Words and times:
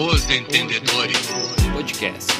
Os 0.00 0.30
Entendedores 0.30 1.26
Podcast. 1.72 2.32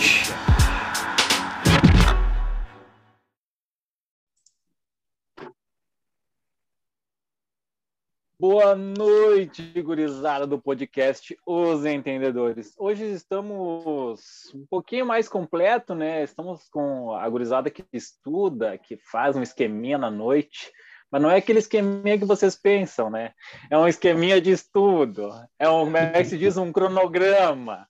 Boa 8.38 8.76
noite, 8.76 9.82
gurizada 9.82 10.46
do 10.46 10.62
podcast 10.62 11.36
Os 11.44 11.84
Entendedores. 11.84 12.76
Hoje 12.78 13.04
estamos 13.06 14.54
um 14.54 14.64
pouquinho 14.64 15.04
mais 15.04 15.28
completo, 15.28 15.96
né? 15.96 16.22
Estamos 16.22 16.68
com 16.68 17.12
a 17.12 17.28
gurizada 17.28 17.68
que 17.68 17.84
estuda, 17.92 18.78
que 18.78 18.96
faz 18.96 19.34
um 19.34 19.42
esqueminha 19.42 19.98
na 19.98 20.12
noite, 20.12 20.70
mas 21.10 21.22
não 21.22 21.30
é 21.30 21.36
aquele 21.36 21.58
esqueminha 21.58 22.18
que 22.18 22.24
vocês 22.24 22.54
pensam, 22.56 23.10
né? 23.10 23.32
É 23.70 23.78
um 23.78 23.88
esqueminha 23.88 24.40
de 24.40 24.50
estudo, 24.50 25.30
é 25.58 25.68
um, 25.68 25.84
como 25.84 25.96
é 25.96 26.12
que 26.12 26.24
se 26.24 26.38
diz, 26.38 26.56
um 26.56 26.72
cronograma. 26.72 27.86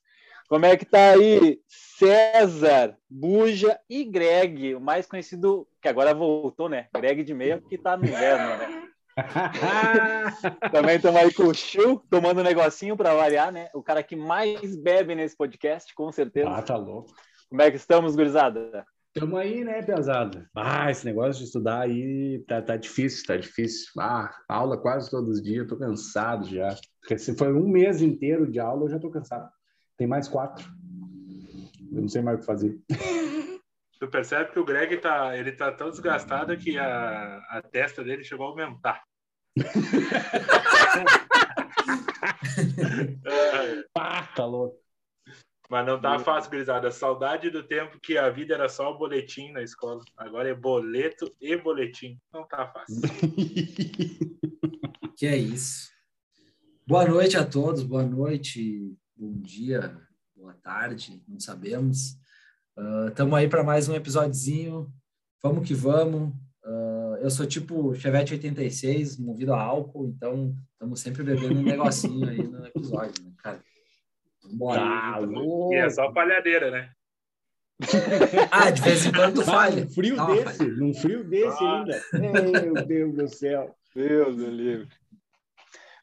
Como 0.47 0.65
é 0.65 0.75
que 0.75 0.85
tá 0.85 1.11
aí 1.11 1.59
César, 1.67 2.97
Buja 3.07 3.79
e 3.87 4.03
Greg, 4.03 4.73
o 4.73 4.81
mais 4.81 5.05
conhecido, 5.05 5.67
que 5.79 5.87
agora 5.87 6.13
voltou, 6.13 6.67
né? 6.67 6.87
Greg 6.95 7.23
de 7.23 7.35
meia, 7.35 7.61
que 7.69 7.77
tá 7.77 7.95
no 7.95 8.05
inverno, 8.05 8.57
né? 8.57 8.89
Também 10.71 10.95
estamos 10.95 11.21
aí 11.21 11.33
com 11.33 11.43
o 11.43 11.53
Chu, 11.53 12.01
tomando 12.09 12.39
um 12.39 12.43
negocinho 12.43 12.97
para 12.97 13.13
variar, 13.13 13.51
né? 13.51 13.69
O 13.75 13.83
cara 13.83 14.01
que 14.01 14.15
mais 14.15 14.75
bebe 14.75 15.13
nesse 15.13 15.35
podcast, 15.35 15.93
com 15.93 16.11
certeza. 16.11 16.49
Ah, 16.49 16.61
tá 16.61 16.75
louco. 16.75 17.13
Como 17.49 17.61
é 17.61 17.69
que 17.69 17.77
estamos, 17.77 18.15
gurizada? 18.15 18.85
Estamos 19.15 19.39
aí, 19.39 19.63
né, 19.63 19.81
pesada? 19.81 20.47
Ah, 20.55 20.91
esse 20.91 21.03
negócio 21.03 21.39
de 21.39 21.45
estudar 21.45 21.81
aí 21.81 22.43
tá, 22.47 22.61
tá 22.61 22.77
difícil, 22.77 23.25
tá 23.25 23.35
difícil. 23.35 23.91
Ah, 23.99 24.31
aula 24.47 24.77
quase 24.77 25.09
todos 25.09 25.37
os 25.37 25.41
dias, 25.41 25.67
tô 25.67 25.75
cansado 25.75 26.45
já. 26.45 26.75
Porque 27.01 27.17
se 27.17 27.35
foi 27.35 27.51
um 27.51 27.67
mês 27.67 28.03
inteiro 28.03 28.51
de 28.51 28.59
aula, 28.59 28.85
eu 28.85 28.89
já 28.89 28.99
tô 28.99 29.09
cansado. 29.09 29.49
Tem 29.97 30.05
mais 30.05 30.27
quatro. 30.27 30.63
Eu 31.91 32.01
não 32.01 32.07
sei 32.07 32.21
mais 32.21 32.37
o 32.37 32.41
que 32.41 32.45
fazer. 32.45 32.79
Tu 33.99 34.07
percebe 34.07 34.51
que 34.53 34.59
o 34.59 34.63
Greg 34.63 34.95
tá, 34.95 35.35
ele 35.35 35.51
tá 35.51 35.73
tão 35.73 35.89
desgastado 35.89 36.55
que 36.55 36.77
a, 36.77 37.35
a 37.49 37.61
testa 37.61 38.01
dele 38.01 38.23
chegou 38.23 38.45
a 38.45 38.49
aumentar. 38.51 39.03
ah, 43.97 44.23
tá 44.33 44.45
louco. 44.45 44.79
Mas 45.69 45.85
não 45.85 46.01
tá 46.01 46.17
fácil, 46.17 46.49
gurizada. 46.49 46.89
Saudade 46.89 47.51
do 47.51 47.61
tempo 47.61 47.99
que 48.01 48.17
a 48.17 48.27
vida 48.31 48.55
era 48.55 48.67
só 48.67 48.91
o 48.91 48.97
boletim 48.97 49.51
na 49.51 49.61
escola. 49.61 50.01
Agora 50.17 50.49
é 50.49 50.55
boleto 50.55 51.31
e 51.39 51.55
boletim. 51.55 52.19
Não 52.33 52.47
tá 52.47 52.67
fácil. 52.67 52.99
que 55.15 55.27
é 55.27 55.37
isso. 55.37 55.89
Boa 56.87 57.05
noite 57.05 57.37
a 57.37 57.45
todos, 57.45 57.83
boa 57.83 58.01
noite, 58.01 58.97
bom 59.15 59.31
dia, 59.41 59.95
boa 60.35 60.55
tarde, 60.55 61.21
não 61.27 61.39
sabemos. 61.39 62.17
Estamos 63.07 63.33
uh, 63.33 63.35
aí 63.35 63.47
para 63.47 63.63
mais 63.63 63.87
um 63.87 63.93
episódiozinho. 63.93 64.91
Vamos 65.43 65.67
que 65.67 65.75
vamos. 65.75 66.33
Uh, 66.65 67.15
eu 67.21 67.29
sou 67.29 67.45
tipo 67.45 67.93
Chevette 67.93 68.33
86, 68.33 69.19
movido 69.19 69.53
a 69.53 69.61
álcool, 69.61 70.07
então 70.07 70.55
estamos 70.71 70.99
sempre 70.99 71.21
bebendo 71.21 71.59
um 71.59 71.63
negocinho 71.63 72.27
aí 72.27 72.41
no 72.41 72.65
episódio, 72.65 73.23
né, 73.23 73.33
cara? 73.37 73.61
Vambora. 74.49 74.81
Ah, 74.81 75.19
e 75.71 75.75
é 75.75 75.89
só 75.89 76.11
palhadeira, 76.11 76.71
né? 76.71 76.89
ah, 78.51 78.69
de 78.69 78.81
vez 78.81 79.05
em 79.05 79.11
quando 79.11 79.43
falha. 79.43 79.83
Num 79.83 79.89
frio 79.89 80.25
desse, 80.25 80.57
falha. 80.57 80.71
num 80.71 80.93
frio 80.93 81.23
desse 81.23 81.63
ah. 81.63 81.77
ainda. 81.77 82.01
Meu 82.13 82.85
Deus 82.85 83.15
do 83.15 83.27
céu. 83.27 83.75
Deus 83.95 84.35
do 84.35 84.49
livre. 84.49 84.87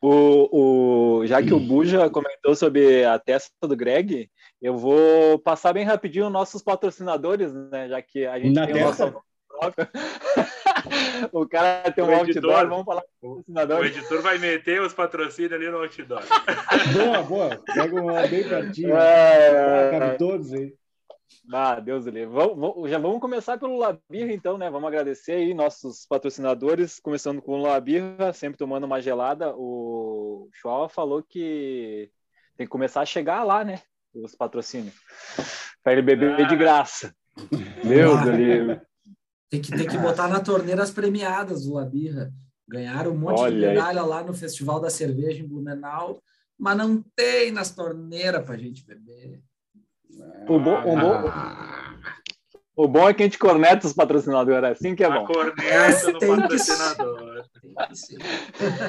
O, 0.01 1.19
o, 1.21 1.27
já 1.27 1.43
que 1.43 1.53
o 1.53 1.61
Buja 1.61 2.09
comentou 2.11 2.55
sobre 2.55 3.05
a 3.05 3.19
testa 3.19 3.51
do 3.67 3.77
Greg, 3.77 4.31
eu 4.61 4.77
vou 4.77 5.39
passar 5.39 5.73
bem 5.73 5.85
rapidinho 5.85 6.31
nossos 6.31 6.63
patrocinadores, 6.63 7.53
né? 7.53 7.89
Já 7.89 8.03
que 8.03 8.27
a 8.27 8.39
gente 8.39 8.55
Na 8.55 8.67
tem 8.67 8.75
testa? 8.75 9.07
o 9.07 9.11
nosso... 9.11 9.87
o 11.33 11.49
cara 11.49 11.91
tem 11.91 12.05
um 12.05 12.09
o 12.09 12.15
outdoor, 12.15 12.29
editor, 12.29 12.69
vamos 12.69 12.85
falar 12.85 13.03
com 13.21 13.29
o 13.29 13.37
patrocinador. 13.37 13.81
O 13.81 13.85
editor 13.85 14.23
vai 14.23 14.39
meter 14.39 14.81
os 14.81 14.95
patrocínios 14.95 15.53
ali 15.53 15.71
no 15.71 15.79
outdoor. 15.79 16.23
boa, 16.93 17.23
boa. 17.23 17.63
Pega 17.75 18.01
uma 18.01 18.27
bem 18.27 18.49
pertinho. 18.49 18.97
É, 18.97 19.99
Cabe 19.99 20.19
todos 20.19 20.53
aí. 20.53 20.75
Ah, 21.53 21.79
Deus 21.79 22.05
do 22.05 22.11
livre. 22.11 22.35
Vamos, 22.35 22.91
já 22.91 22.99
vamos 22.99 23.21
começar 23.21 23.59
pelo 23.59 23.79
Labirra, 23.79 24.33
então, 24.33 24.59
né? 24.59 24.69
Vamos 24.69 24.89
agradecer 24.89 25.33
aí 25.33 25.55
nossos 25.55 26.07
patrocinadores, 26.07 26.99
começando 26.99 27.41
com 27.41 27.53
o 27.53 27.63
Labirra, 27.63 28.33
sempre 28.33 28.59
tomando 28.59 28.85
uma 28.85 29.01
gelada. 29.01 29.55
O 29.57 30.49
Chua 30.53 30.89
falou 30.89 31.23
que 31.23 32.11
tem 32.57 32.67
que 32.67 32.71
começar 32.71 33.03
a 33.03 33.07
chegar 33.07 33.45
lá, 33.45 33.65
né? 33.65 33.81
Os 34.15 34.35
patrocínios. 34.35 34.95
Para 35.83 35.93
ele 35.93 36.03
beber 36.03 36.41
ah. 36.41 36.43
de 36.45 36.57
graça. 36.57 37.15
Deus 37.85 38.21
do 38.23 38.31
livre. 38.33 38.81
Tem 39.49 39.61
que, 39.61 39.71
tem 39.71 39.87
que 39.87 39.99
botar 39.99 40.29
na 40.29 40.41
torneira 40.41 40.83
as 40.83 40.91
premiadas 40.91 41.65
do 41.65 41.75
Labirra. 41.75 42.33
Ganharam 42.69 43.13
um 43.13 43.19
monte 43.19 43.41
Olha 43.41 43.53
de 43.53 43.75
medalha 43.75 44.03
aí. 44.03 44.09
lá 44.09 44.25
no 44.25 44.35
Festival 44.35 44.81
da 44.81 44.91
Cerveja 44.91 45.41
em 45.41 45.47
Blumenau, 45.47 46.21
mas 46.59 46.77
não 46.77 47.05
tem 47.15 47.53
nas 47.53 47.71
torneiras 47.71 48.45
para 48.45 48.57
gente 48.57 48.85
beber. 48.85 49.41
O 50.49 50.59
bom, 50.59 50.81
o, 50.81 50.97
bom, 50.99 51.31
o 52.75 52.89
bom 52.89 53.09
é 53.09 53.15
que 53.15 53.23
a 53.23 53.27
gente 53.27 53.39
corneta 53.39 53.87
os 53.87 53.93
patrocinadores, 53.93 54.69
é 54.69 54.73
assim 54.73 54.97
que 54.97 55.05
é 55.05 55.09
bom. 55.09 55.25
A 55.25 55.27
corneta 55.27 56.13
no 56.13 56.19
patrocinador. 56.19 57.45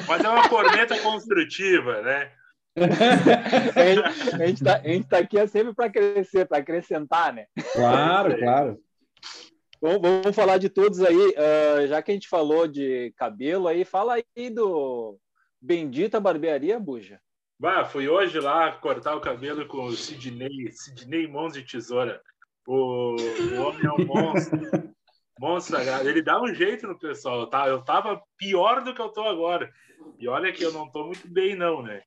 Mas 0.08 0.24
é 0.24 0.28
uma 0.28 0.48
corneta 0.48 0.98
construtiva, 1.00 2.02
né? 2.02 2.32
a 4.38 4.46
gente 4.46 4.62
está 4.62 4.80
tá 5.08 5.18
aqui 5.18 5.46
sempre 5.48 5.74
para 5.74 5.90
crescer, 5.90 6.46
para 6.46 6.58
acrescentar, 6.58 7.32
né? 7.32 7.46
Claro, 7.72 8.38
claro. 8.38 8.78
Bom, 9.80 10.00
vamos 10.00 10.34
falar 10.34 10.58
de 10.58 10.68
todos 10.68 11.00
aí. 11.00 11.14
Uh, 11.16 11.86
já 11.86 12.02
que 12.02 12.10
a 12.10 12.14
gente 12.14 12.28
falou 12.28 12.66
de 12.66 13.12
cabelo 13.16 13.68
aí, 13.68 13.84
fala 13.84 14.14
aí 14.14 14.50
do 14.50 15.16
Bendita 15.60 16.18
Barbearia, 16.18 16.80
Buja. 16.80 17.20
Bah, 17.60 17.84
fui 17.84 18.08
hoje 18.08 18.40
lá 18.40 18.72
cortar 18.72 19.14
o 19.14 19.20
cabelo 19.20 19.66
com 19.66 19.84
o 19.84 19.92
Sidney, 19.92 20.70
Sidney 20.72 21.28
Mãos 21.28 21.52
de 21.52 21.62
Tesoura. 21.62 22.20
O, 22.66 23.16
o 23.16 23.62
homem 23.62 23.86
é 23.86 23.92
um 23.92 24.04
monstro. 24.04 24.58
monstro 25.38 25.76
Ele 26.04 26.22
dá 26.22 26.42
um 26.42 26.52
jeito 26.52 26.88
no 26.88 26.98
pessoal, 26.98 27.48
tá? 27.48 27.68
Eu 27.68 27.82
tava 27.84 28.20
pior 28.36 28.82
do 28.82 28.92
que 28.92 29.00
eu 29.00 29.10
tô 29.10 29.22
agora. 29.22 29.70
E 30.18 30.28
olha 30.28 30.52
que 30.52 30.64
eu 30.64 30.72
não 30.72 30.90
tô 30.90 31.04
muito 31.04 31.28
bem, 31.28 31.54
não, 31.54 31.82
né? 31.82 32.02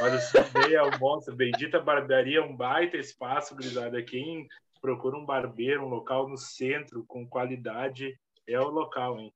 Mas 0.00 0.14
o 0.14 0.20
Sidney 0.30 0.74
é 0.74 0.82
um 0.82 0.98
monstro. 0.98 1.36
Bendita 1.36 1.80
Barbearia, 1.80 2.42
um 2.42 2.56
baita 2.56 2.96
espaço, 2.96 3.54
grisada. 3.54 4.02
Quem 4.02 4.46
procura 4.84 5.16
um 5.16 5.24
barbeiro, 5.24 5.82
um 5.82 5.88
local 5.88 6.28
no 6.28 6.36
centro, 6.36 7.06
com 7.08 7.26
qualidade, 7.26 8.20
é 8.46 8.60
o 8.60 8.68
local, 8.68 9.18
hein? 9.18 9.32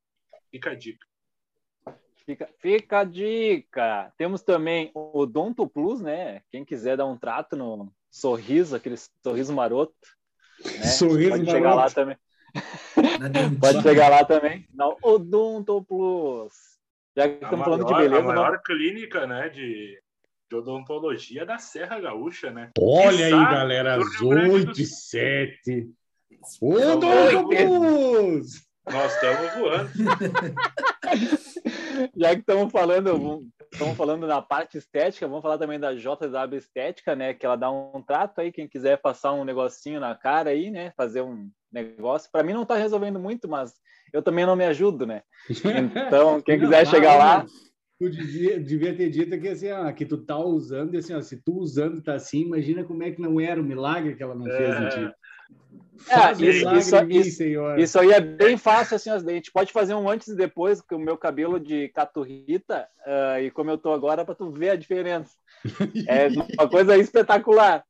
Fica 0.50 0.72
a 0.72 0.74
dica. 0.74 1.06
Fica, 2.26 2.50
fica 2.58 2.98
a 2.98 3.04
dica. 3.04 4.12
Temos 4.18 4.42
também 4.42 4.90
o 4.92 5.24
Donto 5.24 5.66
Plus, 5.66 6.02
né? 6.02 6.42
Quem 6.50 6.66
quiser 6.66 6.98
dar 6.98 7.06
um 7.06 7.16
trato 7.16 7.56
no 7.56 7.90
sorriso, 8.10 8.76
aquele 8.76 8.96
sorriso 9.24 9.54
maroto. 9.54 9.94
Né? 10.62 10.82
Sorriso 10.82 11.30
Pode 11.30 11.50
chegar 11.50 11.74
lá 11.74 11.90
também. 11.90 12.16
Pode 13.58 13.82
chegar 13.82 14.10
lá 14.10 14.24
também. 14.26 14.68
Não, 14.74 14.98
Donto 15.18 15.82
Plus. 15.82 16.52
Já 17.16 17.26
que 17.26 17.42
a 17.42 17.48
estamos 17.48 17.50
maior, 17.50 17.64
falando 17.64 17.86
de 17.86 17.94
beleza. 17.94 18.20
A 18.20 18.34
maior 18.34 18.52
não... 18.52 18.62
clínica, 18.62 19.26
né? 19.26 19.48
De, 19.48 19.98
de 20.48 20.56
odontologia 20.56 21.44
da 21.44 21.58
Serra 21.58 22.00
Gaúcha, 22.00 22.50
né? 22.50 22.70
Olha 22.80 23.26
aí, 23.26 23.30
galera, 23.30 23.96
às 23.96 24.20
8 24.20 24.80
e 24.80 24.86
7. 24.86 25.90
Odonto 26.62 27.48
Plus! 27.48 28.66
Nós 28.90 29.14
estamos 29.14 29.54
voando. 29.54 29.90
Já 32.16 32.34
que 32.34 32.40
estamos 32.40 32.72
falando, 32.72 33.46
estamos 33.70 33.94
falando 33.96 34.26
na 34.26 34.40
parte 34.40 34.78
estética, 34.78 35.28
vamos 35.28 35.42
falar 35.42 35.58
também 35.58 35.78
da 35.78 35.92
JW 35.92 36.56
Estética, 36.56 37.14
né? 37.14 37.34
Que 37.34 37.44
ela 37.44 37.56
dá 37.56 37.70
um 37.70 38.00
trato 38.00 38.40
aí, 38.40 38.50
quem 38.50 38.66
quiser 38.66 38.96
passar 38.98 39.32
um 39.32 39.44
negocinho 39.44 40.00
na 40.00 40.14
cara 40.14 40.48
aí, 40.50 40.70
né? 40.70 40.90
Fazer 40.96 41.20
um 41.20 41.50
negócio. 41.70 42.30
Para 42.32 42.42
mim 42.42 42.54
não 42.54 42.62
está 42.62 42.76
resolvendo 42.76 43.18
muito, 43.18 43.46
mas 43.46 43.74
eu 44.12 44.22
também 44.22 44.46
não 44.46 44.56
me 44.56 44.64
ajudo, 44.64 45.04
né? 45.04 45.20
Então, 46.06 46.40
quem 46.40 46.58
quiser 46.58 46.86
chegar 46.86 47.16
lá. 47.16 47.44
Tu 47.98 48.10
devia, 48.10 48.60
devia 48.60 48.96
ter 48.96 49.10
dito 49.10 49.40
que 49.40 49.48
assim, 49.48 49.72
ó, 49.72 49.90
que 49.92 50.06
tu 50.06 50.18
tá 50.18 50.38
usando, 50.38 50.96
assim, 50.96 51.14
ó, 51.14 51.20
se 51.20 51.36
tu 51.36 51.58
usando 51.58 52.00
tá 52.00 52.14
assim, 52.14 52.42
imagina 52.42 52.84
como 52.84 53.02
é 53.02 53.10
que 53.10 53.20
não 53.20 53.40
era 53.40 53.60
o 53.60 53.64
milagre 53.64 54.14
que 54.14 54.22
ela 54.22 54.36
não 54.36 54.44
fez 54.44 54.74
é... 54.74 54.78
em 54.78 54.88
ti. 54.88 55.14
É, 56.08 56.32
isso, 56.32 56.74
isso, 56.76 57.04
mim, 57.04 57.16
isso, 57.16 57.42
isso, 57.76 57.98
aí 57.98 58.12
é 58.12 58.20
bem 58.20 58.56
fácil, 58.56 58.94
assim, 58.94 59.10
a 59.10 59.18
gente 59.18 59.50
pode 59.50 59.72
fazer 59.72 59.94
um 59.94 60.08
antes 60.08 60.28
e 60.28 60.36
depois 60.36 60.80
com 60.80 60.94
o 60.94 61.00
meu 61.00 61.16
cabelo 61.16 61.58
de 61.58 61.88
caturrita 61.88 62.86
uh, 63.04 63.40
e 63.42 63.50
como 63.50 63.70
eu 63.70 63.76
tô 63.76 63.92
agora 63.92 64.24
para 64.24 64.34
tu 64.34 64.50
ver 64.50 64.70
a 64.70 64.76
diferença. 64.76 65.34
É 66.06 66.28
uma 66.28 66.68
coisa 66.68 66.96
espetacular. 66.96 67.84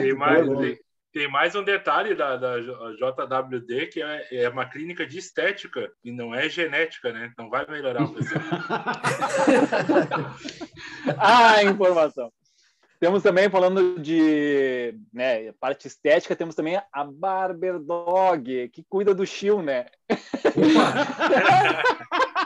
tem, 0.00 0.14
mais, 0.14 0.46
tem, 1.12 1.28
mais 1.28 1.54
um 1.54 1.62
detalhe 1.62 2.14
da, 2.14 2.36
da 2.36 2.58
JWD 2.58 3.88
que 3.88 4.02
é, 4.02 4.26
é, 4.32 4.48
uma 4.48 4.64
clínica 4.64 5.06
de 5.06 5.18
estética 5.18 5.92
e 6.02 6.10
não 6.10 6.34
é 6.34 6.48
genética, 6.48 7.12
né? 7.12 7.30
Não 7.36 7.50
vai 7.50 7.66
melhorar 7.66 8.04
o 8.04 8.14
pessoal. 8.14 8.42
ah, 11.18 11.62
informação. 11.64 12.32
temos 12.98 13.22
também, 13.22 13.50
falando 13.50 14.00
de 14.00 14.94
né, 15.12 15.52
parte 15.60 15.86
estética, 15.86 16.34
temos 16.34 16.54
também 16.54 16.80
a 16.90 17.04
Barber 17.04 17.78
Dog, 17.78 18.70
que 18.70 18.82
cuida 18.88 19.14
do 19.14 19.26
Chiu, 19.26 19.62
né? 19.62 19.84
Opa! 20.44 21.82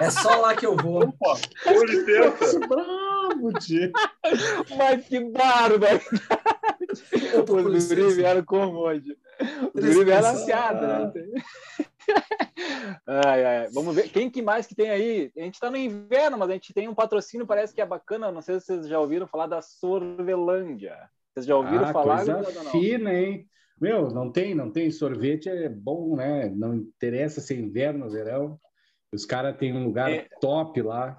é 0.05 0.11
só 0.11 0.41
lá 0.41 0.57
que 0.57 0.67
eu 0.67 0.77
vou. 0.77 1.05
Opa, 1.05 1.39
com 1.63 1.85
licença. 1.85 2.59
Bravo, 2.67 3.53
tio. 3.61 3.93
Mas 4.77 5.07
que 5.07 5.21
bárbaro! 5.21 6.01
Com 7.47 7.55
Os 7.57 7.63
guri 7.63 7.75
licença. 7.75 8.17
vieram 8.17 8.45
como 8.45 8.79
hoje? 8.79 9.17
Os 9.75 9.81
Três 9.81 9.95
guri 9.95 10.05
vieram 10.07 10.33
né? 10.33 11.13
Ai, 13.07 13.45
ai, 13.45 13.69
vamos 13.73 13.95
ver. 13.95 14.09
Quem 14.11 14.31
que 14.31 14.41
mais 14.41 14.67
que 14.67 14.75
tem 14.75 14.89
aí? 14.91 15.31
A 15.37 15.41
gente 15.41 15.55
está 15.55 15.71
no 15.71 15.77
inverno, 15.77 16.39
mas 16.39 16.49
a 16.51 16.53
gente 16.53 16.73
tem 16.73 16.89
um 16.89 16.95
patrocínio, 16.95 17.47
parece 17.47 17.75
que 17.75 17.81
é 17.81 17.87
bacana. 17.87 18.31
Não 18.33 18.41
sei 18.41 18.59
se 18.61 18.67
vocês 18.67 18.89
já 18.89 18.99
ouviram 19.01 19.27
falar 19.27 19.47
da 19.47 19.61
Sorvelândia. 19.61 20.97
Vocês 21.35 21.47
já 21.47 21.57
ouviram 21.57 21.85
ah, 21.85 21.93
falar? 21.93 22.25
coisa 22.25 22.63
não? 22.63 22.71
fina, 22.71 23.13
hein? 23.13 23.47
Meu, 23.81 24.09
não 24.09 24.31
tem, 24.31 24.55
não 24.55 24.71
tem. 24.71 24.91
Sorvete 24.91 25.49
é 25.49 25.69
bom, 25.69 26.17
né? 26.17 26.49
Não 26.49 26.75
interessa 26.75 27.41
se 27.41 27.55
é 27.55 27.59
inverno 27.59 28.07
ou 28.07 28.11
verão. 28.11 28.59
Os 29.13 29.25
caras 29.27 29.57
têm 29.57 29.75
um 29.75 29.85
lugar 29.85 30.11
É. 30.11 30.27
top 30.41 30.81
lá. 30.81 31.19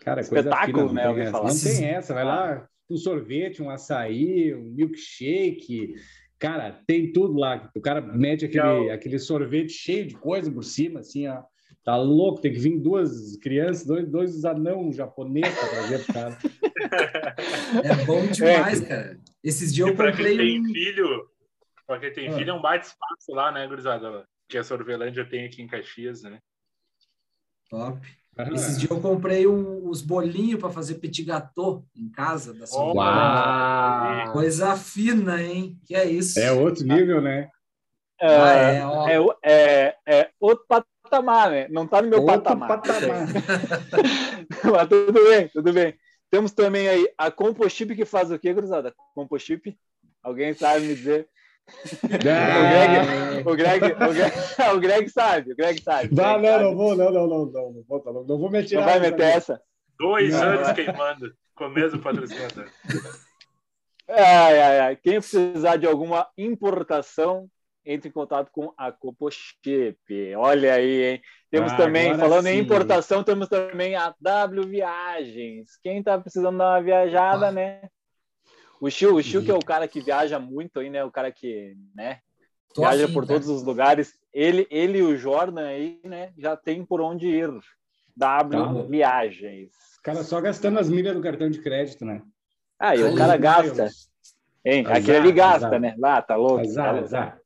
Cara, 0.00 0.22
Espetáculo, 0.22 0.88
coisa 0.88 0.88
fina, 0.88 0.88
não 0.88 0.92
né, 0.94 1.00
tem 1.02 1.10
ouvi 1.10 1.20
essa. 1.22 1.42
Não 1.42 1.74
tem 1.76 1.88
essa. 1.90 2.14
Vai 2.14 2.22
Ah. 2.22 2.26
lá, 2.26 2.68
um 2.94 2.96
sorvete, 2.96 3.62
um 3.62 3.70
açaí, 3.70 4.54
um 4.54 4.62
milkshake. 4.70 5.94
Cara, 6.38 6.72
tem 6.86 7.12
tudo 7.12 7.38
lá. 7.38 7.70
O 7.74 7.80
cara 7.80 8.00
mete 8.00 8.44
aquele, 8.46 8.62
Legal. 8.64 8.90
aquele 8.94 9.18
sorvete 9.18 9.72
cheio 9.72 10.06
de 10.06 10.14
coisa 10.14 10.50
por 10.50 10.64
cima, 10.64 11.00
assim, 11.00 11.26
ó. 11.28 11.42
Tá 11.82 11.96
louco, 11.96 12.40
tem 12.42 12.52
que 12.52 12.58
vir 12.58 12.78
duas 12.78 13.36
crianças, 13.38 13.86
dois, 13.86 14.06
dois 14.08 14.44
anão 14.44 14.92
japoneses 14.92 15.58
pra 15.58 15.68
trazer 15.68 16.04
pro 16.04 16.14
cara. 16.14 16.38
É 17.84 18.04
bom 18.06 18.26
demais, 18.26 18.80
cara. 18.80 19.18
Esses 19.44 19.72
dias 19.74 19.88
eu 19.88 19.94
pra 19.94 20.12
quem 20.12 20.16
comprei 20.26 20.36
tem 20.36 20.64
filho, 20.72 21.28
pra 21.86 21.98
quem 21.98 22.12
tem 22.12 22.28
Ah. 22.28 22.32
filho, 22.32 22.50
é 22.50 22.54
um 22.54 22.60
baita 22.62 22.86
espaço 22.86 23.32
lá, 23.32 23.52
né, 23.52 23.66
gurizada? 23.66 24.24
Que 24.48 24.58
a 24.58 24.64
Sorvelândia 24.64 25.24
tem 25.24 25.44
aqui 25.44 25.62
em 25.62 25.66
Caxias, 25.66 26.22
né? 26.22 26.38
Top. 27.70 28.00
Esses 28.52 28.78
dias 28.78 28.90
eu 28.90 29.00
comprei 29.00 29.46
um- 29.46 29.88
os 29.88 30.00
bolinhos 30.02 30.60
para 30.60 30.70
fazer 30.70 30.94
petit 30.94 31.24
gâteau 31.24 31.84
em 31.96 32.08
casa 32.08 32.54
da 32.54 32.66
sua 32.66 32.92
Uau! 32.94 34.32
Coisa 34.32 34.76
fina, 34.76 35.42
hein? 35.42 35.78
Que 35.84 35.94
é 35.94 36.04
isso? 36.04 36.38
É 36.38 36.52
outro 36.52 36.84
nível, 36.84 37.20
né? 37.20 37.48
Ah, 38.20 38.52
É, 38.54 38.76
é, 38.76 38.86
ó. 38.86 39.32
é, 39.42 39.96
é, 39.96 39.96
é 40.06 40.30
outro 40.38 40.64
patamar, 40.68 41.50
né? 41.50 41.66
Não 41.70 41.86
tá 41.86 42.02
no 42.02 42.08
meu 42.08 42.20
Outro 42.20 42.42
patamar. 42.42 42.68
patamar. 42.80 43.26
Mas 44.72 44.88
tudo 44.88 45.12
bem, 45.12 45.48
tudo 45.48 45.72
bem. 45.72 45.94
Temos 46.30 46.52
também 46.52 46.88
aí 46.88 47.08
a 47.18 47.30
Compochip 47.30 47.94
que 47.96 48.04
faz 48.04 48.30
o 48.30 48.38
quê, 48.38 48.52
gurizada? 48.52 48.94
Compochip? 49.14 49.76
Alguém 50.22 50.54
sabe 50.54 50.86
me 50.86 50.94
dizer? 50.94 51.28
Ah, 52.04 53.40
O 53.44 53.56
Greg, 53.56 53.84
o 53.94 54.12
Greg, 54.12 54.74
o 54.76 54.80
Greg 54.80 55.08
sabe, 55.10 55.52
o 55.52 55.56
Greg 55.56 55.80
sabe. 55.80 56.12
o 56.12 56.16
Vá, 56.16 56.36
Greg 56.38 56.42
não, 56.42 56.50
sabe. 56.52 56.64
não 56.64 56.76
vou, 56.76 56.96
não, 56.96 57.10
não, 57.12 57.26
não, 57.26 57.46
não, 57.46 57.72
não 57.72 57.84
vou, 57.88 58.00
tá 58.00 58.10
louco. 58.10 58.28
não 58.28 58.38
vou 58.38 58.50
meter. 58.50 58.76
Não 58.76 58.84
vai 58.84 59.00
meter 59.00 59.22
essa? 59.22 59.60
Dois 59.98 60.32
Não. 60.32 60.42
anos 60.42 60.72
queimando. 60.72 61.32
Começo 61.54 61.96
do 61.96 62.02
patrocinador. 62.02 62.66
Ai, 64.08 64.60
ai, 64.60 64.80
ai. 64.80 64.96
Quem 64.96 65.14
precisar 65.20 65.76
de 65.76 65.86
alguma 65.86 66.26
importação, 66.36 67.46
entre 67.84 68.08
em 68.08 68.12
contato 68.12 68.50
com 68.52 68.72
a 68.76 68.90
Copochip. 68.90 70.34
Olha 70.36 70.74
aí, 70.74 71.02
hein? 71.04 71.22
Temos 71.50 71.72
Ah, 71.72 71.76
também, 71.76 72.16
falando 72.18 72.46
em 72.46 72.54
sim. 72.56 72.58
importação, 72.60 73.22
temos 73.22 73.48
também 73.48 73.94
a 73.96 74.14
W 74.20 74.66
Viagens. 74.66 75.76
Quem 75.82 76.02
tá 76.02 76.18
precisando 76.18 76.58
dar 76.58 76.72
uma 76.74 76.82
viajada, 76.82 77.48
Ah. 77.48 77.52
né? 77.52 77.80
O 78.80 78.88
Chiu, 78.90 79.14
o 79.16 79.22
Chiu 79.22 79.42
que 79.44 79.50
é 79.50 79.54
o 79.54 79.58
cara 79.64 79.86
que 79.86 80.00
viaja 80.00 80.38
muito 80.38 80.80
aí, 80.80 80.88
né? 80.90 81.04
O 81.04 81.10
cara 81.10 81.30
que, 81.30 81.76
né? 81.94 82.18
Tô 82.74 82.82
viaja 82.82 83.04
afim, 83.04 83.12
por 83.14 83.26
cara. 83.26 83.34
todos 83.40 83.48
os 83.48 83.62
lugares. 83.62 84.14
Ele, 84.32 84.66
ele 84.70 84.98
e 84.98 85.02
o 85.02 85.16
Jordan 85.16 85.66
aí, 85.66 86.00
né? 86.04 86.32
Já 86.38 86.56
tem 86.56 86.84
por 86.84 87.00
onde 87.00 87.26
ir. 87.28 87.50
W 88.16 88.64
Tá. 88.64 88.82
Viagens. 88.88 89.70
O 89.98 90.02
cara 90.02 90.22
só 90.22 90.40
gastando 90.40 90.78
as 90.78 90.88
milhas 90.88 91.14
do 91.14 91.20
cartão 91.22 91.50
de 91.50 91.60
crédito, 91.60 92.04
né? 92.04 92.22
Ah, 92.78 92.96
e 92.96 93.02
o 93.02 93.14
cara 93.14 93.36
gasta. 93.36 93.74
Deus. 93.74 94.08
Hein? 94.64 94.84
Azar, 94.86 94.96
Aquele 94.98 95.16
ali 95.18 95.32
gasta, 95.32 95.66
azar. 95.66 95.80
né? 95.80 95.94
Lá, 95.98 96.22
tá 96.22 96.36
louco. 96.36 96.60
Azar, 96.60 96.94
Tá- 96.94 97.00
azar. 97.00 97.40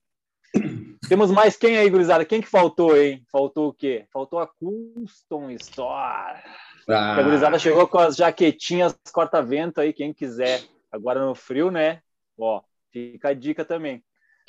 Temos 1.09 1.31
mais 1.31 1.57
quem 1.57 1.77
aí, 1.77 1.89
gurizada? 1.91 2.25
Quem 2.25 2.41
que 2.41 2.49
faltou, 2.49 2.97
hein? 2.97 3.25
Faltou 3.31 3.69
o 3.69 3.73
quê? 3.75 4.07
Faltou 4.13 4.39
a 4.39 4.47
Custom 4.47 5.51
Store. 5.51 6.41
Ah, 6.89 7.17
A 7.17 7.23
gurizada 7.23 7.59
chegou 7.59 7.87
com 7.89 7.99
as 7.99 8.17
jaquetinhas 8.17 8.97
corta-vento 9.13 9.81
aí, 9.81 9.93
quem 9.93 10.13
quiser. 10.13 10.63
Agora 10.95 11.27
no 11.27 11.35
frio, 11.35 11.73
né? 11.73 12.01
Ó, 12.39 12.63
fica 12.93 13.31
a 13.31 13.35
dica 13.35 13.65
também. 13.65 14.05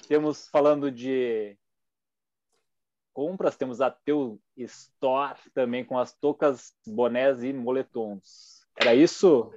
Temos 0.08 0.48
falando 0.50 0.92
de 0.92 1.58
compras, 3.14 3.56
temos 3.58 3.82
a 3.82 3.90
Teu 3.90 4.40
Store 4.56 5.40
também 5.56 5.84
com 5.84 5.98
as 5.98 6.14
toucas, 6.14 6.74
bonés 6.86 7.44
e 7.44 7.52
moletons. 7.52 8.62
Era 8.78 8.94
isso? 8.94 9.52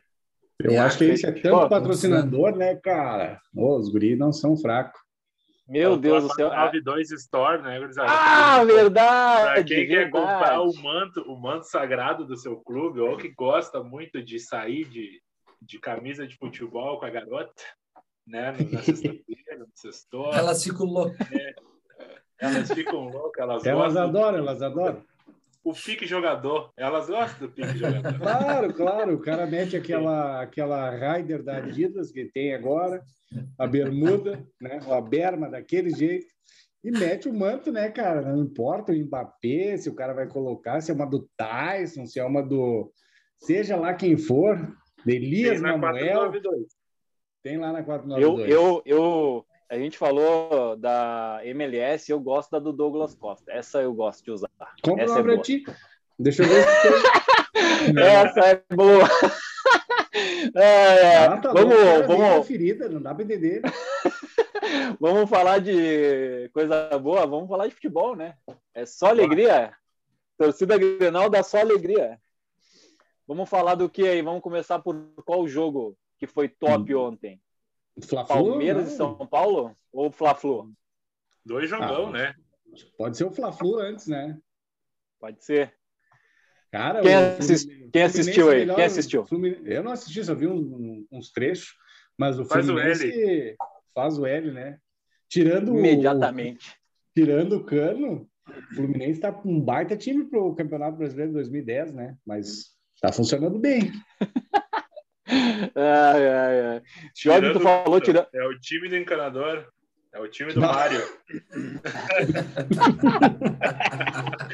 eu 0.59 0.71
É, 0.73 0.79
acho 0.79 0.97
que 0.99 1.05
isso 1.13 1.27
é 1.27 1.33
Pô, 1.33 1.41
tanto 1.43 1.69
patrocinador, 1.69 2.57
né, 2.57 2.75
cara? 2.77 3.39
Os 3.55 3.91
guris 3.91 4.19
não 4.19 4.33
são 4.33 4.57
fracos. 4.57 4.99
Meu 5.69 5.99
Deus 5.99 6.23
do 6.23 6.33
céu. 6.35 6.49
92 6.49 7.11
Store, 7.11 7.61
né, 7.61 7.79
gurizada? 7.79 8.09
Ah, 8.11 8.65
Pra 8.65 8.65
verdade! 8.65 9.65
quem 9.75 9.87
quer 9.87 10.05
verdade. 10.05 10.11
comprar 10.13 10.63
o 10.63 10.73
manto, 10.83 11.21
o 11.31 11.37
manto 11.39 11.65
sagrado 11.65 12.25
do 12.25 12.35
seu 12.39 12.57
clube, 12.61 13.01
ou 13.01 13.19
que 13.19 13.29
gosta 13.29 13.83
muito 13.83 14.23
de 14.23 14.39
sair 14.41 14.87
de, 14.87 15.21
de 15.61 15.79
camisa 15.79 16.27
de 16.27 16.37
futebol 16.37 16.99
com 16.99 17.07
a 17.07 17.11
garota, 17.11 17.63
né? 18.27 18.53
Na 18.73 18.83
sexta-feira, 18.83 19.59
no 19.59 19.67
sextor, 19.75 20.35
Elas 20.37 20.63
ficam 20.63 20.87
loucas. 20.87 21.27
elas 22.41 22.71
ficam 22.73 23.09
loucas, 23.09 23.43
elas, 23.43 23.67
Elas 23.67 23.97
adoram, 23.97 24.39
elas 24.39 24.63
adoram. 24.63 25.05
O 25.65 25.73
pique 25.75 26.07
jogador, 26.07 26.73
elas 26.77 27.09
gostam 27.09 27.47
do 27.47 27.53
pique 27.53 27.77
jogador. 27.77 28.17
Claro, 28.19 28.73
claro. 28.73 29.15
O 29.17 29.21
cara 29.21 29.47
mete 29.47 29.77
aquela, 29.77 30.41
aquela 30.41 30.91
Rider 30.91 31.43
da 31.43 31.59
Adidas 31.59 32.11
que 32.11 32.25
tem 32.27 32.55
agora, 32.55 33.03
a 33.59 33.67
bermuda, 33.67 34.47
né? 34.61 34.81
A 34.91 35.01
berma 35.01 35.51
daquele 35.51 35.91
jeito. 35.91 36.27
E 36.83 36.91
mete 36.91 37.29
o 37.29 37.35
manto, 37.35 37.73
né, 37.73 37.91
cara? 37.91 38.23
Não 38.23 38.43
importa 38.45 38.93
o 38.93 38.95
Mbappé, 38.95 39.77
se 39.77 39.91
o 39.91 39.95
cara 39.95 40.15
vai 40.15 40.29
colocar, 40.29 40.81
se 40.81 40.91
é 40.91 40.95
uma 40.95 41.07
do 41.07 41.29
Tyson, 41.37 42.07
se 42.07 42.21
é 42.21 42.25
uma 42.25 42.41
do. 42.43 42.91
Seja 43.41 43.77
lá 43.77 43.93
quem 43.95 44.17
for, 44.17 44.57
de 45.05 45.15
Elias 45.17 45.61
Tem 45.61 45.61
na 45.61 45.77
Manuel, 45.77 46.15
492. 46.31 46.67
tem 47.43 47.57
lá 47.59 47.73
na 47.73 47.81
Eu, 47.81 47.85
492. 47.85 48.51
eu, 48.51 48.83
eu, 48.85 49.47
a 49.71 49.79
gente 49.79 49.97
falou 49.99 50.77
da 50.77 51.41
MLS, 51.45 52.11
eu 52.11 52.21
gosto 52.21 52.51
da 52.51 52.59
do 52.59 52.73
Douglas 52.73 53.15
Costa. 53.15 53.51
Essa 53.53 53.81
eu 53.83 53.93
gosto 53.95 54.25
de 54.25 54.31
usar. 54.31 54.49
Compra 54.83 55.05
essa 55.05 55.13
uma 55.15 55.21
é 55.21 55.23
pra 55.23 55.33
boa. 55.35 55.43
ti. 55.43 55.65
Deixa 56.19 56.43
eu 56.43 56.49
ver 56.49 56.65
se 56.65 56.83
tem. 56.83 57.95
Essa 58.05 58.41
é 58.41 58.63
boa. 58.75 59.05
É, 60.55 61.27
Ah, 61.27 61.37
tá 61.37 61.53
vamos, 61.53 61.77
vamos, 62.07 62.47
ferida, 62.47 62.89
não 62.89 63.01
dá 63.01 63.15
pra 63.15 63.23
entender. 63.23 63.63
vamos 64.99 65.29
falar 65.31 65.61
de 65.61 66.49
coisa 66.53 66.99
boa, 66.99 67.25
vamos 67.27 67.49
falar 67.49 67.69
de 67.69 67.75
futebol, 67.75 68.17
né? 68.17 68.35
É 68.75 68.85
só 68.85 69.09
alegria. 69.09 69.73
Torcida 70.37 70.77
Grenal 70.77 71.29
dá 71.31 71.43
só 71.43 71.59
alegria. 71.59 72.19
Vamos 73.29 73.49
falar 73.51 73.75
do 73.75 73.91
que 73.91 74.09
aí? 74.09 74.23
Vamos 74.23 74.41
começar 74.43 74.79
por 74.79 74.97
qual 75.25 75.47
jogo 75.47 75.95
que 76.19 76.27
foi 76.27 76.49
top 76.49 76.95
Hum. 76.95 77.01
ontem? 77.09 77.41
Palmeiras 78.27 78.85
não. 78.87 78.93
e 78.93 78.97
São 78.97 79.27
Paulo 79.27 79.77
ou 79.93 80.11
Fla-Flu? 80.11 80.73
Dois 81.45 81.69
jogão, 81.69 82.07
Ah. 82.09 82.11
né? 82.13 82.35
Pode 82.97 83.17
ser 83.19 83.25
o 83.25 83.31
Fla-Flu 83.31 83.79
antes, 83.79 84.07
né? 84.07 84.39
Pode 85.21 85.45
ser. 85.45 85.75
Cara, 86.71 87.01
Quem 87.03 87.15
o 87.15 87.19
assis- 87.19 87.63
Fluminense- 87.65 87.91
quem 87.93 88.03
assistiu 88.03 88.33
Fluminense 88.35 88.51
aí? 88.55 88.61
melhor- 88.61 88.77
Quem 88.77 88.85
assistiu? 88.85 89.27
Fluminense- 89.27 89.63
Eu 89.73 89.83
não 89.83 89.93
assisti, 89.93 90.25
só 90.25 90.35
vi 90.35 90.47
um- 90.47 91.07
uns 91.11 91.31
trechos, 91.31 91.75
mas 92.17 92.39
o 92.39 92.45
Faz 92.45 92.65
o 92.69 92.73
Fluminense 92.73 93.57
faz 93.95 94.19
o 94.19 94.27
L, 94.27 94.53
né? 94.53 94.79
Tirando 95.29 95.73
o- 95.73 95.79
Imediatamente. 95.79 96.77
tirando 97.15 97.57
o 97.57 97.65
Cano, 97.65 98.29
o 98.47 98.75
Fluminense 98.75 99.21
tá 99.21 99.33
com 99.33 99.51
um 99.51 99.61
baita 99.61 99.97
time 99.97 100.25
pro 100.25 100.55
Campeonato 100.55 100.97
Brasileiro 100.99 101.31
de 101.33 101.35
2010, 101.35 101.93
né? 101.95 102.17
Mas 102.25 102.77
tá 103.01 103.13
funcionando 103.13 103.59
bem. 103.59 103.93
Ai, 105.75 106.29
ai, 106.29 106.61
ai. 106.67 106.83
Jorge, 107.15 107.53
tu 107.53 107.59
Tirando- 107.59 107.61
falou, 107.61 108.01
tira... 108.01 108.29
É 108.35 108.47
o 108.47 108.59
time 108.59 108.89
do 108.89 108.97
encanador. 108.97 109.69
É 110.13 110.21
o 110.21 110.29
time 110.29 110.53
do 110.55 110.61
Não. 110.61 110.69
Mário. 110.73 111.01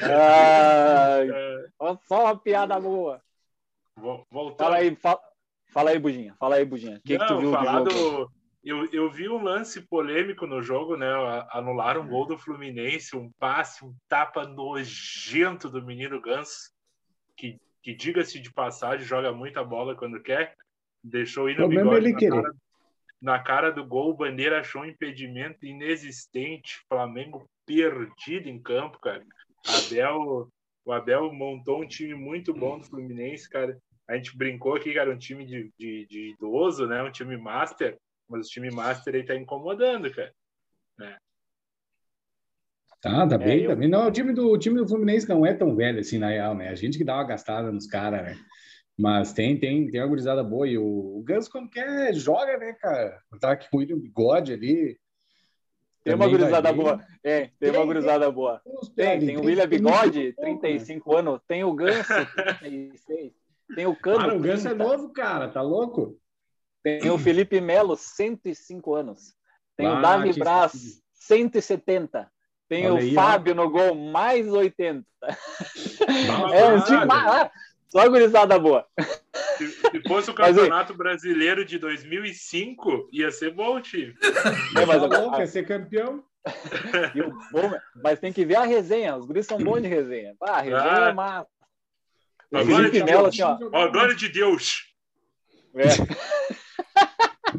Ai, 0.02 1.30
É, 1.30 1.64
só 2.06 2.24
uma 2.24 2.36
piada 2.38 2.78
boa. 2.80 3.20
vo- 3.96 4.26
voltando. 4.30 4.58
Fala 4.66 4.76
aí, 4.76 4.96
fala, 4.96 5.20
fala 5.72 5.90
aí, 5.90 5.98
Buginha. 5.98 6.34
Fala 6.38 6.56
aí, 6.56 6.64
Buginha. 6.64 6.96
O 6.96 7.00
que, 7.02 7.18
que 7.18 7.26
tu 7.26 7.34
Não, 7.34 7.40
viu 7.40 7.52
falar 7.52 7.80
do 7.82 7.90
jogo? 7.90 8.24
do- 8.26 8.32
Eu, 8.64 8.88
eu 8.92 9.10
vi 9.10 9.28
um 9.28 9.42
lance 9.42 9.80
polêmico 9.82 10.46
no 10.46 10.62
jogo, 10.62 10.96
né? 10.96 11.06
Anularam 11.50 12.02
um 12.02 12.08
gol 12.08 12.26
do 12.26 12.38
Fluminense, 12.38 13.14
um 13.16 13.30
passe, 13.38 13.84
um 13.84 13.94
tapa 14.08 14.46
nojento 14.46 15.68
do 15.68 15.82
menino 15.84 16.20
Ganso, 16.20 16.70
que, 17.36 17.58
que 17.84 17.94
diga-se 17.94 18.40
de 18.40 18.50
passagem, 18.50 19.06
joga 19.06 19.30
muita 19.30 19.62
bola 19.62 19.94
quando 19.94 20.22
quer. 20.22 20.56
Deixou 21.02 21.50
ir 21.50 21.58
no 21.58 21.66
é 21.66 21.68
bigode 21.68 22.06
ele 22.06 22.12
na 22.12 22.18
cara, 22.18 22.54
na 23.20 23.38
cara 23.38 23.70
do 23.70 23.84
gol, 23.84 24.10
o 24.10 24.16
Bandeira 24.16 24.60
achou 24.60 24.80
um 24.80 24.86
impedimento 24.86 25.66
inexistente. 25.66 26.82
Flamengo 26.88 27.46
perdido 27.66 28.48
em 28.48 28.60
campo, 28.60 28.98
cara. 28.98 29.22
Abel, 29.66 30.48
o 30.82 30.92
Abel 30.92 31.30
montou 31.30 31.82
um 31.82 31.86
time 31.86 32.14
muito 32.14 32.54
bom 32.54 32.78
do 32.78 32.86
Fluminense, 32.86 33.48
cara. 33.50 33.78
A 34.08 34.16
gente 34.16 34.34
brincou 34.34 34.74
aqui, 34.74 34.94
cara, 34.94 35.10
um 35.10 35.18
time 35.18 35.44
de, 35.44 35.70
de, 35.78 36.06
de 36.06 36.30
idoso, 36.30 36.86
né? 36.86 37.02
Um 37.02 37.12
time 37.12 37.36
master, 37.36 37.98
mas 38.26 38.46
o 38.46 38.50
time 38.50 38.70
master 38.70 39.14
aí 39.14 39.24
tá 39.24 39.36
incomodando, 39.36 40.10
cara. 40.10 40.32
Tá, 43.04 43.26
tá 43.28 43.34
É, 43.34 43.38
bem, 43.38 43.62
eu- 43.64 43.68
tá 43.70 43.76
bem. 43.76 43.86
Não, 43.88 44.06
o 44.08 44.10
time, 44.10 44.32
do, 44.32 44.50
o 44.50 44.58
time 44.58 44.76
do 44.78 44.88
Fluminense 44.88 45.28
não 45.28 45.44
é 45.44 45.52
tão 45.52 45.76
velho 45.76 46.00
assim, 46.00 46.16
na 46.18 46.30
real, 46.30 46.54
né? 46.54 46.70
A 46.70 46.74
gente 46.74 46.96
que 46.96 47.04
dá 47.04 47.14
uma 47.16 47.24
gastada 47.24 47.70
nos 47.70 47.86
caras, 47.86 48.22
né? 48.22 48.36
Mas 48.98 49.32
tem, 49.34 49.58
tem, 49.58 49.90
tem 49.90 50.00
uma 50.00 50.06
gurizada 50.08 50.42
boa. 50.42 50.66
E 50.66 50.78
o, 50.78 50.84
o 51.18 51.22
Ganso, 51.22 51.50
quando 51.50 51.68
quer, 51.68 52.14
joga, 52.14 52.56
né, 52.56 52.72
cara? 52.80 53.20
Tá 53.38 53.52
aqui 53.52 53.68
com 53.70 53.76
o 53.76 54.00
bigode 54.00 54.54
ali. 54.54 54.98
Tem 56.02 56.14
uma 56.14 56.28
gurizada 56.28 56.72
boa. 56.72 57.04
É, 57.22 57.50
tem 57.58 57.70
uma 57.70 57.78
Tem, 57.78 57.86
gurizada 57.86 58.30
boa. 58.30 58.62
Tem, 58.96 59.06
ali, 59.08 59.26
tem 59.26 59.36
o 59.36 59.40
tem- 59.40 59.46
William 59.48 59.68
tem 59.68 59.78
Bigode, 59.78 60.20
bom, 60.36 60.42
né? 60.42 60.58
35 60.60 61.16
anos. 61.16 61.40
Tem 61.46 61.62
o 61.64 61.74
Ganso, 61.74 62.08
36. 62.60 63.32
Tem 63.74 63.86
o 63.86 63.96
Cano, 63.96 64.18
Cara, 64.18 64.36
o 64.36 64.40
Ganso 64.40 64.66
é 64.68 64.74
30. 64.74 64.84
novo, 64.84 65.12
cara, 65.12 65.48
tá 65.48 65.60
louco? 65.60 66.18
Tem 66.82 67.10
o 67.10 67.18
Felipe 67.18 67.60
Melo, 67.60 67.96
105 67.96 68.94
anos. 68.94 69.34
Tem 69.76 69.86
Ah, 69.86 69.98
o 69.98 70.02
Davi 70.02 70.32
Braz, 70.38 71.02
170. 71.14 72.30
Tem 72.68 72.86
Olha 72.86 72.94
o 72.94 72.98
aí, 72.98 73.10
ó. 73.12 73.14
Fábio 73.14 73.54
no 73.54 73.68
gol, 73.70 73.94
mais 73.94 74.48
80. 74.48 75.04
Bah, 75.20 76.54
É 76.54 76.64
um 76.66 76.80
time. 76.82 77.06
só 77.88 78.08
gurizada 78.08 78.58
boa. 78.58 78.86
Se, 79.58 79.68
se 79.68 80.02
fosse 80.08 80.30
o 80.30 80.34
Mas. 80.38 80.62
Campeonato 80.62 80.94
Brasileiro 80.94 81.64
de 81.64 81.78
2005, 81.78 83.08
ia 83.12 83.30
ser 83.30 83.50
bom 83.52 83.76
o 83.76 83.80
time. 83.80 84.14
É, 84.76 84.86
mas, 84.86 85.02
quer 85.36 85.46
ser 85.46 85.66
campeão? 85.66 86.24
e 87.14 87.20
o 87.22 87.30
bom- 87.52 87.72
mas 88.02 88.18
tem 88.18 88.32
que 88.32 88.44
ver 88.44 88.56
a 88.56 88.64
resenha. 88.64 89.16
Os 89.16 89.26
guris 89.26 89.46
são 89.46 89.58
bons 89.58 89.80
de 89.82 89.88
resenha. 89.88 90.34
Ah, 90.42 90.56
a 90.56 90.60
resenha 90.60 90.82
Ah. 91.06 91.08
é 91.08 91.12
massa. 91.12 91.48
Agora 92.52 92.90
de 92.90 93.02
assim, 93.02 93.42
ó. 93.42 93.58
Ó, 93.72 93.82
a 93.82 93.88
glória 93.88 94.14
de 94.14 94.28
Deus. 94.28 94.84
é, 95.74 95.88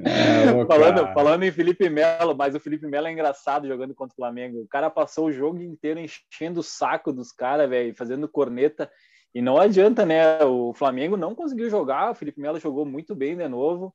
É, 0.05 0.51
ô, 0.53 0.67
falando, 0.67 1.13
falando 1.13 1.43
em 1.43 1.51
Felipe 1.51 1.89
Melo, 1.89 2.35
mas 2.35 2.53
o 2.53 2.59
Felipe 2.59 2.85
Melo 2.85 3.07
é 3.07 3.11
engraçado 3.11 3.67
jogando 3.67 3.95
contra 3.95 4.13
o 4.13 4.15
Flamengo. 4.15 4.61
O 4.61 4.67
cara 4.67 4.89
passou 4.89 5.25
o 5.25 5.31
jogo 5.31 5.61
inteiro 5.61 5.99
enchendo 5.99 6.59
o 6.59 6.63
saco 6.63 7.11
dos 7.11 7.31
caras, 7.31 7.67
velho, 7.67 7.95
fazendo 7.95 8.27
corneta. 8.27 8.89
E 9.33 9.41
não 9.41 9.57
adianta, 9.57 10.05
né? 10.05 10.43
O 10.43 10.73
Flamengo 10.73 11.17
não 11.17 11.33
conseguiu 11.33 11.69
jogar. 11.69 12.11
O 12.11 12.15
Felipe 12.15 12.39
Melo 12.39 12.59
jogou 12.59 12.85
muito 12.85 13.15
bem 13.15 13.35
de 13.35 13.47
novo. 13.47 13.93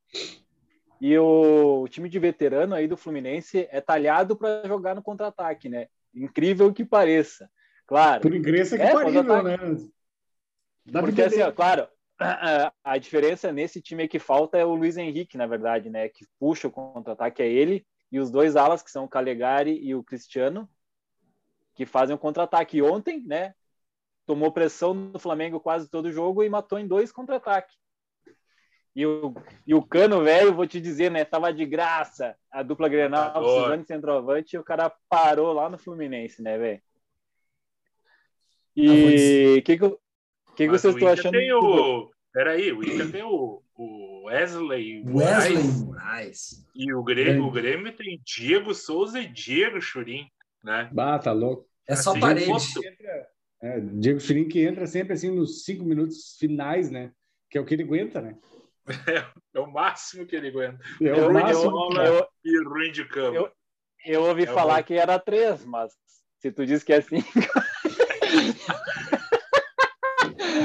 E 0.99 1.17
o, 1.17 1.81
o 1.81 1.87
time 1.87 2.09
de 2.09 2.19
veterano 2.19 2.75
aí 2.75 2.87
do 2.87 2.97
Fluminense 2.97 3.67
é 3.71 3.81
talhado 3.81 4.35
para 4.35 4.67
jogar 4.67 4.93
no 4.93 5.01
contra-ataque, 5.01 5.67
né? 5.67 5.87
Incrível 6.13 6.71
que 6.73 6.85
pareça. 6.85 7.49
Claro. 7.87 8.21
Por 8.21 8.31
que 8.31 8.37
É, 8.75 8.93
parível, 8.93 9.23
contra-ataque. 9.25 9.65
né? 9.65 9.89
Dá 10.85 11.01
Porque, 11.01 11.21
assim, 11.21 11.41
ó, 11.41 11.51
claro, 11.51 11.87
a, 12.21 12.71
a 12.83 12.97
diferença 12.97 13.51
nesse 13.51 13.81
time 13.81 14.07
que 14.07 14.19
falta 14.19 14.57
é 14.57 14.65
o 14.65 14.75
Luiz 14.75 14.97
Henrique, 14.97 15.37
na 15.37 15.47
verdade, 15.47 15.89
né? 15.89 16.07
Que 16.09 16.25
puxa 16.39 16.67
o 16.67 16.71
contra-ataque, 16.71 17.41
é 17.41 17.47
ele 17.47 17.85
e 18.11 18.19
os 18.19 18.29
dois 18.29 18.55
alas, 18.55 18.81
que 18.83 18.91
são 18.91 19.05
o 19.05 19.09
Calegari 19.09 19.79
e 19.81 19.95
o 19.95 20.03
Cristiano, 20.03 20.69
que 21.73 21.85
fazem 21.85 22.15
o 22.15 22.19
contra-ataque. 22.19 22.81
Ontem, 22.81 23.23
né? 23.25 23.53
Tomou 24.25 24.51
pressão 24.51 24.93
no 24.93 25.19
Flamengo 25.19 25.59
quase 25.59 25.89
todo 25.89 26.05
o 26.05 26.11
jogo 26.11 26.43
e 26.43 26.49
matou 26.49 26.77
em 26.77 26.87
dois 26.87 27.11
contra-ataques. 27.11 27.75
E 28.93 29.05
o, 29.05 29.33
e 29.65 29.73
o 29.73 29.81
Cano, 29.81 30.21
velho, 30.21 30.53
vou 30.53 30.67
te 30.67 30.81
dizer, 30.81 31.09
né? 31.09 31.23
Tava 31.23 31.53
de 31.53 31.65
graça 31.65 32.35
a 32.51 32.61
dupla 32.61 32.89
Grenal, 32.89 33.27
Matador. 33.27 33.53
precisando 33.53 33.81
de 33.81 33.87
centroavante, 33.87 34.55
e 34.55 34.59
o 34.59 34.63
cara 34.63 34.93
parou 35.07 35.53
lá 35.53 35.69
no 35.69 35.77
Fluminense, 35.77 36.41
né, 36.41 36.57
velho? 36.57 36.81
E 38.75 39.57
o 39.59 39.63
que, 39.63 39.77
que, 39.77 39.83
eu- 39.83 39.99
que, 40.55 40.65
que 40.65 40.67
Mas 40.71 40.81
vocês 40.81 40.93
o 40.93 40.97
estão 40.97 41.11
achando? 41.13 41.31
Tem 41.31 41.51
o... 41.53 42.11
Peraí, 42.33 42.71
o 42.71 42.81
Inter 42.81 43.11
tem 43.11 43.23
o, 43.23 43.61
o 43.75 44.23
Wesley, 44.27 45.03
Wesley 45.05 45.53
Moraes, 45.57 45.83
Moraes. 45.83 46.65
e 46.73 46.93
o 46.93 47.03
Grêmio, 47.03 47.43
o 47.45 47.51
Grêmio 47.51 47.93
tem 47.93 48.21
Diego 48.25 48.73
Souza 48.73 49.19
e 49.19 49.27
Diego 49.27 49.81
Churim, 49.81 50.27
né? 50.63 50.89
Bah, 50.93 51.19
tá 51.19 51.33
louco. 51.33 51.67
É 51.85 51.93
só 51.95 52.11
Assim, 52.11 52.19
parede. 52.21 52.45
posso- 52.47 52.79
É, 53.61 53.79
Diego 53.81 54.19
Churin 54.21 54.47
que 54.47 54.61
entra 54.65 54.87
sempre 54.87 55.11
assim 55.13 55.29
nos 55.29 55.65
cinco 55.65 55.83
minutos 55.83 56.37
finais, 56.39 56.89
né? 56.89 57.11
Que 57.49 57.57
é 57.57 57.61
o 57.61 57.65
que 57.65 57.73
ele 57.73 57.83
aguenta, 57.83 58.21
né? 58.21 58.37
É 59.53 59.59
o 59.59 59.67
máximo 59.69 60.25
que 60.25 60.33
ele 60.35 60.47
aguenta. 60.47 60.79
É 61.01 61.09
Eu, 61.09 61.27
o 61.29 61.33
máximo. 61.33 61.69
bola. 61.71 62.05
eu, 62.05 62.25
E 62.45 62.63
ruim 62.63 62.91
de 62.93 63.03
cama. 63.05 63.35
Eu- 63.35 63.51
eu 64.05 64.23
ouvi 64.23 64.45
É 64.45 64.51
o 64.51 64.53
falar 64.53 64.77
bom. 64.77 64.83
que 64.83 64.93
era 64.93 65.19
três, 65.19 65.65
mas 65.65 65.91
se 66.39 66.49
tu 66.51 66.65
diz 66.65 66.81
que 66.81 66.93
é 66.93 67.01
cinco. 67.01 67.27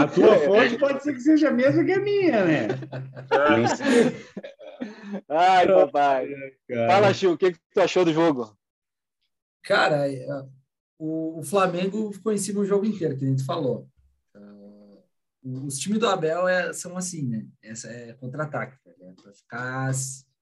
A 0.01 0.09
tua 0.09 0.39
fonte 0.39 0.79
pode 0.79 1.03
ser 1.03 1.15
que 1.15 1.21
seja 1.21 1.49
a 1.49 1.53
mesma 1.53 1.85
que 1.85 1.93
a 1.93 2.01
minha, 2.01 2.45
né? 2.45 2.67
É, 3.31 3.77
sei, 3.77 4.27
Ai, 5.29 5.67
papai. 5.67 6.29
cara. 6.69 6.93
Fala, 6.93 7.15
Chiu, 7.15 7.33
o 7.33 7.39
que, 7.39 7.53
que 7.53 7.59
tu 7.73 7.81
achou 7.81 8.05
do 8.05 8.13
jogo? 8.13 8.57
Cara, 9.63 10.11
é, 10.11 10.27
o, 10.99 11.41
o 11.41 11.43
Flamengo 11.43 12.13
ficou 12.13 12.33
em 12.33 12.39
cima 12.39 12.61
o 12.61 12.67
jogo 12.67 12.85
inteiro, 12.87 13.17
que 13.17 13.25
nem 13.25 13.37
tu 13.37 13.45
falou. 13.45 13.89
Ah, 14.35 14.99
os 15.43 15.79
times 15.79 15.99
do 15.99 16.09
Abel 16.09 16.47
é- 16.49 16.73
são 16.73 16.97
assim, 16.97 17.27
né? 17.27 17.47
Essa 17.63 17.89
é 17.89 18.13
contra-ataque, 18.15 18.77
tá 18.85 18.91
ligado? 18.91 19.23
Pra 19.23 19.33
ficar 19.33 19.91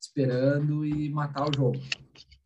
esperando 0.01 0.85
e 0.85 1.09
matar 1.11 1.49
o 1.49 1.55
jogo. 1.55 1.81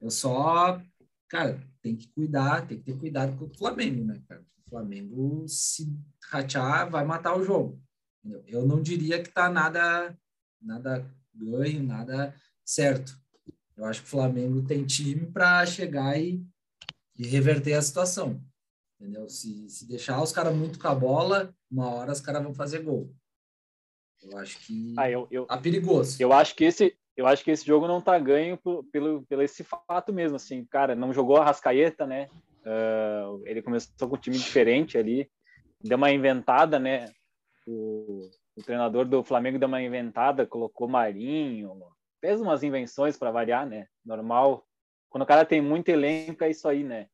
Eu 0.00 0.10
só, 0.10 0.80
cara, 1.28 1.60
tem 1.82 1.96
que 1.96 2.08
cuidar, 2.12 2.66
tem 2.66 2.78
que 2.78 2.84
ter 2.84 2.98
cuidado 2.98 3.36
com 3.36 3.46
o 3.46 3.58
Flamengo, 3.58 4.04
né, 4.04 4.20
cara? 4.28 4.44
O 4.68 4.70
Flamengo, 4.70 5.48
se 5.48 5.90
ratear, 6.30 6.90
vai 6.90 7.02
matar 7.02 7.34
o 7.36 7.42
jogo. 7.42 7.80
entendeu? 8.22 8.44
Eu 8.46 8.66
não 8.66 8.82
diria 8.82 9.22
que 9.22 9.30
tá 9.30 9.48
nada, 9.48 10.14
nada 10.60 11.10
ganho, 11.34 11.82
nada 11.82 12.34
certo. 12.62 13.18
Eu 13.74 13.86
acho 13.86 14.02
que 14.02 14.06
o 14.08 14.10
Flamengo 14.10 14.62
tem 14.66 14.84
time 14.84 15.24
para 15.26 15.64
chegar 15.64 16.20
e, 16.20 16.44
e 17.16 17.26
reverter 17.26 17.72
a 17.74 17.82
situação. 17.82 18.42
Entendeu? 19.00 19.26
Se, 19.28 19.70
se 19.70 19.88
deixar 19.88 20.22
os 20.22 20.32
caras 20.32 20.54
muito 20.54 20.78
com 20.78 20.88
a 20.88 20.94
bola, 20.94 21.54
uma 21.70 21.88
hora 21.88 22.12
os 22.12 22.20
caras 22.20 22.42
vão 22.42 22.52
fazer 22.52 22.80
gol. 22.82 23.10
Eu 24.20 24.36
acho 24.36 24.58
que 24.66 24.94
Ah, 24.98 25.08
eu, 25.10 25.26
eu, 25.30 25.46
tá 25.46 25.56
perigoso. 25.56 26.16
eu 26.20 26.30
acho 26.32 26.54
que 26.54 26.64
esse. 26.64 26.94
Eu 27.16 27.26
acho 27.26 27.42
que 27.42 27.50
esse 27.50 27.64
jogo 27.66 27.88
não 27.88 28.00
tá 28.00 28.16
ganho 28.18 28.56
por- 28.58 28.84
pelo, 28.92 29.24
pelo 29.26 29.42
esse 29.42 29.64
fato 29.64 30.12
mesmo, 30.12 30.36
assim, 30.36 30.64
cara, 30.66 30.94
não 30.94 31.12
jogou 31.12 31.36
a 31.36 31.44
Rascaeta, 31.44 32.06
né? 32.06 32.28
Ah, 32.68 33.38
ele 33.44 33.62
começou 33.62 34.08
com 34.08 34.16
um 34.16 34.20
time 34.20 34.36
diferente 34.36 34.98
ali, 34.98 35.30
deu 35.80 35.96
uma 35.96 36.12
inventada, 36.12 36.78
né? 36.78 37.10
O, 37.66 38.28
o 38.54 38.62
treinador 38.62 39.06
do 39.06 39.24
Flamengo 39.24 39.58
deu 39.58 39.68
uma 39.68 39.80
inventada, 39.80 40.46
colocou 40.46 40.86
Marinho, 40.86 41.80
fez 42.20 42.40
umas 42.40 42.62
invenções 42.62 43.16
para 43.16 43.30
variar, 43.30 43.66
né? 43.66 43.86
Normal. 44.04 44.66
Quando 45.08 45.22
o 45.22 45.26
cara 45.26 45.46
tem 45.46 45.62
muito 45.62 45.88
elenco, 45.88 46.44
é 46.44 46.50
isso 46.50 46.68
aí, 46.68 46.84
né? 46.84 47.06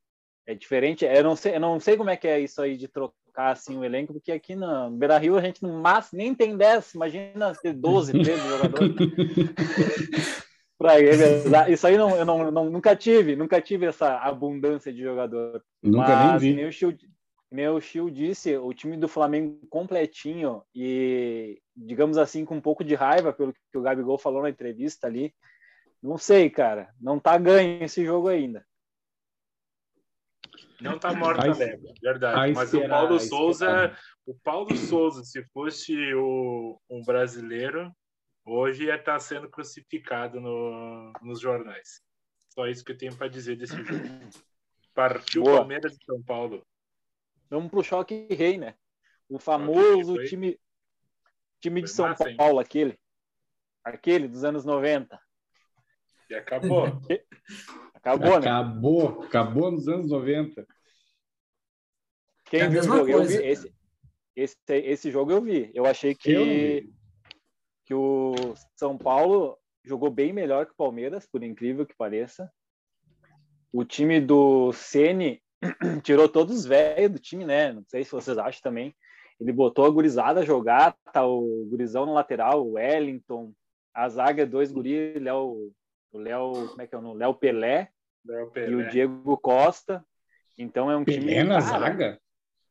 É 0.45 0.53
diferente. 0.53 1.05
Eu 1.05 1.23
não 1.23 1.35
sei, 1.37 1.55
eu 1.55 1.59
não 1.59 1.79
sei 1.79 1.95
como 1.95 2.09
é 2.09 2.17
que 2.17 2.27
é 2.27 2.39
isso 2.39 2.61
aí 2.61 2.75
de 2.75 2.89
trocar 2.89 3.51
assim 3.51 3.77
o 3.77 3.83
elenco, 3.83 4.11
porque 4.11 4.33
aqui 4.33 4.55
no 4.55 4.91
Beira 4.91 5.17
Rio 5.17 5.37
a 5.37 5.41
gente 5.41 5.63
no 5.63 5.81
máximo 5.81 6.17
nem 6.17 6.35
tem 6.35 6.57
10, 6.57 6.95
imagina 6.95 7.55
ter 7.55 7.73
12, 7.73 8.11
13 8.11 8.49
jogadores. 8.49 8.95
Pra 10.85 10.93
revezar. 10.99 11.71
Isso 11.71 11.87
aí 11.87 11.97
não, 11.97 12.15
eu 12.15 12.25
não, 12.25 12.51
não- 12.51 12.69
nunca 12.69 12.95
tive, 12.95 13.35
nunca 13.35 13.59
tive 13.61 13.85
essa 13.85 14.17
abundância 14.19 14.93
de 14.93 15.01
jogador. 15.01 15.63
Nunca 15.81 16.07
Mas, 16.15 16.41
nem 16.41 16.51
vi. 16.51 16.55
nem 16.57 16.67
o 16.67 16.71
Chiu, 16.71 16.95
nem 17.51 17.67
o 17.69 17.79
Chiu 17.81 18.09
disse, 18.09 18.55
o 18.57 18.73
time 18.73 18.95
do 18.97 19.07
Flamengo 19.07 19.59
completinho 19.69 20.61
e, 20.75 21.59
digamos 21.75 22.17
assim, 22.17 22.45
com 22.45 22.55
um 22.55 22.61
pouco 22.61 22.83
de 22.83 22.93
raiva 22.95 23.33
pelo 23.33 23.53
que 23.53 23.77
o 23.77 23.81
Gabigol 23.81 24.17
falou 24.17 24.41
na 24.43 24.49
entrevista 24.49 25.07
ali. 25.07 25.33
Não 26.03 26.17
sei, 26.17 26.49
cara. 26.49 26.89
Não 27.01 27.19
tá 27.19 27.37
ganho 27.37 27.83
esse 27.83 28.05
jogo 28.05 28.27
ainda. 28.27 28.63
Não 30.79 30.99
tá 30.99 31.13
morta 31.13 31.43
Aí- 31.45 31.49
a 31.49 31.53
verdade. 31.53 32.39
aí 32.39 32.53
Mas 32.53 32.73
o 32.73 32.79
será, 32.79 32.89
Paulo 32.97 33.13
aí 33.13 33.19
Souza, 33.21 33.65
será. 33.65 33.97
o 34.27 34.35
Paulo 34.43 34.75
Souza, 34.75 35.23
se 35.23 35.43
fosse 35.53 36.13
o, 36.13 36.79
um 36.89 37.01
brasileiro, 37.03 37.91
hoje 38.45 38.85
ia 38.85 38.95
estar 38.95 39.19
sendo 39.19 39.49
crucificado 39.49 40.39
no, 40.39 41.11
nos 41.21 41.39
jornais. 41.39 42.01
Só 42.49 42.67
isso 42.67 42.85
que 42.85 42.91
eu 42.91 42.97
tenho 42.97 43.15
para 43.15 43.27
dizer 43.27 43.57
desse 43.57 43.75
jogo. 43.75 44.29
Partiu 44.93 45.43
Boa. 45.43 45.57
Palmeiras 45.57 45.93
e 45.93 46.05
São 46.05 46.21
Paulo. 46.23 46.65
Vamos 47.49 47.69
pro 47.69 47.83
choque 47.83 48.27
rei, 48.29 48.57
né? 48.57 48.75
O 49.27 49.39
famoso 49.39 50.23
time, 50.23 50.57
time 51.59 51.81
de 51.81 51.89
São 51.89 52.07
massa, 52.07 52.29
hein? 52.29 52.37
Paulo, 52.37 52.59
aquele. 52.59 52.97
Aquele 53.83 54.27
dos 54.27 54.43
anos 54.43 54.63
90. 54.63 55.19
E 56.29 56.35
acabou. 56.35 56.85
Acabou, 57.93 58.39
né? 58.39 58.47
Acabou, 58.47 59.23
acabou 59.23 59.71
nos 59.71 59.87
anos 59.87 60.11
90. 60.11 60.67
Quem 62.45 62.59
É 62.59 62.65
a 62.65 62.69
viu 62.69 62.81
o 62.81 62.83
jogo? 62.83 63.09
Eu 63.09 63.23
vi. 63.23 63.35
Esse, 63.37 63.75
esse, 64.35 64.57
esse 64.67 65.11
jogo 65.11 65.31
eu 65.31 65.41
vi. 65.41 65.71
Eu 65.73 65.87
achei 65.87 66.13
que, 66.13 66.31
Eu. 66.31 66.94
Que 67.85 67.93
o 67.93 68.33
São 68.75 68.97
Paulo 68.97 69.57
jogou 69.83 70.09
bem 70.09 70.33
melhor 70.33 70.65
que 70.65 70.71
o 70.71 70.77
Palmeiras, 70.77 71.27
por 71.27 71.43
incrível 71.43 71.85
que 71.85 71.95
pareça. 71.95 72.51
O 73.71 73.85
time 73.85 74.19
do 74.19 74.71
Ceni 74.73 75.41
tirou 76.03 76.27
todos 76.27 76.55
os 76.55 76.65
velhos 76.65 77.11
do 77.11 77.19
time, 77.19 77.45
né? 77.45 77.71
Não 77.71 77.83
sei 77.87 78.03
se 78.03 78.11
vocês 78.11 78.37
acham 78.37 78.61
também. 78.61 78.95
Ele 79.39 79.51
botou 79.51 79.85
a 79.85 79.89
gurizada 79.89 80.39
a 80.39 80.45
jogar, 80.45 80.95
tá 81.13 81.25
o 81.25 81.67
gurizão 81.69 82.05
no 82.05 82.13
lateral, 82.13 82.65
o 82.65 82.73
Wellington, 82.73 83.53
a 83.93 84.09
zaga 84.09 84.43
é 84.43 84.45
dois 84.45 84.71
guris, 84.71 85.21
Léo, 85.21 85.71
o 86.11 86.17
Léo, 86.17 86.67
como 86.69 86.81
é 86.81 86.87
que 86.87 86.95
é 86.95 86.97
o 86.97 87.01
nome? 87.01 87.19
Léo 87.19 87.33
Pelé, 87.33 87.89
Léo 88.25 88.51
Pelé. 88.51 88.69
e 88.69 88.75
o 88.75 88.89
Diego 88.89 89.37
Costa. 89.37 90.03
Então 90.57 90.89
é 90.89 90.97
um 90.97 91.03
time. 91.03 91.25
Pelé 91.25 91.43
na 91.43 91.61
cara, 91.61 91.79
zaga? 91.79 92.19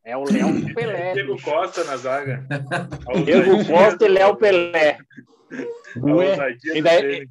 É 0.05 0.17
o 0.17 0.25
Léo 0.25 0.49
Pelé. 0.75 1.13
Diego 1.13 1.43
Costa 1.43 1.85
na 1.85 1.97
zaga. 1.97 2.47
Diego 3.25 3.67
Costa 3.67 4.05
e 4.05 4.09
Léo 4.09 4.37
Pelé. 4.37 4.94
E 6.75 6.83
daí-. 6.83 7.29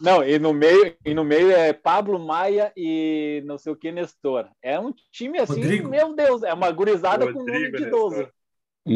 Não, 0.00 0.24
e 0.24 0.38
no 0.38 0.52
meio, 0.52 0.96
e 1.04 1.14
no 1.14 1.24
meio 1.24 1.50
é 1.52 1.72
Pablo 1.72 2.18
Maia 2.18 2.72
e 2.76 3.42
não 3.46 3.56
sei 3.56 3.72
o 3.72 3.76
que 3.76 3.92
Nestor. 3.92 4.48
É 4.60 4.78
um 4.78 4.92
time 5.12 5.38
assim, 5.38 5.60
Rodrigo. 5.62 5.88
meu 5.88 6.14
Deus, 6.14 6.42
é 6.42 6.52
uma 6.52 6.70
gurizada 6.70 7.32
com 7.32 7.38
nome 7.38 7.52
Rodrigo 7.52 7.76
de 7.76 7.82
Nestor. 7.84 8.10
12. 8.10 8.32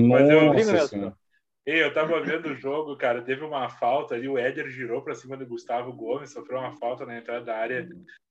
Mas 0.08 0.28
eu- 0.28 0.40
Rodrigo 0.48 1.16
eu 1.64 1.92
tava 1.92 2.20
vendo 2.22 2.48
o 2.48 2.54
jogo, 2.54 2.96
cara, 2.96 3.22
teve 3.22 3.44
uma 3.44 3.68
falta 3.68 4.14
ali, 4.14 4.28
o 4.28 4.38
Éder 4.38 4.68
girou 4.70 5.02
pra 5.02 5.14
cima 5.14 5.36
do 5.36 5.46
Gustavo 5.46 5.92
Gomes, 5.92 6.32
sofreu 6.32 6.58
uma 6.58 6.74
falta 6.76 7.04
na 7.04 7.18
entrada 7.18 7.44
da 7.44 7.56
área, 7.56 7.86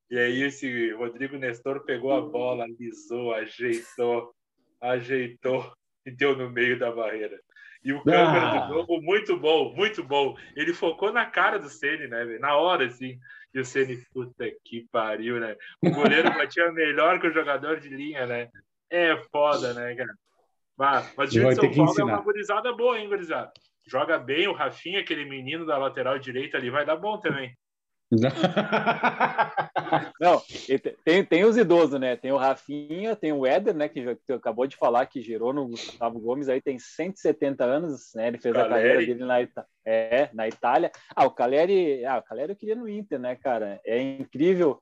e 0.10 0.18
aí 0.18 0.42
esse 0.42 0.92
Rodrigo 0.92 1.38
Nestor 1.38 1.86
pegou 1.86 2.12
a 2.12 2.22
bola, 2.22 2.64
alisou, 2.64 3.34
ajeitou, 3.34 4.34
ajeitou 4.82 5.72
e 6.06 6.12
deu 6.12 6.36
no 6.36 6.50
meio 6.50 6.80
da 6.80 6.92
barreira. 6.92 7.40
E 7.88 7.94
o 7.94 8.04
câmera 8.04 8.50
Ah. 8.50 8.60
do 8.68 8.74
jogo, 8.74 9.02
muito 9.02 9.38
bom, 9.38 9.74
muito 9.74 10.04
bom. 10.04 10.36
Ele 10.58 10.74
focou 10.74 11.14
na 11.14 11.26
cara 11.26 11.58
do 11.58 11.70
Ceni, 11.70 12.06
né, 12.06 12.26
velho? 12.26 12.38
Na 12.42 12.58
hora, 12.58 12.86
assim. 12.86 13.18
E 13.54 13.60
o 13.62 13.64
Ceni, 13.64 13.96
puta 14.14 14.46
que 14.66 14.86
pariu, 14.92 15.40
né? 15.40 15.56
O 15.82 15.90
goleiro 15.92 16.28
batia 16.52 16.70
melhor 16.74 17.18
que 17.22 17.28
o 17.28 17.32
jogador 17.32 17.80
de 17.80 17.88
linha, 17.88 18.26
né? 18.28 18.50
É 18.90 19.16
foda, 19.32 19.74
né, 19.74 19.96
cara? 19.96 20.14
Mas, 20.78 21.14
mas 21.16 21.30
o 21.30 21.32
time 21.32 21.48
de 21.48 21.56
São 21.56 21.64
Paulo 21.64 21.80
é 21.80 21.92
ensinar. 21.92 22.06
uma 22.14 22.22
gurizada 22.22 22.74
boa, 22.74 23.00
hein, 23.00 23.08
gurizada? 23.08 23.54
Joga 23.88 24.20
bem, 24.20 24.50
o 24.50 24.54
Rafinha, 24.54 25.00
aquele 25.00 25.24
menino 25.24 25.66
da 25.66 25.78
lateral 25.78 26.20
direita 26.20 26.58
ali, 26.58 26.70
vai 26.70 26.86
dar 26.86 26.98
bom 26.98 27.18
também. 27.22 27.56
Não, 30.20 30.40
te- 30.40 30.80
tem, 31.04 31.24
tem 31.24 31.44
os 31.46 31.58
idosos, 31.58 32.00
né? 32.00 32.16
Tem 32.16 32.32
o 32.32 32.38
Rafinha, 32.38 33.16
tem 33.16 33.32
o 33.34 33.46
Éder, 33.46 33.76
né? 33.76 33.88
Que, 33.90 34.16
que 34.16 34.34
acabou 34.34 34.66
de 34.68 34.76
falar 34.76 35.06
que 35.06 35.22
girou 35.22 35.54
no 35.54 35.68
Gustavo 35.68 36.20
Gomes, 36.20 36.50
aí 36.50 36.62
tem 36.62 36.80
170 36.80 37.64
anos, 37.64 38.12
né? 38.16 38.28
Ele 38.30 38.38
fez 38.38 38.56
a 38.56 38.64
Caleri. 38.64 38.84
carreira 38.90 39.06
dele 39.06 39.26
na, 39.26 39.42
Ita- 39.42 39.66
é, 39.86 40.30
na 40.34 40.48
Itália. 40.48 40.92
Ah, 41.16 41.26
o 41.26 41.32
Caleri, 41.32 42.04
ah, 42.06 42.18
o 42.18 42.24
Caleri 42.24 42.54
eu 42.54 42.56
queria 42.56 42.76
no 42.76 42.90
Inter, 42.90 43.20
né, 43.20 43.36
cara? 43.36 43.80
É 43.86 44.02
incrível. 44.02 44.82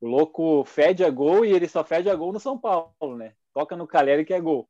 O 0.00 0.06
louco 0.08 0.64
fede 0.64 1.04
a 1.04 1.10
gol 1.10 1.44
e 1.44 1.52
ele 1.52 1.68
só 1.68 1.84
fede 1.84 2.10
a 2.10 2.14
gol 2.14 2.32
no 2.32 2.40
São 2.40 2.58
Paulo, 2.58 3.16
né? 3.16 3.32
Toca 3.54 3.76
no 3.76 3.86
Caleri 3.86 4.24
que 4.24 4.34
é 4.34 4.40
gol. 4.40 4.68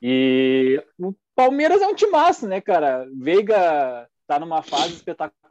E 0.00 0.82
o 0.98 1.14
Palmeiras 1.34 1.82
é 1.82 1.86
um 1.86 1.94
timaço, 1.94 2.46
né, 2.48 2.60
cara? 2.60 3.06
Veiga 3.20 4.08
tá 4.26 4.38
numa 4.38 4.62
fase 4.62 4.94
espetacular, 4.94 5.41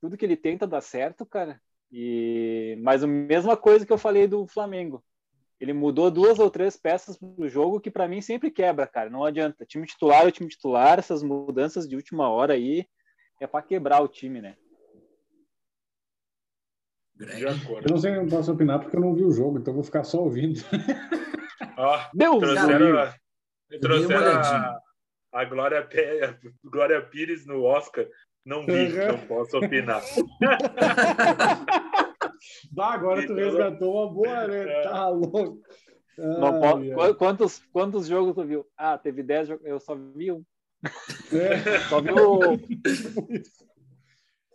tudo 0.00 0.16
que 0.16 0.24
ele 0.24 0.36
tenta 0.36 0.66
dá 0.66 0.80
certo, 0.80 1.26
cara. 1.26 1.60
E 1.90 2.78
mas 2.82 3.02
a 3.02 3.06
mesma 3.06 3.56
coisa 3.56 3.86
que 3.86 3.92
eu 3.92 3.98
falei 3.98 4.26
do 4.26 4.46
Flamengo. 4.46 5.04
Ele 5.60 5.72
mudou 5.72 6.08
duas 6.08 6.38
ou 6.38 6.48
três 6.48 6.76
peças 6.76 7.18
pro 7.18 7.48
jogo 7.48 7.80
que 7.80 7.90
para 7.90 8.06
mim 8.06 8.20
sempre 8.20 8.50
quebra, 8.50 8.86
cara. 8.86 9.10
Não 9.10 9.24
adianta. 9.24 9.66
Time 9.66 9.86
titular 9.86 10.24
é 10.24 10.28
o 10.28 10.30
time 10.30 10.48
titular, 10.48 10.98
essas 10.98 11.22
mudanças 11.22 11.88
de 11.88 11.96
última 11.96 12.28
hora 12.28 12.54
aí 12.54 12.86
é 13.40 13.46
para 13.46 13.64
quebrar 13.64 14.00
o 14.00 14.08
time, 14.08 14.40
né? 14.40 14.56
De 17.14 17.46
acordo. 17.46 17.88
Eu 17.88 17.90
não 17.90 17.98
sei, 17.98 18.12
eu 18.12 18.22
não 18.22 18.28
posso 18.28 18.52
opinar 18.52 18.78
porque 18.80 18.96
eu 18.96 19.00
não 19.00 19.14
vi 19.14 19.24
o 19.24 19.32
jogo, 19.32 19.58
então 19.58 19.74
vou 19.74 19.82
ficar 19.82 20.04
só 20.04 20.22
ouvindo. 20.22 20.60
Ó, 21.76 22.00
Deus 22.14 22.38
trouxeram, 22.38 22.98
a, 22.98 23.14
trouxeram 23.80 24.40
a, 24.40 24.80
a 25.32 25.44
Glória, 25.44 25.88
Glória 26.64 27.02
Pires 27.02 27.44
no 27.44 27.64
Oscar. 27.64 28.06
Não 28.48 28.64
vi, 28.64 28.72
Uhum. 28.72 29.08
não 29.08 29.18
posso 29.26 29.58
opinar. 29.58 30.02
Bah, 32.72 32.94
agora 32.94 33.26
tu 33.26 33.32
Então- 33.32 33.44
resgatou 33.44 33.94
uma 33.94 34.12
boa, 34.12 34.46
né? 34.46 34.62
É. 34.62 34.82
Tá 34.82 35.08
louco. 35.08 35.60
Não 36.16 36.64
Ai, 36.64 36.90
po- 36.94 37.14
Quantos, 37.14 37.62
quantos 37.72 38.06
jogos 38.06 38.34
tu 38.34 38.44
viu? 38.44 38.64
Ah, 38.76 38.98
teve 38.98 39.22
10 39.22 39.48
jogos. 39.48 39.64
Eu 39.66 39.80
só 39.80 39.94
vi 39.94 40.32
um. 40.32 40.42
É. 41.32 41.58
Só 41.90 42.00
vi 42.00 42.10
o. 42.12 42.40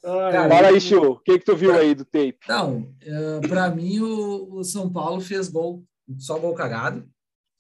Ai, 0.06 0.50
Fala 0.50 0.68
aí, 0.70 0.82
Chiu. 0.82 1.12
O 1.12 1.20
que, 1.20 1.40
que 1.40 1.46
tu 1.46 1.56
viu 1.56 1.74
aí 1.74 1.94
do 1.96 2.06
tape? 2.06 2.38
Não, 2.48 2.94
para 3.48 3.70
mim 3.70 4.00
o, 4.00 4.56
o 4.56 4.64
São 4.64 4.92
Paulo 4.92 5.22
fez 5.22 5.48
gol, 5.50 5.84
só 6.18 6.38
gol 6.40 6.54
cagado, 6.54 7.08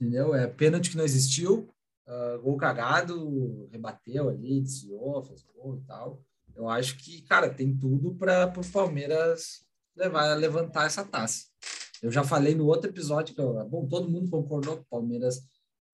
entendeu? 0.01 0.33
É 0.35 0.47
pênalti 0.47 0.89
que 0.91 0.97
não 0.97 1.05
existiu, 1.05 1.69
ah, 2.07 2.37
gol 2.41 2.57
cagado, 2.57 3.67
rebateu 3.71 4.29
ali, 4.29 4.61
desviou, 4.61 5.23
fez 5.23 5.43
gol 5.43 5.77
e 5.77 5.81
tal. 5.87 6.21
Eu 6.55 6.69
acho 6.69 6.97
que, 6.97 7.21
cara, 7.23 7.49
tem 7.49 7.75
tudo 7.75 8.13
para 8.15 8.53
o 8.57 8.71
Palmeiras 8.71 9.65
levar, 9.95 10.35
levantar 10.35 10.85
essa 10.85 11.03
taça. 11.03 11.45
Eu 12.01 12.11
já 12.11 12.23
falei 12.23 12.53
no 12.53 12.65
outro 12.65 12.89
episódio 12.89 13.33
que, 13.33 13.41
eu, 13.41 13.53
bom, 13.67 13.87
todo 13.87 14.09
mundo 14.09 14.29
concordou 14.29 14.77
que 14.77 14.83
o 14.83 14.89
Palmeiras, 14.89 15.41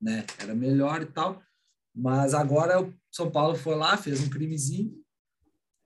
né, 0.02 0.26
era 0.40 0.56
melhor 0.56 1.02
e 1.02 1.06
tal, 1.06 1.42
mas 1.94 2.34
agora 2.34 2.82
o 2.82 2.94
São 3.12 3.30
Paulo 3.30 3.56
foi 3.56 3.76
lá, 3.76 3.96
fez 3.96 4.22
um 4.22 4.30
crimezinho, 4.30 4.94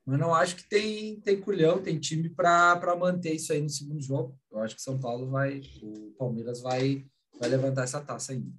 mas 0.05 0.19
não 0.19 0.33
acho 0.33 0.55
que 0.55 0.67
tem, 0.67 1.19
tem 1.21 1.39
culhão, 1.39 1.81
tem 1.81 1.99
time 1.99 2.29
para 2.29 2.95
manter 2.97 3.33
isso 3.33 3.53
aí 3.53 3.61
no 3.61 3.69
segundo 3.69 4.01
jogo. 4.01 4.37
Eu 4.51 4.59
acho 4.59 4.75
que 4.75 4.81
São 4.81 4.99
Paulo 4.99 5.29
vai, 5.29 5.61
o 5.81 6.13
Palmeiras 6.17 6.61
vai, 6.61 7.05
vai 7.39 7.49
levantar 7.49 7.83
essa 7.83 8.01
taça 8.01 8.33
ainda. 8.33 8.51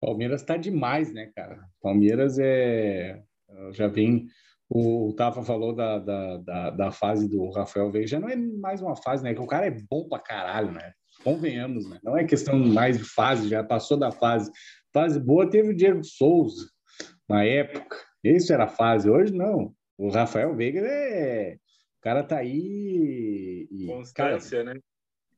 Palmeiras 0.00 0.42
tá 0.42 0.56
demais, 0.56 1.12
né, 1.12 1.30
cara? 1.34 1.60
Palmeiras 1.82 2.38
é. 2.38 3.22
eu 3.48 3.72
Já 3.72 3.86
vem. 3.86 4.26
O 4.72 5.12
Tafa 5.16 5.42
falou 5.42 5.74
da, 5.74 5.98
da, 5.98 6.36
da, 6.36 6.70
da 6.70 6.90
fase 6.92 7.28
do 7.28 7.50
Rafael 7.50 7.90
Veiga, 7.90 8.06
já 8.06 8.20
não 8.20 8.28
é 8.28 8.36
mais 8.36 8.80
uma 8.80 8.94
fase, 8.94 9.24
né? 9.24 9.34
Que 9.34 9.40
o 9.40 9.46
cara 9.46 9.66
é 9.66 9.76
bom 9.90 10.08
pra 10.08 10.20
caralho, 10.20 10.70
né? 10.70 10.92
Convenhamos, 11.24 11.90
né? 11.90 11.98
Não 12.04 12.16
é 12.16 12.22
questão 12.24 12.56
mais 12.56 12.96
de 12.96 13.02
fase, 13.04 13.48
já 13.48 13.64
passou 13.64 13.96
da 13.98 14.12
fase. 14.12 14.48
Fase 14.92 15.18
boa 15.18 15.50
teve 15.50 15.70
o 15.70 15.76
Diego 15.76 16.04
Souza 16.04 16.66
na 17.28 17.44
época. 17.44 17.96
Isso 18.22 18.52
era 18.52 18.68
fase. 18.68 19.10
Hoje 19.10 19.32
não. 19.34 19.74
O 19.98 20.08
Rafael 20.08 20.54
Veiga 20.54 20.80
é. 20.80 21.54
O 21.98 22.00
cara 22.02 22.22
tá 22.22 22.36
aí. 22.38 23.66
E, 23.70 23.86
cara, 24.14 24.34
Constância, 24.34 24.64
né? 24.64 24.74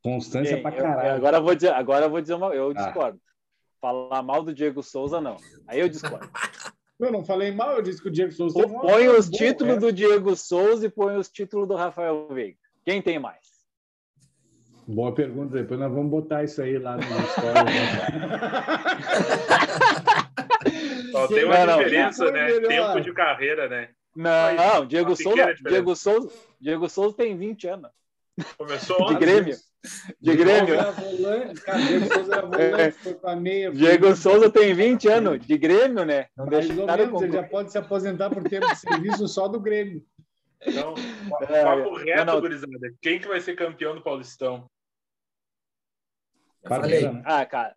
constância 0.05 0.55
Bem, 0.55 0.63
pra 0.63 0.73
eu- 0.77 0.83
caralho. 0.83 1.15
agora 1.17 1.37
eu 1.39 1.43
vou 1.43 1.55
dizer, 1.55 1.73
agora 1.73 2.05
eu 2.07 2.11
vou 2.11 2.21
dizer 2.21 2.35
uma, 2.35 2.49
eu 2.55 2.71
Ah. 2.71 2.75
discordo. 2.75 3.19
Falar 3.83 4.23
mal 4.23 4.45
do 4.45 4.55
Diego 4.55 4.81
Souza 4.81 5.21
não. 5.21 5.37
Aí 5.67 5.81
eu 5.81 5.89
discordo. 5.89 6.31
Eu 7.01 7.11
não 7.11 7.25
falei 7.25 7.51
mal, 7.51 7.73
eu 7.79 7.83
disse 7.83 8.01
que 8.01 8.07
o 8.07 8.13
Diego 8.13 8.31
Souza 8.31 8.65
uma 8.65 8.81
Põe 8.81 9.09
os 9.09 9.29
boa, 9.29 9.37
títulos 9.39 9.75
é. 9.75 9.79
do 9.81 9.93
Diego 9.93 10.37
Souza 10.37 10.87
e 10.87 10.89
põe 10.89 11.17
os 11.17 11.29
títulos 11.29 11.67
do 11.67 11.75
Rafael 11.75 12.29
Veiga. 12.31 12.57
Quem 12.85 13.03
tem 13.03 13.19
mais? 13.19 13.41
Boa 14.87 15.13
pergunta. 15.13 15.57
Depois 15.57 15.81
nós 15.81 15.93
vamos 15.93 16.13
botar 16.13 16.45
isso 16.45 16.63
aí 16.63 16.79
lá 16.79 16.97
no 16.97 17.03
story. 17.03 17.73
Só 21.11 21.27
tem 21.27 21.43
Não, 21.43 21.49
uma 21.49 21.67
não, 21.67 21.79
diferença, 21.79 22.25
não. 22.27 22.33
né? 22.33 22.61
Tempo 22.61 23.01
de 23.01 23.13
carreira, 23.13 23.69
né? 23.69 23.89
Não, 24.15 24.33
Uma 24.79 24.87
Diego 24.87 25.17
pequena 25.17 25.35
Souza. 25.37 25.55
Diego 25.69 25.97
Souza, 25.97 26.31
Diego 26.61 26.89
Souza 26.89 27.17
tem 27.17 27.37
20 27.37 27.67
anos. 27.67 27.91
Começou 28.57 28.97
De 28.97 29.03
ontem. 29.03 29.19
Grêmio. 29.19 29.57
De 30.21 30.37
Grêmio. 30.37 30.77
Cara, 31.65 31.79
Diego 31.79 32.15
Souza 32.15 32.35
era 32.35 32.47
volante, 32.47 32.93
foi 32.99 33.15
pra 33.15 33.37
meia. 33.37 33.71
Diego 33.73 34.17
Souza 34.17 34.51
tem 34.51 34.75
20 34.75 35.09
anos. 35.09 35.47
De 35.47 35.59
Grêmio, 35.59 36.05
né? 36.05 36.29
Não 36.37 36.47
Mais 36.47 36.67
deixa 36.67 36.81
ou 36.81 36.87
menos, 36.87 37.23
ele 37.23 37.33
já 37.33 37.43
pode 37.43 37.73
se 37.73 37.79
aposentar 37.79 38.31
por 38.31 38.43
tempo 38.45 38.67
de 38.69 38.77
serviço 38.77 39.29
só 39.29 39.49
do 39.49 39.61
Grêmio. 39.61 40.05
Então, 40.65 40.95
É, 41.49 41.65
papo 41.65 41.97
reto, 41.97 42.25
não, 42.25 42.41
gurizada. 42.41 42.95
Quem 43.03 43.21
que 43.21 43.27
vai 43.27 43.41
ser 43.41 43.57
campeão 43.57 43.95
do 43.95 44.03
Paulistão? 44.03 44.71
Eu 46.63 46.69
falei? 46.69 47.03
Ah, 47.25 47.45
cara, 47.45 47.75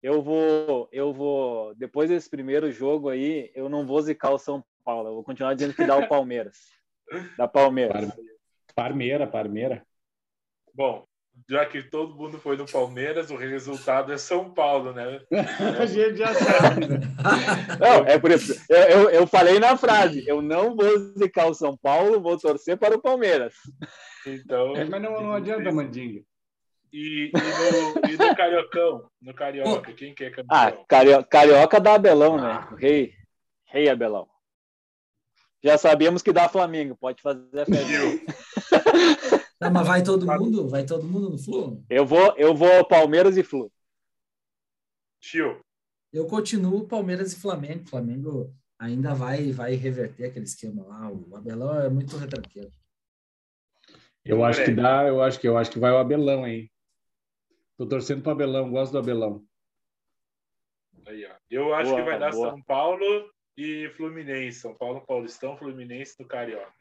eu 0.00 0.22
vou, 0.22 0.88
eu 0.92 1.12
vou, 1.12 1.74
depois 1.74 2.08
desse 2.08 2.30
primeiro 2.30 2.70
jogo 2.70 3.08
aí, 3.08 3.50
eu 3.54 3.68
não 3.68 3.84
vou 3.84 4.00
zicar 4.00 4.30
o 4.30 4.38
São 4.38 4.64
Paulo, 4.84 5.08
eu 5.08 5.14
vou 5.14 5.24
continuar 5.24 5.54
dizendo 5.54 5.74
que 5.74 5.84
dá 5.84 5.96
o 5.96 6.06
Palmeiras. 6.08 6.58
Da 7.36 7.48
Palmeiras. 7.48 8.12
Parmeira, 8.74 9.26
Parmeira. 9.26 9.84
Bom, 10.74 11.06
já 11.48 11.66
que 11.66 11.82
todo 11.82 12.16
mundo 12.16 12.38
foi 12.38 12.56
do 12.56 12.64
Palmeiras, 12.64 13.30
o 13.30 13.36
resultado 13.36 14.12
é 14.12 14.18
São 14.18 14.50
Paulo, 14.52 14.92
né? 14.92 15.20
A 15.80 15.86
gente 15.86 16.16
já 16.16 16.32
sabe. 16.34 16.86
né? 16.88 16.98
Não, 17.80 18.06
é 18.06 18.18
por 18.18 18.30
isso. 18.30 18.54
Eu, 18.68 18.78
eu, 18.78 19.10
eu 19.10 19.26
falei 19.26 19.58
na 19.58 19.76
frase, 19.76 20.24
eu 20.26 20.40
não 20.40 20.74
vou 20.74 20.98
zicar 21.18 21.46
o 21.46 21.54
São 21.54 21.76
Paulo, 21.76 22.20
vou 22.20 22.38
torcer 22.38 22.76
para 22.76 22.96
o 22.96 23.02
Palmeiras. 23.02 23.54
Então. 24.26 24.72
Mas 24.88 25.02
não, 25.02 25.22
não 25.22 25.32
adianta, 25.32 25.70
Mandinga. 25.70 26.22
E, 26.92 27.28
e, 27.28 27.32
no, 27.32 28.12
e 28.12 28.16
no 28.16 28.36
Cariocão? 28.36 29.10
No 29.20 29.34
Carioca, 29.34 29.92
quem 29.92 30.14
que 30.14 30.24
é 30.24 30.30
campeão? 30.30 30.46
Ah, 30.56 30.72
Carioca, 30.88 31.24
Carioca 31.24 31.80
da 31.80 31.94
Abelão, 31.94 32.40
né? 32.40 32.68
O 32.70 32.76
rei, 32.76 33.12
rei 33.66 33.88
Abelão. 33.88 34.28
Já 35.64 35.78
sabíamos 35.78 36.20
que 36.20 36.30
dá 36.30 36.46
Flamengo, 36.46 36.94
pode 36.94 37.22
fazer 37.22 37.60
a 37.60 37.64
festa. 37.64 37.88
Não, 39.58 39.70
mas 39.72 39.86
vai 39.86 40.02
todo 40.02 40.26
mundo? 40.26 40.68
Vai 40.68 40.84
todo 40.84 41.06
mundo 41.06 41.30
no 41.30 41.38
Flu? 41.38 41.82
Eu 41.88 42.04
vou, 42.04 42.36
eu 42.36 42.54
vou 42.54 42.84
Palmeiras 42.86 43.38
e 43.38 43.42
Flu. 43.42 43.72
Tio, 45.18 45.64
Eu 46.12 46.26
continuo 46.26 46.86
Palmeiras 46.86 47.32
e 47.32 47.40
Flamengo. 47.40 47.88
Flamengo 47.88 48.54
ainda 48.78 49.14
vai 49.14 49.52
vai 49.52 49.74
reverter 49.74 50.26
aquele 50.26 50.44
esquema 50.44 50.84
lá. 50.84 51.10
O 51.10 51.34
Abelão 51.34 51.80
é 51.80 51.88
muito 51.88 52.14
retranqueiro. 52.18 52.70
Eu 54.22 54.44
acho 54.44 54.66
que 54.66 54.70
dá, 54.70 55.06
eu 55.06 55.22
acho 55.22 55.40
que 55.40 55.48
eu 55.48 55.56
acho 55.56 55.70
que 55.70 55.78
vai 55.78 55.92
o 55.92 55.96
Abelão 55.96 56.44
aí. 56.44 56.70
Tô 57.78 57.86
torcendo 57.86 58.22
pro 58.22 58.32
Abelão, 58.32 58.70
gosto 58.70 58.92
do 58.92 58.98
Abelão. 58.98 59.42
aí, 61.06 61.24
ó. 61.24 61.34
Eu 61.50 61.72
acho 61.72 61.90
Boa, 61.90 62.02
que 62.02 62.10
vai 62.10 62.18
dar 62.18 62.32
boa. 62.32 62.50
São 62.50 62.62
Paulo 62.64 63.33
e 63.56 63.88
Fluminense. 63.96 64.60
São 64.60 64.74
Paulo, 64.74 65.00
Paulistão, 65.06 65.56
Fluminense 65.56 66.16
do 66.18 66.26
Carioca. 66.26 66.72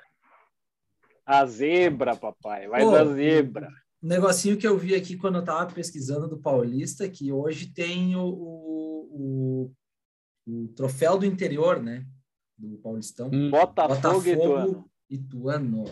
A 1.25 1.45
zebra, 1.45 2.15
papai. 2.15 2.67
Vai 2.67 2.81
Pô, 2.83 2.91
da 2.91 3.05
zebra. 3.05 3.69
Um 4.01 4.07
negocinho 4.07 4.57
que 4.57 4.67
eu 4.67 4.77
vi 4.77 4.93
aqui 4.95 5.15
quando 5.15 5.37
eu 5.37 5.43
tava 5.45 5.71
pesquisando 5.73 6.27
do 6.27 6.37
Paulista, 6.37 7.07
que 7.07 7.31
hoje 7.31 7.67
tem 7.73 8.15
o, 8.17 8.25
o, 8.25 9.71
o, 10.45 10.53
o 10.63 10.67
troféu 10.75 11.17
do 11.17 11.25
interior, 11.25 11.81
né? 11.81 12.05
Do 12.57 12.77
Paulistão. 12.79 13.29
Hum. 13.33 13.49
Botafogo, 13.49 14.27
e 14.27 14.31
Ituano. 14.33 14.89
e 15.09 15.15
Ituano. 15.15 15.83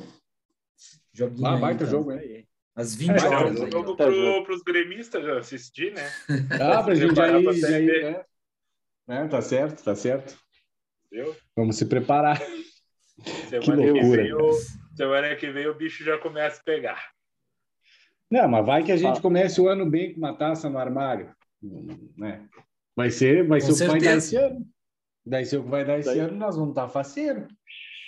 Joguinho 1.13 1.47
Ah, 1.47 1.57
baita 1.57 1.83
então. 1.83 1.91
jogo, 1.99 2.11
hein? 2.11 2.19
Aí. 2.19 2.47
Às 2.75 2.95
20 2.95 3.09
É, 3.09 3.13
Mas 3.13 3.23
é 3.23 3.27
horas. 3.29 3.59
um 3.59 3.65
aí, 3.65 3.71
jogo. 3.71 3.95
Tá 3.95 4.11
jogo. 4.11 4.45
pros 4.45 4.61
gremistas 4.63 5.23
já 5.23 5.39
assistir, 5.39 5.93
né? 5.93 6.01
Ah, 6.61 6.83
pra 6.83 6.95
gente 6.95 7.07
Preparar 7.13 7.41
pra 7.43 7.51
aí, 7.51 7.65
aí 7.65 8.03
né? 8.03 8.25
É, 9.07 9.27
tá 9.27 9.41
certo, 9.41 9.83
tá 9.83 9.95
certo. 9.95 10.37
Viu? 11.11 11.35
Vamos 11.55 11.75
se 11.77 11.85
preparar. 11.85 12.41
Semana 13.49 13.91
loucura, 13.91 14.23
vem, 14.23 14.33
o, 14.33 14.51
semana 14.95 15.35
que 15.35 15.51
vem 15.51 15.67
o 15.67 15.75
bicho 15.75 16.03
já 16.03 16.17
começa 16.17 16.59
a 16.59 16.63
pegar. 16.63 17.11
Não, 18.29 18.47
mas 18.47 18.65
vai 18.65 18.83
que 18.83 18.91
a 18.91 18.97
gente 18.97 19.19
Ah. 19.19 19.21
comece 19.21 19.59
o 19.59 19.67
ano 19.67 19.89
bem 19.89 20.13
com 20.13 20.19
uma 20.19 20.33
taça 20.35 20.69
no 20.69 20.77
armário. 20.77 21.29
Né? 22.17 22.47
Vai 22.95 23.11
ser, 23.11 23.45
vai 23.45 23.59
ser 23.61 23.73
o 23.73 23.77
que 23.77 23.85
vai 23.85 23.99
dar 23.99 24.15
esse 24.17 24.35
ano. 24.37 24.65
Vai 25.25 25.45
ser 25.45 25.57
o 25.57 25.63
que 25.63 25.69
vai 25.69 25.85
dar 25.85 25.99
esse 25.99 26.09
Daí- 26.09 26.19
ano, 26.19 26.37
nós 26.37 26.55
vamos 26.55 26.71
estar 26.71 26.87
faceiro. 26.87 27.47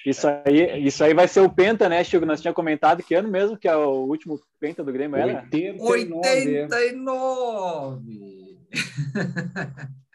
Isso 0.06 0.28
aí, 0.28 0.86
isso 0.86 1.04
aí 1.04 1.14
vai 1.14 1.28
ser 1.28 1.42
o 1.42 1.50
Penta, 1.50 1.88
né, 1.88 2.04
Chico? 2.04 2.26
Nós 2.26 2.42
tínhamos 2.42 2.56
comentado 2.56 3.04
que 3.04 3.14
ano 3.16 3.30
mesmo 3.30 3.58
que 3.58 3.68
é 3.68 3.76
o 3.76 4.06
último 4.06 4.40
Penta 4.60 4.84
do 4.84 4.92
Grêmio 4.92 5.16
era? 5.18 5.44
89, 5.44 5.82
89! 5.84 8.60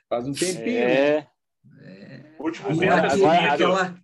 faz 0.09 0.27
um 0.27 0.33
tempinho. 0.33 0.79
É, 0.79 1.21
O 1.21 1.27
último 2.45 2.69
Agora- 2.71 3.03
Naquela- 3.03 3.15
agora- 3.15 3.43
naquela 3.51 3.99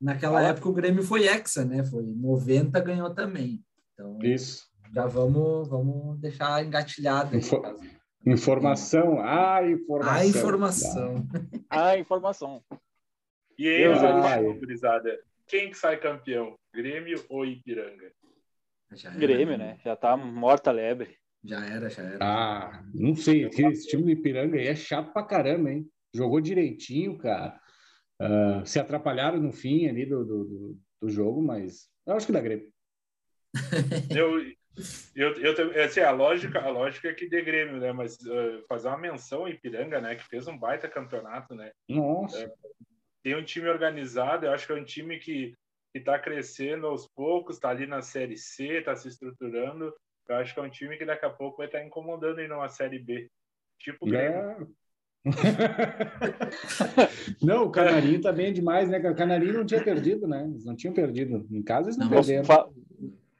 naquela 0.00 0.38
Agora- 0.38 0.52
época 0.54 0.68
o 0.68 0.72
Grêmio 0.72 1.02
foi 1.02 1.26
hexa, 1.26 1.64
né? 1.64 1.84
Foi 1.84 2.04
90 2.04 2.80
ganhou 2.80 3.12
também. 3.14 3.64
Então 3.92 4.18
Isso. 4.22 4.68
já 4.94 5.06
vamos, 5.06 5.68
vamos 5.68 6.18
deixar 6.20 6.64
engatilhado. 6.64 7.36
Info- 7.36 7.62
Informação. 8.26 9.20
Ah, 9.20 9.60
informação. 9.66 10.18
A 10.18 10.26
informação. 10.26 11.28
a 11.70 11.98
informação. 11.98 12.62
E 13.58 13.66
aí, 13.66 13.82
é. 13.82 14.52
gurizada, 14.54 15.18
quem 15.46 15.70
que 15.70 15.76
sai 15.76 15.96
campeão? 15.98 16.54
Grêmio 16.74 17.24
ou 17.28 17.44
Ipiranga? 17.44 18.12
Era, 19.04 19.14
Grêmio, 19.16 19.58
né? 19.58 19.78
Já 19.84 19.96
tá 19.96 20.16
morta 20.16 20.70
a 20.70 20.72
lebre. 20.72 21.16
Já 21.44 21.64
era, 21.66 21.88
já 21.90 22.02
era. 22.02 22.18
Ah, 22.20 22.84
não 22.94 23.14
sei. 23.14 23.46
Esse 23.46 23.86
time 23.88 24.02
do 24.02 24.10
Ipiranga 24.10 24.56
aí 24.58 24.66
é 24.66 24.74
chato 24.76 25.12
pra 25.12 25.22
caramba, 25.22 25.70
hein? 25.70 25.88
Jogou 26.14 26.40
direitinho, 26.40 27.18
cara. 27.18 27.60
Ah, 28.20 28.62
se 28.64 28.78
atrapalharam 28.78 29.38
no 29.40 29.52
fim 29.52 29.86
ali 29.88 30.04
do, 30.04 30.24
do, 30.24 30.44
do, 30.44 30.80
do 31.02 31.08
jogo, 31.08 31.40
mas 31.42 31.88
eu 32.06 32.14
acho 32.14 32.26
que 32.26 32.32
dá 32.32 32.40
Grêmio. 32.40 32.72
Eu, 34.10 34.40
eu, 35.16 35.34
eu, 35.40 35.54
tenho- 35.54 35.82
assim, 35.82 36.00
a 36.00 36.10
lógica, 36.12 36.60
a 36.60 36.68
lógica 36.68 37.08
é 37.08 37.14
que 37.14 37.28
dê 37.28 37.42
Grêmio, 37.42 37.78
né? 37.78 37.92
Mas 37.92 38.16
eh, 38.24 38.62
fazer 38.68 38.86
uma 38.88 38.98
menção 38.98 39.40
ao 39.40 39.48
Ipiranga, 39.48 40.00
né? 40.00 40.14
Que 40.14 40.24
fez 40.24 40.46
um 40.46 40.56
baita 40.56 40.88
campeonato, 40.88 41.54
né? 41.54 41.72
Nossa. 41.88 42.52
Tem 43.22 43.34
um 43.34 43.42
time 43.44 43.68
organizado, 43.68 44.46
eu 44.46 44.52
acho 44.52 44.66
que 44.66 44.72
é 44.72 44.76
um 44.76 44.84
time 44.84 45.18
que 45.18 45.52
está 45.92 46.18
crescendo 46.18 46.86
aos 46.86 47.08
poucos, 47.08 47.56
está 47.56 47.70
ali 47.70 47.86
na 47.86 48.02
Série 48.02 48.36
C, 48.36 48.78
está 48.78 48.94
se 48.94 49.08
estruturando. 49.08 49.92
Eu 50.28 50.36
acho 50.36 50.54
que 50.54 50.60
é 50.60 50.62
um 50.62 50.70
time 50.70 50.96
que 50.96 51.04
daqui 51.04 51.26
a 51.26 51.30
pouco 51.30 51.56
vai 51.58 51.66
estar 51.66 51.82
incomodando 51.84 52.38
aí 52.38 52.46
numa 52.46 52.68
Série 52.68 52.98
B. 53.00 53.28
Tipo 53.80 54.06
o 54.06 54.08
Grêmio. 54.08 54.76
Não, 57.42 57.64
o 57.64 57.70
Canarinho 57.70 58.20
tá 58.20 58.32
bem 58.32 58.52
demais, 58.52 58.88
né? 58.88 58.98
O 58.98 59.14
Canarinho 59.14 59.54
não 59.54 59.66
tinha 59.66 59.82
perdido, 59.82 60.26
né? 60.26 60.44
Eles 60.44 60.64
não 60.64 60.74
tinham 60.74 60.94
perdido. 60.94 61.46
Em 61.50 61.62
casa 61.62 61.88
eles 61.88 61.96
não, 61.96 62.06
Não, 62.06 62.14
perderam. 62.14 62.44
Fa- 62.44 62.68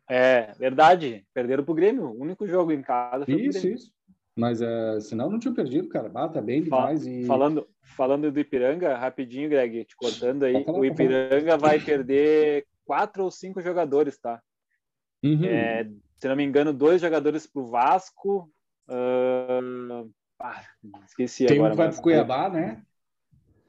É, 0.08 0.52
verdade. 0.58 1.24
Perderam 1.32 1.64
pro 1.64 1.74
Grêmio. 1.74 2.04
O 2.04 2.22
único 2.22 2.46
jogo 2.46 2.72
em 2.72 2.82
casa 2.82 3.24
foi 3.24 3.34
Isso, 3.34 3.68
isso. 3.68 3.92
Mas 4.36 4.60
uh, 4.60 5.00
senão 5.00 5.30
não 5.30 5.38
tinham 5.38 5.54
perdido, 5.54 5.88
cara. 5.88 6.10
Ah, 6.14 6.28
tá 6.28 6.40
bem 6.40 6.62
demais. 6.62 7.06
E... 7.06 7.24
Falando, 7.24 7.66
falando 7.96 8.30
do 8.30 8.38
Ipiranga, 8.38 8.96
rapidinho, 8.96 9.48
Greg, 9.48 9.84
te 9.84 9.96
cortando 9.96 10.44
aí, 10.44 10.64
falar, 10.64 10.78
o 10.78 10.80
pode 10.80 10.84
falar. 10.88 10.92
Ipiranga 10.92 11.56
vai 11.56 11.80
perder 11.80 12.64
quatro 12.84 13.24
ou 13.24 13.30
cinco 13.30 13.60
jogadores, 13.60 14.18
tá? 14.18 14.40
Uhum. 15.24 15.44
É, 15.44 15.88
se 16.16 16.28
não 16.28 16.36
me 16.36 16.44
engano, 16.44 16.72
dois 16.72 17.00
jogadores 17.00 17.46
pro 17.48 17.66
Vasco. 17.66 18.48
ah, 18.88 20.04
ah, 20.40 20.62
esqueci 21.06 21.46
Tem 21.46 21.58
um 21.58 21.64
agora. 21.66 21.70
que 21.72 21.76
vai 21.76 21.86
mas- 21.86 21.94
pro 21.96 22.02
Cuiabá, 22.04 22.48
né? 22.48 22.82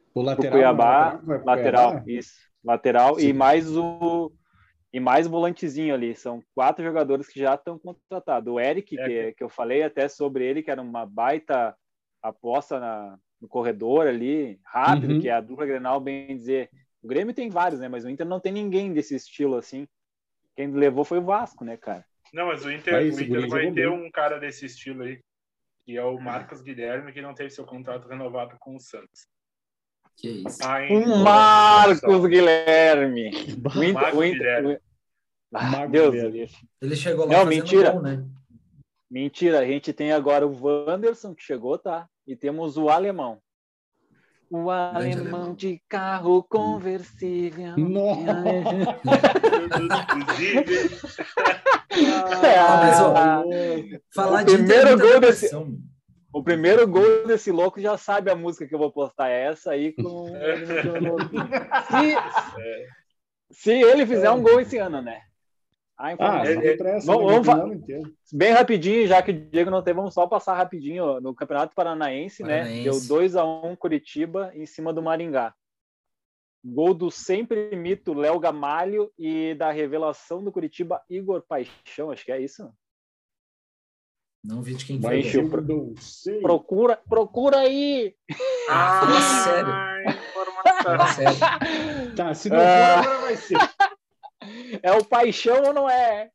O 0.09 0.13
pro 0.13 0.21
lateral. 0.23 0.51
Cuiabá, 0.51 0.85
lateral, 0.85 1.21
vai 1.25 1.37
pro 1.37 1.45
lateral, 1.47 1.91
Cuiabá. 1.91 2.11
isso, 2.11 2.33
lateral 2.63 3.15
Sim. 3.19 3.27
e 3.27 3.33
mais 3.33 3.75
o 3.77 4.31
e 4.91 4.99
mais 4.99 5.27
volantezinho 5.27 5.93
ali. 5.93 6.15
São 6.15 6.43
quatro 6.55 6.83
jogadores 6.83 7.27
que 7.27 7.39
já 7.39 7.53
estão 7.53 7.77
contratados. 7.77 8.51
O 8.51 8.59
Eric, 8.59 8.99
É. 8.99 9.05
que, 9.07 9.31
que 9.37 9.43
eu 9.43 9.49
falei 9.49 9.83
até 9.83 10.07
sobre 10.07 10.43
ele, 10.45 10.63
que 10.63 10.71
era 10.71 10.81
uma 10.81 11.05
baita 11.05 11.75
aposta 12.23 12.79
na, 12.79 13.17
no 13.39 13.47
corredor 13.47 14.07
ali, 14.07 14.59
rápido, 14.65 15.13
Uhum. 15.13 15.21
que 15.21 15.29
é 15.29 15.33
a 15.33 15.41
dupla 15.41 15.65
Grenal, 15.67 15.99
bem 15.99 16.35
dizer. 16.35 16.69
O 17.03 17.07
Grêmio 17.07 17.33
tem 17.35 17.49
vários, 17.51 17.79
né? 17.79 17.87
Mas 17.87 18.03
o 18.03 18.09
Inter 18.09 18.25
não 18.27 18.39
tem 18.39 18.51
ninguém 18.51 18.91
desse 18.91 19.15
estilo 19.15 19.55
assim. 19.57 19.87
Quem 20.55 20.67
levou 20.71 21.05
foi 21.05 21.19
o 21.19 21.23
Vasco, 21.23 21.63
né, 21.63 21.77
cara? 21.77 22.03
Não, 22.33 22.47
mas 22.47 22.65
o 22.65 22.71
Inter, 22.71 22.95
o 22.95 23.07
Inter 23.21 23.47
vai 23.47 23.61
ter 23.71 23.71
bem. 23.71 23.87
um 23.87 24.09
cara 24.11 24.39
desse 24.39 24.65
estilo 24.65 25.03
aí, 25.03 25.19
que 25.89 25.97
é 25.97 26.03
o 26.03 26.19
Marcos 26.19 26.61
Guilherme, 26.61 27.11
que 27.11 27.19
não 27.19 27.33
teve 27.33 27.49
seu 27.49 27.65
contrato 27.65 28.07
renovado 28.07 28.55
com 28.59 28.75
o 28.75 28.79
Santos. 28.79 29.25
Que 30.15 30.43
isso. 30.47 30.59
Tá 30.59 30.85
em 30.85 30.95
Um 31.03 31.23
Marcos 31.23 32.25
Guilherme. 32.27 33.31
O 33.75 33.83
Inter, 33.83 33.93
Marcos 33.95 34.19
o 34.19 34.23
Inter- 34.23 34.37
Guilherme. 34.37 34.79
Ah, 35.51 35.63
Marcos 35.71 35.91
Deus, 35.91 36.11
Guilherme. 36.13 36.51
Ele 36.79 36.95
chegou 36.95 37.25
lá 37.25 37.31
Não, 37.31 37.43
fazendo 37.45 37.49
mentira. 37.59 37.91
gol, 37.93 38.01
né? 38.03 38.23
Mentira, 39.09 39.59
a 39.61 39.65
gente 39.65 39.91
tem 39.91 40.11
agora 40.11 40.45
o 40.45 40.55
Wanderson 40.63 41.33
que 41.33 41.41
chegou, 41.41 41.75
tá? 41.79 42.07
E 42.27 42.35
temos 42.35 42.77
o 42.77 42.87
alemão. 42.87 43.41
O 44.47 44.69
alemão, 44.69 45.21
alemão. 45.21 45.55
de 45.55 45.81
carro 45.89 46.43
conversível. 46.43 47.75
Nossa! 47.77 48.43
Inclusive, 49.81 50.99
Ah, 51.91 52.77
mas, 52.81 53.01
ó, 53.01 53.13
Ah, 53.15 53.43
Falar 54.13 54.43
O 54.43 54.45
de 54.45 54.53
primeiro 54.53 54.97
gol 54.99 55.19
desse- 55.19 55.49
o 56.31 56.43
primeiro 56.43 56.87
gol 56.87 57.25
desse 57.27 57.51
louco 57.51 57.81
já 57.81 57.97
sabe 57.97 58.29
a 58.29 58.35
música 58.35 58.67
que 58.67 58.75
eu 58.75 58.79
vou 58.79 58.91
postar. 58.91 59.29
É 59.29 59.45
essa 59.47 59.71
aí 59.71 59.93
com. 59.93 60.25
se, 61.89 62.15
se 63.51 63.71
ele 63.71 64.05
fizer 64.05 64.29
um 64.31 64.41
gol 64.41 64.59
esse 64.61 64.77
ano, 64.77 65.01
né? 65.01 65.21
A 65.97 66.07
Ah, 66.07 66.13
informação. 66.13 66.61
pressa. 66.77 67.07
Vamos- 67.07 67.47
né? 67.47 67.53
vamos. 67.53 67.81
Bem 68.31 68.51
rapidinho, 68.53 69.05
já 69.07 69.21
que 69.21 69.31
o 69.31 69.49
Diego 69.49 69.69
não 69.69 69.81
tem, 69.83 69.93
vamos 69.93 70.13
só 70.13 70.25
passar 70.27 70.53
rapidinho 70.53 71.19
no 71.19 71.35
Campeonato 71.35 71.75
Paranaense, 71.75 72.41
né? 72.43 72.59
Paranaense. 72.59 72.83
Deu 72.83 73.01
2 73.07 73.35
a 73.35 73.43
1 73.43 73.75
Curitiba 73.75 74.51
em 74.55 74.65
cima 74.65 74.93
do 74.93 75.01
Maringá. 75.01 75.53
Gol 76.63 76.93
do 76.93 77.09
sempre 77.09 77.73
mito 77.75 78.13
Léo 78.13 78.39
Gamalho 78.39 79.11
e 79.17 79.55
da 79.55 79.71
revelação 79.71 80.43
do 80.43 80.51
Curitiba 80.51 81.01
Igor 81.09 81.41
Paixão, 81.41 82.11
acho 82.11 82.25
que 82.25 82.31
é 82.31 82.41
isso. 82.41 82.69
Não 84.43 84.61
vi 84.61 84.73
de 84.75 84.85
quem 84.85 85.01
foi. 85.01 85.19
o 85.19 85.49
ser, 85.49 85.61
não 85.61 85.95
sei. 85.97 86.39
Procura, 86.41 86.97
procura 87.09 87.59
aí. 87.59 88.15
Ah, 88.69 89.01
sério. 89.43 89.71
Ah, 89.71 90.01
informação. 90.07 90.83
Fala 90.83 91.07
sério. 91.07 92.15
Tá, 92.15 92.33
se 92.33 92.49
não 92.49 92.57
Ah. 92.57 93.03
for, 93.03 93.09
agora 93.09 93.21
vai 93.21 93.35
ser. 93.35 93.57
É 94.81 94.91
o 94.93 95.03
Paixão 95.05 95.61
ou 95.63 95.73
não 95.73 95.89
é? 95.89 96.31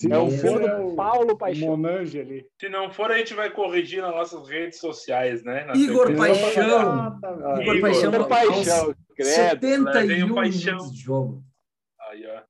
Se 0.00 0.10
É 0.10 0.16
o 0.16 0.24
não 0.24 0.30
filho 0.30 0.52
for, 0.52 0.60
do 0.62 0.66
é 0.66 0.80
o 0.80 0.96
Paulo 0.96 1.36
Paixão. 1.36 1.68
Monange 1.76 2.18
ali. 2.18 2.46
Se 2.58 2.70
não 2.70 2.90
for, 2.90 3.10
a 3.10 3.18
gente 3.18 3.34
vai 3.34 3.50
corrigir 3.50 4.00
nas 4.00 4.14
nossas 4.14 4.48
redes 4.48 4.78
sociais, 4.78 5.44
né? 5.44 5.66
Na 5.66 5.76
Igor. 5.76 6.16
Paixão. 6.16 6.80
Ah, 6.80 7.18
tá, 7.20 7.28
ah, 7.28 7.60
Igor 7.60 7.76
Igor 7.76 7.80
Paixão. 7.82 8.14
Igor 8.14 8.26
Paixão, 8.26 8.94
credo. 9.14 9.28
71 9.30 9.84
Levem 9.84 10.22
o 10.22 10.34
Paixão. 10.34 10.72
minutos 10.72 10.94
de 10.94 11.02
jogo. 11.02 11.44
Aí, 12.08 12.26
ó. 12.26 12.40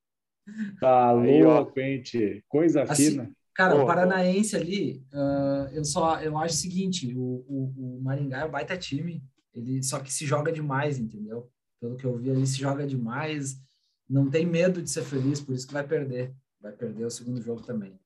Tá 0.81 1.11
louco, 1.11 1.73
tchê? 2.05 2.41
Coisa 2.47 2.85
Assim, 2.85 3.11
fina. 3.11 3.31
Cara, 3.53 3.73
Boa, 3.73 3.83
o 3.83 3.87
Paranaense 3.89 4.55
ali, 4.55 5.03
ah, 5.13 5.69
eu 5.73 5.85
só 5.85 6.21
eu 6.21 6.39
acho 6.39 6.55
o 6.55 6.59
seguinte, 6.59 7.13
o, 7.17 7.45
o, 7.49 7.99
o 7.99 8.01
Maringá 8.01 8.43
é 8.43 8.45
um 8.45 8.51
baita 8.51 8.77
time, 8.77 9.25
ele 9.53 9.83
só 9.83 9.99
que 9.99 10.13
se 10.13 10.25
joga 10.25 10.53
demais, 10.53 11.01
entendeu? 11.01 11.51
Pelo 11.81 11.97
que 11.97 12.05
eu 12.05 12.17
vi 12.17 12.31
ali, 12.31 12.47
se 12.47 12.61
joga 12.61 12.87
demais, 12.87 13.57
não 14.09 14.31
tem 14.31 14.47
medo 14.47 14.81
de 14.81 14.89
ser 14.89 15.03
feliz, 15.03 15.41
por 15.41 15.53
isso 15.53 15.67
que 15.67 15.73
vai 15.73 15.85
perder. 15.85 16.33
Vai 16.61 16.73
perder 16.73 17.05
o 17.07 17.11
segundo 17.11 17.41
jogo 17.43 17.63
também. 17.63 17.99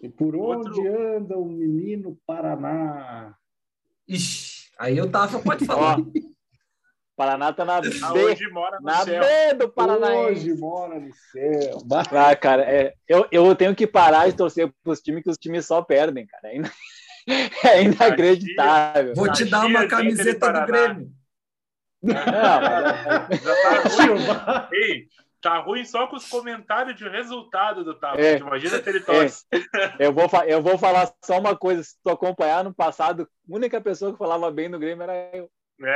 E 0.00 0.08
por 0.08 0.36
Outro- 0.36 0.70
onde 0.80 0.88
anda 0.88 1.36
o 1.36 1.44
menino 1.44 2.16
Paraná? 2.26 3.34
Ixi, 4.06 4.70
aí 4.78 4.96
eu 4.96 5.10
tava, 5.10 5.40
pode 5.40 5.64
falar. 5.66 5.96
Paraná 7.16 7.52
tá 7.52 7.64
na 7.64 7.80
B, 7.80 7.88
Aonde 8.04 8.48
mora 8.50 8.78
no 8.78 8.86
na 8.86 9.04
céu. 9.04 9.20
B 9.24 9.54
do 9.54 9.64
Hoje 9.64 9.72
Paranaense. 9.74 10.54
mora 10.54 11.00
no 11.00 11.12
céu. 11.12 11.78
Ah, 12.12 12.36
cara, 12.36 12.62
é, 12.62 12.94
eu, 13.08 13.26
eu 13.32 13.56
tenho 13.56 13.74
que 13.74 13.88
parar 13.88 14.28
de 14.30 14.36
torcer 14.36 14.72
pros 14.84 15.00
times 15.00 15.24
que 15.24 15.30
os 15.30 15.36
times 15.36 15.66
só 15.66 15.82
perdem, 15.82 16.24
cara. 16.28 16.46
É, 16.52 16.56
ina- 16.56 16.72
é 17.64 17.82
inacreditável. 17.82 19.14
Vou 19.16 19.32
te 19.32 19.44
dar 19.46 19.66
uma 19.66 19.88
camiseta 19.88 20.32
do 20.34 20.38
Paraná. 20.38 20.66
Grêmio. 20.66 21.12
Não, 22.00 22.14
mas- 22.14 23.42
Já 23.42 23.54
tá. 24.36 24.68
Ei, 24.72 25.08
tá 25.40 25.58
ruim 25.58 25.84
só 25.84 26.06
com 26.06 26.16
os 26.16 26.28
comentários 26.28 26.96
de 26.96 27.08
resultado 27.08 27.84
do 27.84 27.94
Tapa. 27.98 28.20
É. 28.20 28.38
Imagina 28.38 28.82
se 28.82 28.88
ele 28.88 29.00
torce. 29.00 29.44
eu, 29.98 30.12
vou, 30.12 30.28
eu 30.46 30.62
vou 30.62 30.78
falar 30.78 31.12
só 31.24 31.38
uma 31.38 31.56
coisa. 31.56 31.82
Se 31.82 31.94
tu 32.02 32.10
acompanhar 32.10 32.64
no 32.64 32.74
passado, 32.74 33.22
a 33.22 33.56
única 33.56 33.80
pessoa 33.80 34.12
que 34.12 34.18
falava 34.18 34.50
bem 34.50 34.70
do 34.70 34.78
Grêmio 34.78 35.02
era 35.04 35.30
eu. 35.36 35.48
né? 35.78 35.94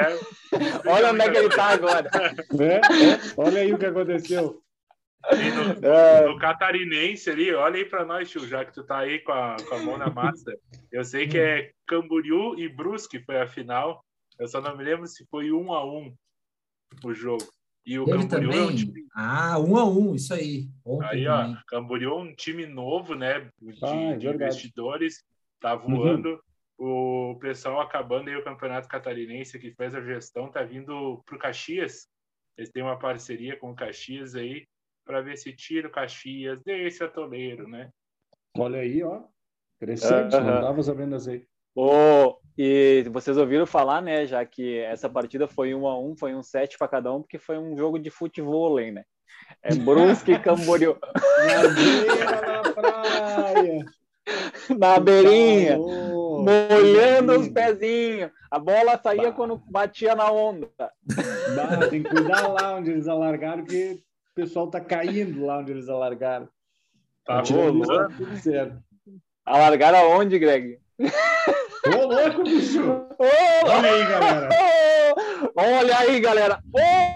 Olha 0.87 1.11
onde 1.13 1.23
é 1.23 1.31
que 1.31 1.39
ele 1.39 1.49
tá 1.49 1.67
agora. 1.71 2.11
né? 2.53 2.77
É, 2.77 2.81
Olha 3.37 3.61
aí 3.61 3.73
o 3.73 3.79
que 3.79 3.87
aconteceu. 3.87 4.63
No, 5.31 5.87
É, 5.87 6.27
no 6.27 6.37
catarinense 6.37 7.31
ali, 7.31 7.55
olha 7.55 7.77
aí 7.77 7.85
pra 7.85 8.05
nós, 8.05 8.29
tio, 8.29 8.45
já 8.45 8.65
que 8.65 8.73
tu 8.73 8.83
tá 8.83 8.99
aí 8.99 9.21
com 9.21 9.31
a, 9.31 9.57
com 9.69 9.75
a 9.77 9.79
mão 9.79 9.97
na 9.97 10.11
massa. 10.11 10.53
Eu 10.91 11.05
sei 11.05 11.29
que 11.29 11.39
é 11.39 11.71
Camboriú 11.87 12.59
e 12.59 12.69
Brusque 12.69 13.23
foi 13.25 13.41
a 13.41 13.47
final. 13.47 14.05
Eu 14.37 14.49
só 14.49 14.61
não 14.61 14.77
me 14.77 14.83
lembro 14.83 15.07
se 15.07 15.25
foi 15.31 15.53
um 15.53 15.73
a 15.73 15.87
um 15.87 16.13
o 17.05 17.15
jogo. 17.15 17.45
E 17.85 17.99
o 17.99 18.05
Teve 18.05 18.29
Camboriú 18.29 18.53
é 18.53 18.55
um 18.55 18.67
também. 18.67 18.77
time. 18.77 19.07
Ah, 19.15 19.59
um 19.59 19.77
a 19.77 19.85
um, 19.85 20.15
isso 20.15 20.33
aí. 20.33 20.69
Ontem 20.85 21.07
Aí, 21.07 21.29
ó, 21.29 21.43
também. 21.43 21.57
Camboriú 21.67 22.11
é 22.11 22.15
um 22.23 22.35
time 22.35 22.67
novo, 22.67 23.15
né? 23.15 23.51
De, 23.61 23.79
Ah, 23.83 24.13
é 24.13 24.17
de 24.17 24.29
investidores, 24.29 25.23
tá 25.61 25.75
voando. 25.75 26.41
O 26.79 27.37
pessoal 27.41 27.81
acabando 27.81 28.29
aí 28.29 28.37
o 28.37 28.45
Campeonato 28.45 28.89
Catarinense 28.89 29.59
que 29.59 29.75
fez 29.75 29.95
a 29.95 30.01
gestão, 30.01 30.51
tá 30.51 30.63
vindo 30.63 31.23
pro 31.27 31.39
Caxias. 31.39 32.09
Eles 32.57 32.71
têm 32.71 32.83
uma 32.83 32.99
parceria 32.99 33.57
com 33.57 33.71
o 33.71 33.75
Caxias 33.75 34.35
aí 34.35 34.67
para 35.05 35.21
ver 35.21 35.37
se 35.37 35.53
tira 35.53 35.89
o 35.89 35.91
Caxias 35.93 36.61
desse 36.63 37.03
atoleiro, 37.03 37.69
né? 37.69 37.91
Olha 38.57 38.81
aí, 38.81 39.03
ó. 39.03 39.23
Interessante, 39.77 40.35
Aham. 40.37 40.53
não 40.55 40.61
tava 40.61 40.83
sabendo 40.83 41.17
aí. 41.29 41.47
ô, 41.75 42.39
e 42.57 43.05
vocês 43.11 43.37
ouviram 43.37 43.67
falar, 43.67 44.01
né, 44.03 44.27
já 44.27 44.45
que 44.45 44.79
essa 44.81 45.09
partida 45.09 45.47
foi 45.49 45.75
um 45.75 45.87
a 45.87 45.99
um, 45.99 46.17
foi 46.17 46.35
um 46.35 46.43
set 46.43 46.77
para 46.79 46.89
cada 46.89 47.13
um, 47.13 47.21
porque 47.23 47.39
foi 47.39 47.59
um 47.59 47.77
jogo 47.77 47.99
de 47.99 48.11
futebol, 48.11 48.77
né? 48.79 49.05
É 49.63 49.75
Brusque 49.75 50.33
e 50.33 50.39
Camboriú 50.41 50.97
Na 51.47 51.69
beira 51.75 52.63
da 52.63 52.73
praia. 52.73 53.85
na 54.79 55.01
beirinha. 55.01 55.73
Calor. 55.73 56.45
molhando 56.45 57.41
os 57.41 57.49
pezinhos. 57.49 58.31
A 58.51 58.59
bola 58.59 58.99
saía 59.03 59.31
Bah. 59.31 59.33
quando 59.33 59.57
batia 59.69 60.15
na 60.15 60.31
onda. 60.31 60.69
Bah, 60.79 61.89
tem 61.89 62.03
que 62.03 62.11
cuidar 62.11 62.47
lá 62.49 62.75
onde 62.77 62.91
eles 62.91 63.09
alargaram, 63.09 63.65
porque 63.65 63.99
o 64.31 64.35
pessoal 64.35 64.69
tá 64.69 64.81
caindo 64.81 65.45
lá 65.45 65.59
onde 65.59 65.73
eles 65.73 65.89
alargaram. 65.89 66.49
Tá 67.25 67.41
rolando. 67.41 68.09
tudo 68.17 68.37
certo. 68.37 68.79
Alargaram 69.45 69.99
aonde, 69.99 70.39
Greg? 70.39 70.79
Ô, 71.03 72.07
louco, 72.07 72.43
bicho! 72.45 72.83
Ô, 73.19 73.25
Olha 73.67 73.93
aí, 73.93 74.05
galera. 74.07 74.49
Olha 75.57 75.99
aí, 75.99 76.21
galera. 76.21 76.63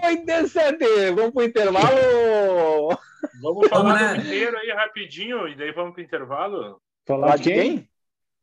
87. 0.05 1.11
Vamos 1.15 1.31
pro 1.33 1.43
intervalo. 1.43 2.97
Vamos 3.41 3.67
falar 3.69 3.83
Vamos, 3.83 4.01
né? 4.01 4.13
do 4.15 4.23
Mineiro 4.23 4.57
aí 4.57 4.69
rapidinho 4.71 5.47
e 5.47 5.55
daí 5.55 5.71
vamos 5.71 5.93
pro 5.93 6.03
intervalo. 6.03 6.81
Falar 7.05 7.37
de 7.37 7.43
de 7.43 7.53
quem? 7.53 7.89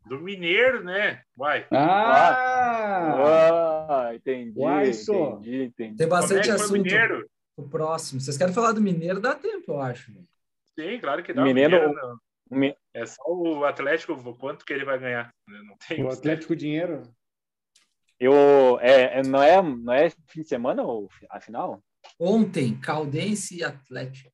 Do 0.07 0.19
Mineiro, 0.21 0.83
né? 0.85 1.21
Vai. 1.37 1.67
Ah! 1.71 3.15
Ah, 4.09 4.15
entendi. 4.15 4.53
Uai. 4.59 4.91
Entendi, 4.91 5.63
entendi. 5.65 5.97
Tem 5.97 6.07
é 6.07 6.11
bastante 6.11 6.51
o 6.51 6.55
assunto. 6.55 6.73
Mineiro? 6.83 7.27
O 7.57 7.69
próximo. 7.69 8.21
Vocês 8.21 8.37
querem 8.37 8.53
falar 8.55 8.73
do 8.73 8.81
Mineiro? 8.81 9.21
Dá 9.21 9.35
tempo, 9.35 9.73
eu 9.73 9.81
acho. 9.81 10.13
Sim, 10.79 10.99
claro 11.01 11.23
que 11.23 11.33
dá. 11.33 11.43
o 11.43 11.45
Mineiro- 11.45 11.93
não. 11.95 12.13
Mi- 12.15 12.19
É 12.93 13.07
só 13.07 13.23
o 13.27 13.65
Atlético, 13.65 14.37
quanto 14.39 14.65
que 14.65 14.73
ele 14.73 14.85
vai 14.85 14.99
ganhar. 14.99 15.35
Não 15.49 15.77
tem 15.89 16.05
O 16.05 16.09
Atlético 16.09 16.55
Dinheiro. 16.55 17.03
Eu, 18.21 18.79
é, 18.81 19.19
é- 19.19 19.23
não, 19.23 19.43
é, 19.43 19.61
não 19.63 19.93
é 19.93 20.11
fim 20.29 20.43
de 20.43 20.49
semana 20.49 20.83
ou 20.83 21.09
a 21.31 21.41
final? 21.41 21.83
Ontem, 22.19 22.79
Caldense 22.81 23.59
e 23.59 23.65
Atlético. 23.65 24.33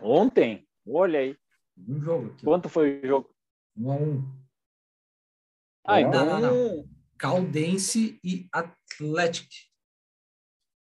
Ontem. 0.00 0.66
Olha 0.86 1.18
aí. 1.20 1.36
Um 1.76 2.00
jogo 2.00 2.32
aqui. 2.32 2.44
Quanto 2.44 2.68
foi 2.68 3.00
o 3.00 3.06
jogo? 3.06 3.34
Um 3.76 3.90
a 3.90 3.96
um. 3.96 4.42
Ah, 5.84 6.00
Não, 6.00 6.08
então. 6.08 6.40
não, 6.40 6.88
Caldense 7.18 8.18
e 8.24 8.48
Atlético. 8.52 9.50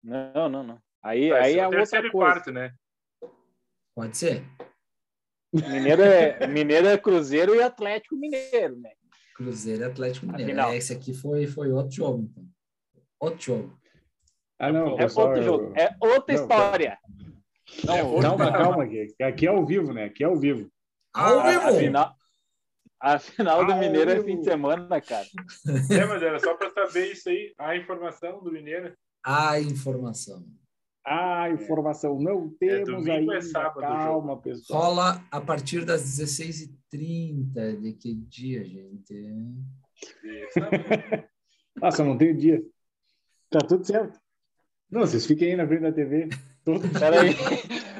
Não, 0.03 0.49
não, 0.49 0.63
não. 0.63 0.81
Aí, 1.01 1.29
Vai 1.29 1.41
aí 1.41 1.53
ser 1.53 1.59
é 1.59 1.61
o 1.63 1.65
outra 1.65 1.79
terceiro 1.79 2.07
e 2.07 2.11
coisa. 2.11 2.31
quarto, 2.33 2.51
né? 2.51 2.75
Pode 3.95 4.17
ser? 4.17 4.43
Mineiro 5.53 6.01
é, 6.01 6.47
Mineiro 6.47 6.87
é 6.87 6.97
Cruzeiro 6.97 7.55
e 7.55 7.61
Atlético 7.61 8.15
Mineiro, 8.15 8.75
né? 8.77 8.91
Cruzeiro 9.35 9.81
e 9.81 9.85
Atlético 9.85 10.25
Mineiro. 10.25 10.51
Afinal. 10.51 10.71
É, 10.71 10.77
esse 10.77 10.93
aqui 10.93 11.13
foi, 11.13 11.45
foi 11.47 11.71
outro 11.71 11.91
jogo, 11.95 12.23
então. 12.23 12.43
Outro 13.19 13.41
jogo. 13.41 13.79
Ah, 14.59 14.71
não, 14.71 14.93
É 14.95 14.97
pessoal. 15.03 15.27
outro 15.27 15.41
eu- 15.41 15.45
jogo, 15.45 15.73
é 15.75 15.95
outra 15.99 16.35
Não, 16.35 16.41
história. 16.41 16.97
Não, 17.85 17.95
É, 18.17 18.21
Calma, 18.21 18.51
calma, 18.51 18.83
aqui. 18.83 19.07
Aqui 19.21 19.45
é 19.47 19.49
ao 19.49 19.65
vivo, 19.65 19.93
né? 19.93 20.05
Aqui 20.05 20.23
é 20.23 20.27
ao 20.27 20.35
vivo. 20.35 20.69
Ao 21.13 21.39
a, 21.39 21.49
a 21.49 21.71
vivo! 21.71 21.79
final, 21.79 22.15
a 22.99 23.19
final 23.19 23.65
do 23.65 23.71
Ao 23.73 23.79
Mineiro 23.79 24.11
é 24.11 24.23
fim 24.23 24.39
de 24.39 24.43
semana, 24.45 25.01
cara. 25.01 25.25
É, 25.91 26.05
mas 26.05 26.21
era 26.21 26.39
só 26.39 26.55
para 26.55 26.69
saber 26.71 27.11
isso 27.11 27.29
aí, 27.29 27.53
a 27.57 27.75
informação 27.75 28.43
do 28.43 28.51
Mineiro. 28.51 28.93
A 29.25 29.59
informação. 29.59 30.45
Ah, 31.05 31.49
informação. 31.49 32.17
Não 32.19 32.49
temos 32.49 32.87
domingo, 32.87 33.11
ainda. 33.11 33.35
é 33.35 33.41
sábado 33.41 33.77
o 33.79 33.81
calma, 33.81 34.41
pessoal. 34.41 34.81
Rola 34.81 35.23
a 35.29 35.41
partir 35.41 35.83
das 35.83 36.01
16h30. 36.03 37.81
De 37.81 37.93
que 37.93 38.13
dia, 38.15 38.63
gente? 38.63 39.13
E? 39.13 40.47
Ah, 41.81 41.91
só 41.91 42.03
não 42.03 42.17
tem 42.17 42.31
o 42.31 42.37
dia. 42.37 42.61
Tá 43.49 43.59
tudo 43.59 43.85
certo. 43.85 44.17
Não, 44.89 45.01
vocês 45.01 45.25
fiquem 45.25 45.49
aí 45.49 45.55
na 45.55 45.67
frente 45.67 45.81
da 45.81 45.91
TV. 45.91 46.29
Todo. 46.63 46.87
Peraí, 46.97 47.35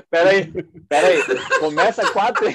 peraí, 0.09 0.51
peraí. 0.87 1.19
Começa 1.59 2.09
quatro, 2.13 2.45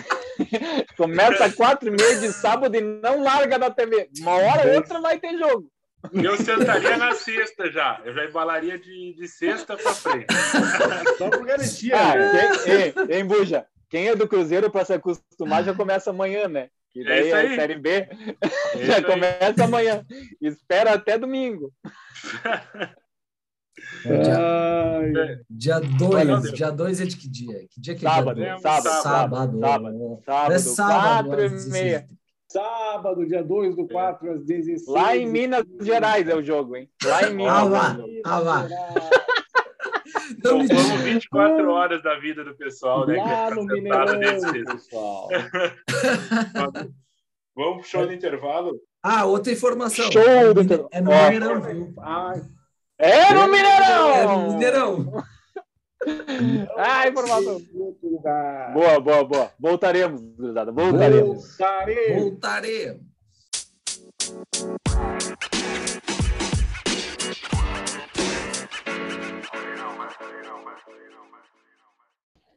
começa 0.96 1.52
quatro 1.52 1.88
e 1.88 1.90
meia 1.90 2.20
de 2.20 2.32
sábado 2.32 2.74
e 2.74 2.80
não 2.80 3.22
larga 3.22 3.58
da 3.58 3.70
TV. 3.70 4.08
Uma 4.20 4.32
hora 4.36 4.68
ou 4.68 4.76
outra 4.76 5.00
vai 5.00 5.18
ter 5.18 5.36
jogo. 5.36 5.70
Eu 6.12 6.36
sentaria 6.36 6.96
na 6.96 7.12
sexta 7.12 7.70
já. 7.70 8.00
Eu 8.04 8.14
já 8.14 8.24
embalaria 8.24 8.78
de, 8.78 9.14
de 9.14 9.28
sexta 9.28 9.76
para 9.76 9.92
frente. 9.94 10.26
Só 11.18 11.28
por 11.30 11.44
garantia. 11.44 11.96
Ah, 11.96 12.14
né? 12.16 12.42
quem, 12.64 12.74
hein, 12.74 12.94
hein, 13.18 13.24
Buja? 13.24 13.66
Quem 13.90 14.08
é 14.08 14.14
do 14.14 14.28
Cruzeiro 14.28 14.70
para 14.70 14.84
se 14.84 14.92
acostumar 14.92 15.64
já 15.64 15.74
começa 15.74 16.10
amanhã, 16.10 16.46
né? 16.46 16.68
Que 16.90 17.00
É 17.00 17.04
daí 17.04 17.26
isso 17.26 17.36
é 17.36 17.40
aí. 17.40 17.56
Série 17.56 17.74
B, 17.78 17.90
É 17.90 18.08
já 18.74 18.82
isso 18.82 18.92
aí. 18.92 19.04
começa 19.04 19.64
amanhã. 19.64 20.04
Espera 20.40 20.94
até 20.94 21.18
domingo. 21.18 21.72
Dia, 24.04 24.38
Ai, 24.38 25.38
dia 25.48 25.76
Olha, 25.76 26.36
2. 26.36 26.52
Dia 26.52 26.70
2 26.70 27.00
é 27.00 27.04
de 27.06 27.16
que 27.16 27.28
dia? 27.28 27.66
Que 27.70 27.80
dia 27.80 27.94
que 27.94 28.06
é 28.06 28.10
Sábado, 28.10 28.40
dia 28.40 28.58
sábado, 28.58 28.82
dois? 28.84 29.02
sábado, 29.02 29.60
Sábado. 29.60 30.22
sábado, 30.24 30.52
É 30.52 30.58
sábado, 30.58 31.28
quatro 31.28 31.42
e 31.42 31.46
às 31.46 31.68
meia. 31.68 31.98
16h30. 32.00 32.06
sábado, 32.06 32.18
dia 33.26 33.42
2 33.44 33.76
do 33.76 33.86
4, 33.88 34.32
às 34.32 34.44
16 34.44 34.86
Lá 34.88 35.16
em 35.16 35.26
Minas 35.26 35.64
Gerais 35.80 36.26
é 36.28 36.34
o 36.34 36.42
jogo, 36.42 36.76
hein? 36.76 36.88
Lá 37.04 37.22
em 37.28 37.34
Minas. 37.34 37.54
Ah, 37.54 37.60
é 37.60 37.68
lá. 37.68 37.94
jogo. 37.94 38.08
Ah, 38.24 38.38
lá. 38.38 38.66
Não 40.44 40.58
Poupamos 40.66 41.00
24 41.02 41.70
horas 41.70 42.02
da 42.02 42.18
vida 42.18 42.44
do 42.44 42.54
pessoal, 42.56 43.06
né? 43.06 43.14
que 43.14 43.20
Lá 43.20 43.50
no 43.50 43.64
Mineirão, 43.64 44.18
pessoal. 44.66 45.28
Vamos 47.56 47.80
pro 47.80 47.88
show 47.88 48.06
do 48.06 48.12
intervalo? 48.12 48.78
Ah, 49.02 49.24
outra 49.24 49.52
informação. 49.52 50.10
Show 50.10 50.22
é, 50.22 50.44
no 50.44 50.54
do 50.54 50.60
Mine- 50.62 50.74
Inter- 50.74 50.86
é 50.92 51.00
no. 51.00 51.10
Mineirão, 51.10 51.60
viu? 51.60 51.94
Ai, 52.00 52.40
É 52.98 53.32
no 53.34 53.48
Mineirão! 53.48 54.10
É 54.10 54.26
no 54.26 54.52
Mineirão. 54.52 55.12
Ah, 56.76 57.08
informação. 57.08 57.60
Boa, 58.72 59.00
boa, 59.00 59.24
boa. 59.24 59.50
Voltaremos, 59.58 60.20
gurizada. 60.36 60.72
Voltaremos. 60.72 61.56
Voltarei. 61.58 62.14
Voltaremos. 62.20 63.08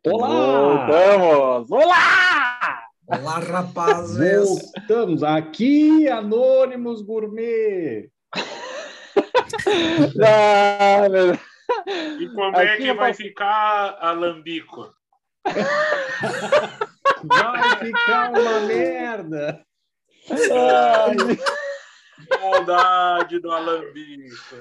Olá! 0.06 0.88
Voltamos! 0.88 1.72
Olá! 1.72 2.82
Olá, 3.08 3.40
rapazes. 3.40 4.48
Voltamos 4.78 5.22
aqui, 5.24 6.08
Anônimos 6.10 7.02
Gourmet. 7.02 8.10
Ah, 10.24 11.08
meu- 11.10 11.38
E 12.20 12.28
como 12.34 12.58
é 12.58 12.78
que 12.78 12.94
vai 12.94 13.14
faço- 13.14 13.24
ficar 13.24 13.98
a 14.00 14.12
Lambico? 14.12 14.94
Vai 17.24 17.78
ficar 17.78 18.32
uma 18.32 18.60
merda. 18.62 19.64
Ai, 20.32 21.16
Saudade 22.40 23.40
do 23.40 23.52
Alambico. 23.52 24.56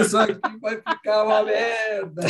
Isso 0.00 0.18
aqui 0.18 0.58
vai 0.60 0.76
ficar 0.76 1.24
uma 1.24 1.42
merda. 1.44 2.22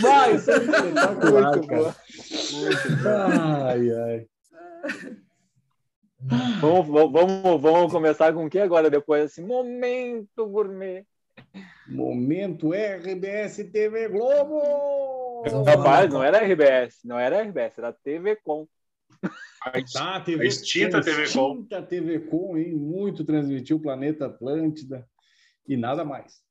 vai, 0.00 0.34
isso 0.36 0.50
é 0.50 0.56
Espetacular, 0.56 1.56
muito 1.56 1.68
cara. 1.68 1.96
Muito. 2.52 3.08
Ai, 3.66 3.90
ai. 3.90 4.26
Vamos, 6.22 6.86
vamos, 6.86 7.62
vamos, 7.62 7.92
começar 7.92 8.32
com 8.32 8.44
o 8.44 8.50
que 8.50 8.58
agora? 8.58 8.90
Depois 8.90 9.24
assim, 9.24 9.42
momento 9.42 10.46
gourmet. 10.46 11.06
Momento 11.88 12.72
RBS 12.72 13.70
TV 13.72 14.08
Globo. 14.08 15.42
Rapaz, 15.64 16.12
não 16.12 16.22
era 16.22 16.44
RBS, 16.44 17.00
não 17.04 17.18
era 17.18 17.42
RBS, 17.42 17.78
era 17.78 17.92
TV 17.92 18.36
Com. 18.36 18.68
Tá, 19.92 20.20
TV, 20.20 20.44
A 20.44 20.46
extinta 20.46 21.02
TV 21.02 21.28
Com. 21.32 21.52
extinta 21.54 21.82
TV 21.82 22.20
Com, 22.20 22.58
hein? 22.58 22.74
Muito 22.74 23.24
transmitiu 23.24 23.78
o 23.78 23.80
Planeta 23.80 24.26
Atlântida 24.26 25.06
e 25.66 25.76
nada 25.76 26.04
mais. 26.04 26.42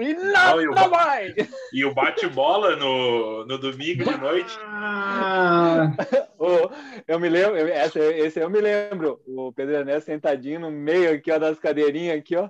E 0.00 0.14
Não, 0.14 0.60
e 0.62 0.68
o- 0.68 0.74
nada 0.74 0.88
mais! 0.88 1.34
E 1.72 1.84
o 1.84 1.92
bate-bola 1.94 2.76
no, 2.76 3.44
no 3.46 3.58
domingo 3.58 4.04
de 4.04 4.18
noite. 4.18 4.58
Ah, 4.62 5.90
Ô, 6.38 6.70
eu 7.06 7.18
me 7.20 7.28
lembro, 7.28 7.56
essa, 7.68 7.98
esse 8.00 8.40
eu 8.40 8.48
me 8.50 8.60
lembro. 8.60 9.20
O 9.26 9.52
Pedro 9.52 9.74
Ernesto 9.76 10.06
sentadinho 10.06 10.60
no 10.60 10.70
meio 10.70 11.12
aqui, 11.14 11.30
ó, 11.32 11.38
das 11.38 11.58
cadeirinhas 11.58 12.18
aqui, 12.18 12.36
ó. 12.36 12.48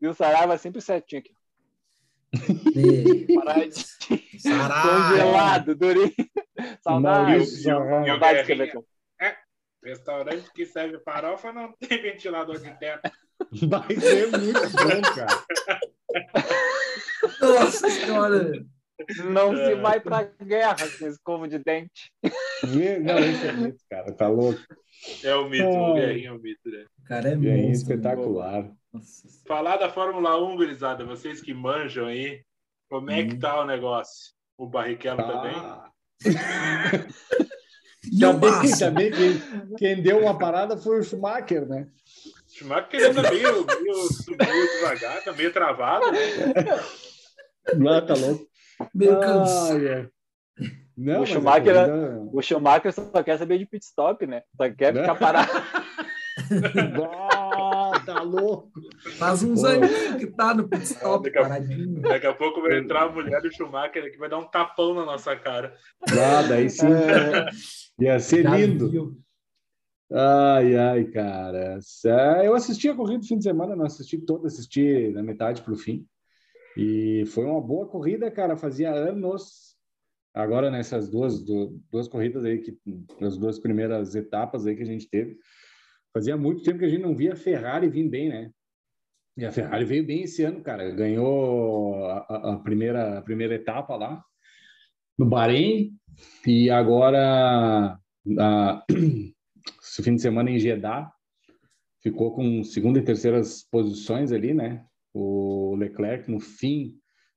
E 0.00 0.06
o 0.06 0.14
Saraiva 0.14 0.56
sempre 0.58 0.80
certinho 0.80 1.20
aqui. 1.22 1.32
Congelado, 4.42 5.74
durinho. 5.74 6.12
Saudade. 6.82 7.38
De 7.38 7.42
escrever. 7.44 8.72
Restaurante 9.82 10.52
que 10.52 10.66
serve 10.66 10.98
farofa 11.00 11.52
não 11.52 11.72
tem 11.72 12.02
ventilador 12.02 12.58
de 12.58 12.70
teto. 12.78 13.10
vai 13.68 13.94
ser 13.94 14.26
muito 14.32 14.60
bom, 14.60 15.02
cara. 15.14 15.44
Nossa 17.40 17.88
senhora. 17.90 18.52
Não 19.30 19.54
se 19.54 19.62
É. 19.62 19.76
vai 19.76 20.00
pra 20.00 20.24
guerra 20.42 20.76
com 20.98 21.06
escova 21.06 21.48
de 21.48 21.58
dente. 21.58 22.10
Não, 23.02 23.18
esse 23.18 23.46
é 23.46 23.52
muito, 23.52 23.78
cara. 23.88 24.12
Tá 24.12 24.28
louco. 24.28 24.60
É 25.22 25.34
o 25.36 25.48
mito, 25.48 25.68
o 25.68 25.94
Guerrinha 25.94 26.30
é 26.30 26.32
o 26.32 26.38
mito, 26.40 26.68
né? 26.68 26.84
O 26.98 27.04
cara 27.04 27.28
é 27.30 27.36
E 27.36 27.50
aí, 27.50 27.62
monstro. 27.68 27.92
espetacular. 27.94 28.70
Nossa. 28.92 29.28
Falar 29.46 29.76
da 29.76 29.88
Fórmula 29.88 30.36
1, 30.44 30.56
gurizada, 30.56 31.04
vocês 31.04 31.40
que 31.40 31.54
manjam 31.54 32.06
aí, 32.06 32.42
como 32.90 33.10
é 33.10 33.24
que 33.24 33.34
Hum. 33.34 33.38
tá 33.38 33.60
o 33.60 33.66
negócio? 33.66 34.32
O 34.58 34.66
Barrichello 34.66 35.18
também? 35.24 35.52
Tá. 35.54 35.90
O 38.10 38.18
Também, 38.20 38.50
Massa? 38.50 38.86
também 38.86 39.10
quem, 39.10 39.76
quem 39.76 40.02
deu 40.02 40.18
uma 40.20 40.38
parada 40.38 40.78
foi 40.78 40.98
o 41.00 41.02
Schumacher, 41.02 41.66
né? 41.68 41.88
Schumacher 42.58 43.10
anda 43.10 43.30
meio, 43.30 43.64
meio 43.66 43.94
subiu 44.12 44.36
devagar, 44.74 45.22
tá 45.24 45.32
meio 45.32 45.52
travado, 45.52 46.10
né? 46.12 46.18
Lá 47.78 48.00
tá 48.02 48.14
louco. 48.14 48.46
Meio 48.94 49.20
cansado. 49.20 49.76
Ai, 49.78 49.88
ai. 49.94 50.08
Não, 50.96 51.16
O 51.16 51.20
mas 51.20 51.30
a 51.30 51.32
Schumacher- 51.34 51.74
corrida- 51.74 52.28
O 52.32 52.42
Schumacher 52.42 52.92
só 52.92 53.22
quer 53.22 53.38
saber 53.38 53.58
de 53.58 53.66
pit 53.66 53.84
stop, 53.84 54.26
né? 54.26 54.42
Só 54.56 54.68
quer 54.70 54.92
Né? 54.92 55.00
ficar 55.02 55.14
parado. 55.14 55.48
Ah, 56.50 57.92
tá 58.06 58.22
louco. 58.22 58.70
Faz 59.18 59.42
uns 59.42 59.64
aninhos 59.64 60.14
que 60.16 60.26
tá 60.28 60.54
no 60.54 60.68
pit 60.68 60.82
stop, 60.84 61.24
Daqui 61.24 61.38
a- 61.38 61.42
paradinho. 61.42 62.00
Daqui 62.00 62.26
a 62.26 62.32
pouco 62.34 62.62
vai 62.62 62.78
entrar 62.78 63.02
a 63.04 63.08
mulher 63.12 63.40
do 63.42 63.52
Schumacher 63.52 64.10
que 64.10 64.18
vai 64.18 64.28
dar 64.28 64.38
um 64.38 64.48
tapão 64.48 64.94
na 64.94 65.04
nossa 65.04 65.34
cara. 65.36 65.74
Ah, 66.08 66.42
daí 66.48 66.70
sim. 66.70 66.86
Ia 68.00 68.18
ser 68.20 68.42
Já 68.44 68.56
lindo. 68.56 68.90
viu. 68.90 69.16
Ai, 70.10 70.74
ai, 70.76 71.04
cara. 71.10 71.78
Sé- 71.82 72.46
Eu 72.46 72.54
assisti 72.54 72.88
a 72.88 72.94
corrida 72.94 73.18
no 73.18 73.24
fim 73.24 73.36
de 73.38 73.44
semana, 73.44 73.76
não 73.76 73.84
assisti 73.84 74.18
toda, 74.18 74.46
assisti 74.46 75.12
da 75.12 75.22
metade 75.22 75.62
para 75.62 75.72
o 75.72 75.76
fim. 75.76 76.06
E 76.76 77.24
foi 77.26 77.44
uma 77.44 77.60
boa 77.60 77.88
corrida, 77.88 78.30
cara. 78.30 78.56
Fazia 78.56 78.92
anos. 78.92 79.76
Agora 80.34 80.70
nessas 80.70 81.08
duas, 81.10 81.44
du- 81.44 81.80
duas 81.90 82.08
corridas 82.08 82.44
aí, 82.44 82.58
que, 82.58 82.78
as 83.20 83.36
duas 83.36 83.58
primeiras 83.58 84.14
etapas 84.14 84.66
aí 84.66 84.76
que 84.76 84.82
a 84.82 84.86
gente 84.86 85.08
teve, 85.08 85.36
fazia 86.14 86.36
muito 86.36 86.62
tempo 86.62 86.78
que 86.78 86.84
a 86.84 86.88
gente 86.88 87.02
não 87.02 87.16
via 87.16 87.32
a 87.32 87.36
Ferrari 87.36 87.88
vir 87.88 88.08
bem, 88.08 88.28
né? 88.28 88.50
E 89.36 89.44
a 89.44 89.52
Ferrari 89.52 89.84
veio 89.84 90.06
bem 90.06 90.22
esse 90.22 90.42
ano, 90.44 90.62
cara. 90.62 90.90
Ganhou 90.90 92.04
a- 92.06 92.52
a 92.54 92.56
primeira, 92.58 93.18
a 93.18 93.22
primeira 93.22 93.54
etapa 93.54 93.96
lá 93.96 94.22
no 95.18 95.26
Bahrein 95.26 95.92
e 96.46 96.70
agora 96.70 97.98
a, 98.38 98.84
esse 99.98 100.04
fim 100.04 100.14
de 100.14 100.22
semana 100.22 100.48
em 100.48 100.60
Jeddah 100.60 101.10
ficou 102.00 102.32
com 102.32 102.62
segunda 102.62 103.00
e 103.00 103.04
terceiras 103.04 103.64
posições 103.68 104.30
ali, 104.30 104.54
né? 104.54 104.84
O 105.12 105.74
Leclerc 105.74 106.30
no 106.30 106.38
fim 106.38 106.94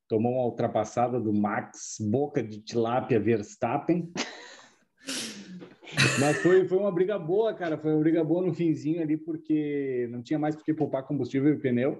tomou 0.08 0.34
uma 0.34 0.46
ultrapassada 0.46 1.20
do 1.20 1.34
Max 1.34 1.96
Boca 2.00 2.44
de 2.44 2.62
Tilápia 2.62 3.20
Verstappen. 3.20 4.12
Mas 6.20 6.38
foi, 6.44 6.68
foi 6.68 6.78
uma 6.78 6.92
briga 6.92 7.18
boa, 7.18 7.52
cara. 7.56 7.80
Foi 7.80 7.92
uma 7.92 8.00
briga 8.00 8.24
boa 8.24 8.46
no 8.46 8.54
finzinho 8.54 9.02
ali, 9.02 9.18
porque 9.18 10.08
não 10.12 10.22
tinha 10.22 10.38
mais 10.38 10.56
por 10.56 10.64
que 10.64 10.72
poupar 10.72 11.08
combustível 11.08 11.52
e 11.52 11.60
pneu. 11.60 12.00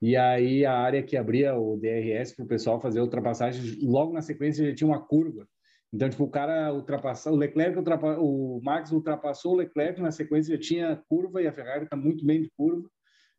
E 0.00 0.16
aí 0.16 0.64
a 0.64 0.72
área 0.72 1.02
que 1.02 1.14
abria 1.14 1.54
o 1.54 1.76
DRS 1.76 2.34
para 2.34 2.46
o 2.46 2.48
pessoal 2.48 2.80
fazer 2.80 3.00
a 3.00 3.02
ultrapassagem, 3.02 3.76
logo 3.82 4.14
na 4.14 4.22
sequência 4.22 4.66
já 4.66 4.74
tinha 4.74 4.88
uma 4.88 5.04
curva. 5.04 5.46
Então, 5.92 6.08
tipo, 6.08 6.24
o 6.24 6.30
cara 6.30 6.72
ultrapassou, 6.72 7.32
o 7.32 7.36
Leclerc, 7.36 7.76
ultrapa, 7.76 8.16
o 8.18 8.60
Max 8.62 8.92
ultrapassou 8.92 9.54
o 9.54 9.56
Leclerc, 9.56 10.00
na 10.00 10.12
sequência 10.12 10.56
já 10.56 10.60
tinha 10.60 11.02
curva 11.08 11.42
e 11.42 11.48
a 11.48 11.52
Ferrari 11.52 11.84
está 11.84 11.96
muito 11.96 12.24
bem 12.24 12.42
de 12.42 12.50
curva. 12.56 12.88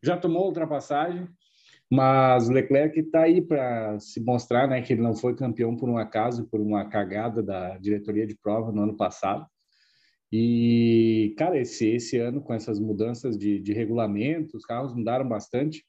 Já 0.02 0.18
tomou 0.18 0.42
a 0.42 0.46
ultrapassagem, 0.46 1.26
mas 1.90 2.48
o 2.48 2.52
Leclerc 2.52 2.98
está 2.98 3.22
aí 3.22 3.40
para 3.40 3.98
se 4.00 4.20
mostrar, 4.20 4.68
né, 4.68 4.82
que 4.82 4.92
ele 4.92 5.02
não 5.02 5.14
foi 5.14 5.34
campeão 5.34 5.76
por 5.76 5.88
um 5.88 5.96
acaso, 5.96 6.46
por 6.48 6.60
uma 6.60 6.88
cagada 6.88 7.42
da 7.42 7.78
diretoria 7.78 8.26
de 8.26 8.36
prova 8.36 8.70
no 8.70 8.82
ano 8.82 8.96
passado. 8.96 9.46
E, 10.30 11.34
cara, 11.36 11.58
esse, 11.58 11.86
esse 11.86 12.18
ano, 12.18 12.40
com 12.40 12.54
essas 12.54 12.78
mudanças 12.78 13.36
de, 13.36 13.60
de 13.60 13.72
regulamento, 13.74 14.56
os 14.56 14.64
carros 14.64 14.94
mudaram 14.94 15.28
bastante. 15.28 15.84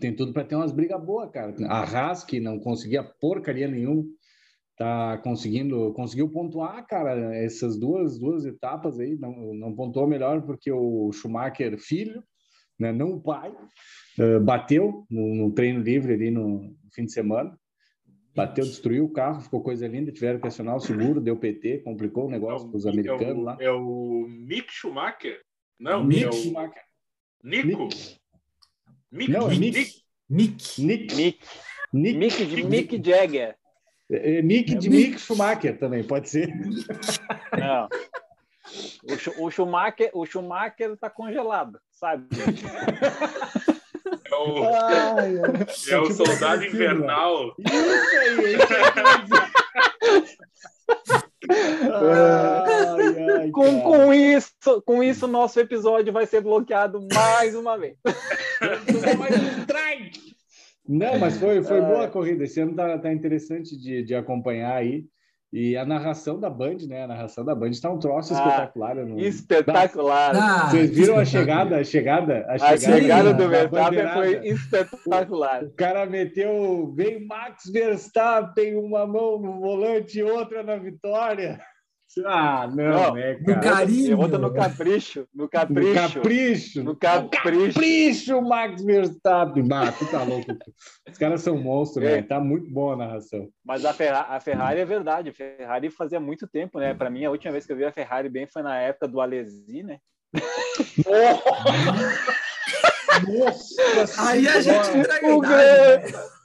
Tem 0.00 0.14
tudo 0.14 0.32
para 0.32 0.44
ter 0.44 0.56
umas 0.56 0.72
brigas 0.72 1.00
boas, 1.04 1.30
cara. 1.30 1.54
A 1.68 1.82
Haas, 1.82 2.24
que 2.24 2.40
não 2.40 2.58
conseguia 2.58 3.04
porcaria 3.04 3.68
nenhuma, 3.68 4.04
tá 4.82 5.18
conseguindo, 5.18 5.92
conseguiu 5.92 6.28
pontuar, 6.28 6.84
cara, 6.86 7.36
essas 7.36 7.78
duas, 7.78 8.18
duas 8.18 8.44
etapas 8.44 8.98
aí. 8.98 9.16
Não, 9.16 9.54
não 9.54 9.74
pontuou 9.74 10.08
melhor 10.08 10.42
porque 10.42 10.72
o 10.72 11.12
Schumacher, 11.12 11.78
filho, 11.78 12.22
né, 12.76 12.92
não 12.92 13.12
o 13.12 13.20
pai, 13.20 13.54
eh, 14.18 14.40
bateu 14.40 15.06
no, 15.08 15.34
no 15.36 15.52
treino 15.52 15.80
livre 15.80 16.14
ali 16.14 16.32
no 16.32 16.74
fim 16.92 17.04
de 17.04 17.12
semana. 17.12 17.56
Bateu, 18.34 18.64
destruiu 18.64 19.04
o 19.04 19.12
carro, 19.12 19.42
ficou 19.42 19.62
coisa 19.62 19.86
linda. 19.86 20.10
Tiveram 20.10 20.40
que 20.40 20.48
acionar 20.48 20.74
o 20.74 20.80
seguro, 20.80 21.20
deu 21.20 21.36
PT, 21.36 21.82
complicou 21.84 22.26
o 22.26 22.30
negócio 22.30 22.68
para 22.68 22.78
os 22.78 22.86
americanos 22.86 23.22
é 23.22 23.32
o, 23.32 23.40
lá. 23.40 23.56
É 23.60 23.70
o 23.70 24.26
Mick 24.26 24.72
Schumacher? 24.72 25.40
Não, 25.78 26.02
Mick 26.02 26.24
é 26.24 26.28
o 26.28 26.32
Schumacher. 26.32 26.82
Nico. 27.44 27.88
Mick, 29.12 29.30
Não, 29.30 29.50
é 29.50 29.54
Mick, 29.54 29.78
Mick. 29.78 30.02
Nick. 30.30 30.82
Nick, 30.82 31.14
Mick, 31.14 31.46
Nick, 31.92 32.18
Mick, 32.18 32.46
de 32.46 32.64
Mick 32.64 33.02
Jagger. 33.04 33.54
É, 34.12 34.38
é 34.38 34.42
Nick 34.42 34.74
de 34.74 34.90
Mick. 34.90 35.10
Mick 35.10 35.20
Schumacher 35.20 35.78
também, 35.78 36.04
pode 36.04 36.28
ser. 36.28 36.52
Não. 37.58 37.88
O, 39.38 39.46
o 39.46 39.50
Schumacher, 39.50 40.10
o 40.12 40.24
Schumacher 40.24 40.96
tá 40.96 41.10
congelado, 41.10 41.78
sabe? 41.90 42.26
é 44.30 44.34
o, 44.34 44.64
Ai, 44.64 45.38
ai. 45.38 45.66
é 45.90 45.98
o 45.98 46.10
soldado 46.12 46.62
filme, 46.62 46.76
invernal. 46.76 47.54
Isso 47.58 48.18
aí, 48.18 48.54
isso 48.54 48.72
aí. 48.72 49.52
Ai, 51.90 53.30
ai, 53.40 53.50
Com, 53.50 53.80
com 53.80 54.14
isso, 54.14 54.82
com 54.86 55.02
isso, 55.02 55.26
nosso 55.26 55.58
episódio 55.60 56.12
vai 56.12 56.26
ser 56.26 56.40
bloqueado 56.40 57.06
mais 57.12 57.54
uma 57.54 57.76
vez. 57.76 57.96
Mais 59.18 59.36
um 59.36 59.60
strike. 59.62 60.31
Não, 60.88 61.18
mas 61.18 61.38
foi, 61.38 61.62
foi 61.62 61.80
boa 61.80 62.04
a 62.04 62.08
corrida. 62.10 62.44
Esse 62.44 62.60
ano 62.60 62.74
tá, 62.74 62.98
tá 62.98 63.12
interessante 63.12 63.76
de, 63.78 64.02
de 64.02 64.14
acompanhar 64.14 64.74
aí. 64.74 65.04
E 65.54 65.76
a 65.76 65.84
narração 65.84 66.40
da 66.40 66.48
Band, 66.48 66.78
né? 66.88 67.04
A 67.04 67.06
narração 67.06 67.44
da 67.44 67.54
Band 67.54 67.68
está 67.68 67.90
um 67.90 67.98
troço 67.98 68.32
Ah, 68.34 68.38
espetacular. 68.38 68.94
não- 68.96 69.18
Espetacular. 69.18 70.34
Ah, 70.34 70.70
Vocês 70.70 70.90
viram 70.90 71.18
a 71.18 71.26
chegada, 71.26 71.76
a 71.76 71.84
chegada, 71.84 72.46
a 72.48 72.54
A 72.54 72.58
chegada, 72.76 73.00
chegada 73.00 73.34
do 73.34 73.48
Verstappen 73.50 74.08
foi 74.14 74.48
espetacular. 74.48 75.62
O 75.64 75.70
cara 75.72 76.06
meteu, 76.06 76.90
vem 76.96 77.26
Max 77.26 77.64
Verstappen, 77.70 78.76
uma 78.76 79.06
mão 79.06 79.38
no 79.38 79.60
volante 79.60 80.18
e 80.20 80.22
outra 80.22 80.62
na 80.62 80.76
vitória. 80.76 81.60
Ah, 82.26 82.68
não, 82.74 82.84
Não, 82.84 83.16
é, 83.16 83.38
No 83.38 83.44
cara. 83.46 83.60
carinho. 83.60 84.08
Derrota 84.08 84.38
no 84.38 84.52
capricho, 84.52 85.26
no 85.34 85.44
No 85.44 85.48
capricho. 85.48 85.94
capricho. 85.94 86.82
No 86.84 86.96
capricho. 86.96 87.72
Capricho, 87.74 88.42
Max 88.42 88.82
Verstappen. 88.84 89.66
Ah, 89.72 89.90
tu 89.92 90.04
tá 90.10 90.22
louco. 90.22 90.52
Os 91.10 91.16
caras 91.18 91.40
são 91.40 91.56
monstros, 91.56 92.04
É. 92.06 92.16
né? 92.16 92.22
Tá 92.22 92.38
muito 92.38 92.70
boa 92.70 92.94
a 92.94 92.96
narração. 92.96 93.48
Mas 93.64 93.84
a, 93.84 93.92
Ferra- 93.94 94.26
a 94.28 94.38
Ferrari 94.40 94.80
é 94.80 94.84
verdade. 94.84 95.30
A 95.30 95.34
Ferrari 95.34 95.90
fazia 95.90 96.20
muito 96.20 96.46
tempo, 96.46 96.78
né? 96.78 96.92
Para 96.92 97.08
mim, 97.08 97.24
a 97.24 97.30
última 97.30 97.52
vez 97.52 97.64
que 97.64 97.72
eu 97.72 97.76
vi 97.76 97.84
a 97.84 97.92
Ferrari 97.92 98.28
bem 98.28 98.46
foi 98.46 98.62
na 98.62 98.78
época 98.78 99.08
do 99.08 99.20
Alesi, 99.20 99.82
né? 99.82 99.98
Nossa 103.28 104.28
Aí 104.28 104.48
a 104.48 104.60
gente 104.60 104.88
O 105.24 105.40
né? 105.42 106.02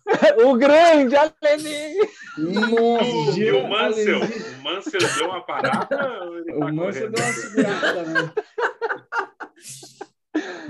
o 0.46 0.56
grande 0.58 1.16
Alesi! 1.16 1.98
Nossa, 2.38 3.40
E 3.40 3.52
o 3.52 3.68
Mansell? 3.68 4.20
O 4.20 4.64
Mansell 4.64 5.02
deu 5.18 5.28
uma 5.28 5.42
parada 5.42 5.86
tá 5.86 6.22
O 6.56 6.74
Mansell 6.74 7.12
correndo? 7.12 7.12
deu 7.12 7.24
uma 7.26 7.34
segurada, 7.34 8.04
né? 8.04 8.32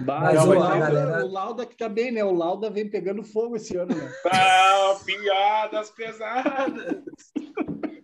Mas, 0.06 0.40
ô, 0.46 0.50
o, 0.50 0.54
Lauda, 0.60 0.80
galera- 0.80 1.26
o 1.26 1.32
Lauda 1.32 1.66
que 1.66 1.76
tá 1.78 1.90
bem, 1.90 2.12
né? 2.12 2.24
O 2.24 2.34
Lauda 2.34 2.70
vem 2.70 2.90
pegando 2.90 3.24
fogo 3.24 3.56
esse 3.56 3.76
ano, 3.78 3.96
né? 3.96 4.12
Ah, 4.32 4.96
piadas 5.06 5.90
pesadas. 5.92 6.98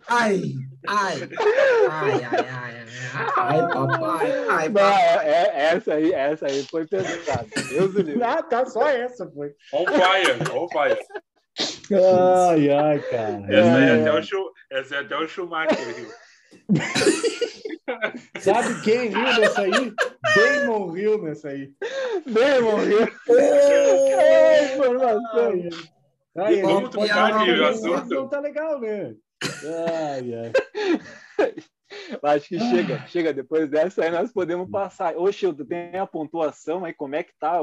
Ai, 0.06 0.52
ai, 0.86 1.16
ai, 1.88 2.24
ai, 2.24 2.24
ai, 2.24 2.46
ai, 2.50 2.86
ai, 3.14 3.68
papai, 3.68 4.32
ai, 4.50 4.68
Não, 4.68 4.74
papai. 4.74 5.02
é- 5.02 5.30
é- 5.30 5.74
essa, 5.76 5.94
aí, 5.94 6.12
essa 6.12 6.46
aí 6.46 6.62
foi 6.70 6.86
pesada. 6.86 7.46
Deus 7.70 7.92
do 7.94 8.02
livre. 8.02 8.22
Ah, 8.24 8.42
tá, 8.42 8.66
só 8.66 8.86
essa 8.88 9.26
foi. 9.30 9.52
On 9.72 9.84
fire, 9.86 10.52
on 10.52 10.68
fire. 10.68 10.98
Ai, 11.92 12.70
ai, 12.70 12.98
cara. 13.10 13.44
Essa 13.48 13.76
aí 13.76 13.88
É. 13.88 14.00
até 14.00 14.12
o. 14.12 14.52
Essa 14.70 14.94
é 14.96 14.98
até 15.00 15.16
o 15.16 15.28
Schumacher. 15.28 15.94
viu? 15.94 16.08
Sabe 18.40 18.82
quem 18.82 19.08
riu 19.08 19.40
nessa 19.40 19.60
aí? 19.62 19.94
Damon 20.34 20.90
riu 20.90 21.22
nessa 21.22 21.48
aí. 21.48 21.72
Bem, 22.26 22.60
morreu. 22.62 23.08
É, 23.28 24.74
informação. 24.74 25.52
Ai, 26.36 26.62
Vamos 26.62 26.90
trocar 26.90 27.48
assunto? 27.68 28.08
Não 28.08 28.28
tá 28.28 28.40
legal, 28.40 28.80
né? 28.80 29.14
Ai, 29.98 30.34
ai. 30.34 30.52
Acho 32.22 32.48
que 32.48 32.58
chega, 32.58 33.06
chega. 33.06 33.32
Depois 33.32 33.70
dessa 33.70 34.04
aí 34.04 34.10
nós 34.10 34.32
podemos 34.32 34.68
passar. 34.68 35.16
Ô, 35.16 35.30
Childo, 35.30 35.64
tem 35.64 35.96
a 35.96 36.06
pontuação 36.06 36.84
aí? 36.84 36.92
Como 36.92 37.14
é 37.14 37.22
que 37.22 37.32
tá? 37.38 37.58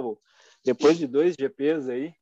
Depois 0.64 0.98
de 0.98 1.08
dois 1.08 1.36
GPs 1.38 1.90
aí? 1.90 2.14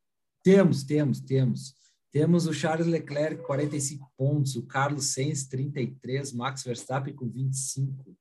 Temos, 0.43 0.83
temos, 0.83 1.19
temos. 1.19 1.75
Temos 2.11 2.47
o 2.47 2.53
Charles 2.53 2.87
Leclerc, 2.87 3.43
45 3.43 4.11
pontos, 4.17 4.55
o 4.55 4.65
Carlos 4.65 5.13
Sainz, 5.13 5.47
33, 5.47 6.33
Max 6.33 6.63
Verstappen 6.63 7.13
com 7.13 7.29
25. 7.29 8.15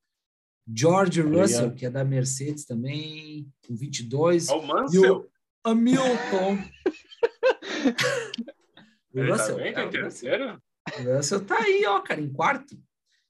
George 0.70 1.22
Obrigado. 1.22 1.42
Russell, 1.46 1.74
que 1.74 1.86
é 1.86 1.90
da 1.90 2.04
Mercedes 2.04 2.66
também, 2.66 3.50
com 3.66 3.74
22. 3.74 4.48
É 4.48 4.52
o 4.54 4.62
E 4.62 4.66
Mansell. 4.66 5.20
o 5.20 5.68
Hamilton. 5.70 6.58
o 9.14 9.18
Ele 9.18 9.28
tá 9.28 9.36
Russell, 9.36 9.56
bem? 9.56 9.66
é, 9.68 9.72
Tá 9.72 9.86
o 9.86 9.90
terceiro? 9.90 10.62
O 11.00 11.16
Russell 11.16 11.44
tá 11.44 11.56
aí, 11.58 11.84
ó, 11.86 12.00
cara, 12.00 12.20
em 12.20 12.30
quarto. 12.30 12.78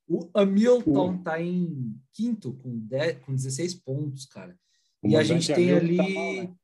O 0.09 0.29
Hamilton 0.35 1.19
tá 1.23 1.41
em 1.41 1.95
quinto, 2.13 2.55
com, 2.55 2.79
10, 2.79 3.19
com 3.21 3.35
16 3.35 3.75
pontos, 3.75 4.27
cara. 4.27 4.59
O 5.03 5.09
E 5.09 5.17
a 5.17 5.23
gente 5.23 5.47
tem 5.53 5.71
Hamilton 5.71 5.87
ali, 5.87 5.97
tá 5.97 6.03
mal, 6.21 6.33
né? 6.35 6.55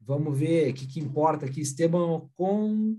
vamos 0.00 0.38
ver 0.38 0.70
o 0.70 0.74
que, 0.74 0.86
que 0.86 1.00
importa 1.00 1.46
aqui, 1.46 1.60
Esteban 1.60 2.04
Ocon 2.06 2.96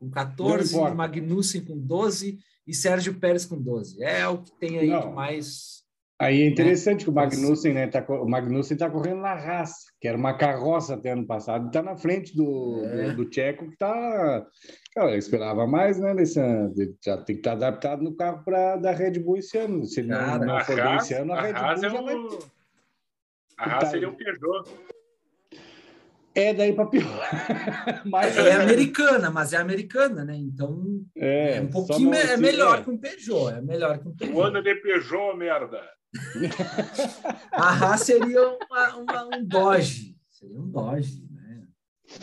com 0.00 0.10
14, 0.10 0.74
importa. 0.74 0.94
Magnussen 0.94 1.64
com 1.64 1.76
12 1.78 2.38
e 2.66 2.74
Sérgio 2.74 3.14
Pérez 3.20 3.44
com 3.44 3.60
12. 3.60 4.02
É 4.02 4.26
o 4.26 4.38
que 4.38 4.50
tem 4.58 4.78
aí 4.78 4.88
Não. 4.88 5.00
de 5.08 5.14
mais... 5.14 5.78
Aí 6.18 6.42
é 6.42 6.46
interessante 6.46 7.04
que 7.04 7.10
o 7.10 7.14
Magnussen, 7.14 7.72
né, 7.72 7.86
tá, 7.86 8.04
o 8.06 8.28
Magnussen 8.28 8.76
tá 8.76 8.90
correndo 8.90 9.22
na 9.22 9.32
raça, 9.34 9.86
que 9.98 10.06
era 10.06 10.18
uma 10.18 10.34
carroça 10.36 10.92
até 10.94 11.12
ano 11.12 11.26
passado, 11.26 11.68
e 11.68 11.70
tá 11.70 11.82
na 11.82 11.96
frente 11.96 12.36
do, 12.36 12.82
É. 12.84 13.10
do, 13.12 13.16
do 13.16 13.30
Tcheco, 13.30 13.70
que 13.70 13.76
tá. 13.78 14.46
Eu 14.96 15.08
esperava 15.16 15.66
mais, 15.66 15.98
né? 15.98 16.12
Nesse, 16.12 16.38
ano. 16.38 16.74
já 17.02 17.16
tem 17.16 17.36
que 17.36 17.40
estar 17.40 17.52
adaptado 17.52 18.02
no 18.02 18.14
carro 18.14 18.44
pra, 18.44 18.76
da 18.76 18.90
Red 18.92 19.12
Bull 19.20 19.38
esse 19.38 19.56
ano. 19.56 19.82
Se 19.86 20.00
ele 20.00 20.08
não, 20.10 20.18
Cara, 20.18 20.44
não 20.44 20.56
A 20.58 20.64
for 20.64 20.76
bem 20.76 20.84
Haas, 20.84 21.04
esse 21.04 21.14
ano, 21.14 21.32
a 21.32 21.38
a 21.38 21.40
Red 21.40 21.52
Bull 21.54 21.62
Haas 21.62 21.82
é 21.82 21.88
já 21.88 22.02
vai. 22.02 22.14
o... 22.14 22.38
A 23.56 23.64
Haas 23.64 23.80
Tá. 23.84 23.86
seria 23.86 24.08
o 24.10 24.14
Peugeot. 24.14 24.70
É 26.34 26.54
daí 26.54 26.72
pra 26.72 26.86
pior. 26.86 27.28
Mas, 28.06 28.36
É 28.36 28.52
americana, 28.52 29.30
mas 29.30 29.52
é 29.52 29.56
americana, 29.56 30.24
né? 30.24 30.36
Então 30.36 30.80
é, 31.16 31.56
é, 31.56 31.60
um 31.60 31.66
pouquinho 31.68 32.14
é 32.14 32.36
melhor 32.36 32.78
é. 32.78 32.82
que 32.84 32.90
um 32.90 32.96
Peugeot, 32.98 33.52
é 33.52 33.60
melhor 33.60 33.98
que 33.98 34.06
um 34.08 34.10
O 34.12 34.16
Peugeot. 34.16 34.40
ano 34.40 34.62
de 34.62 34.74
Peugeot, 34.76 35.36
merda. 35.36 35.82
A 37.52 37.70
Haas 37.72 38.02
seria 38.02 38.48
uma- 38.48 38.96
uma- 38.96 39.36
um 39.36 39.44
Dodge, 39.44 40.16
seria 40.30 40.60
um 40.60 40.68
Dodge, 40.70 41.20
né? 41.32 41.62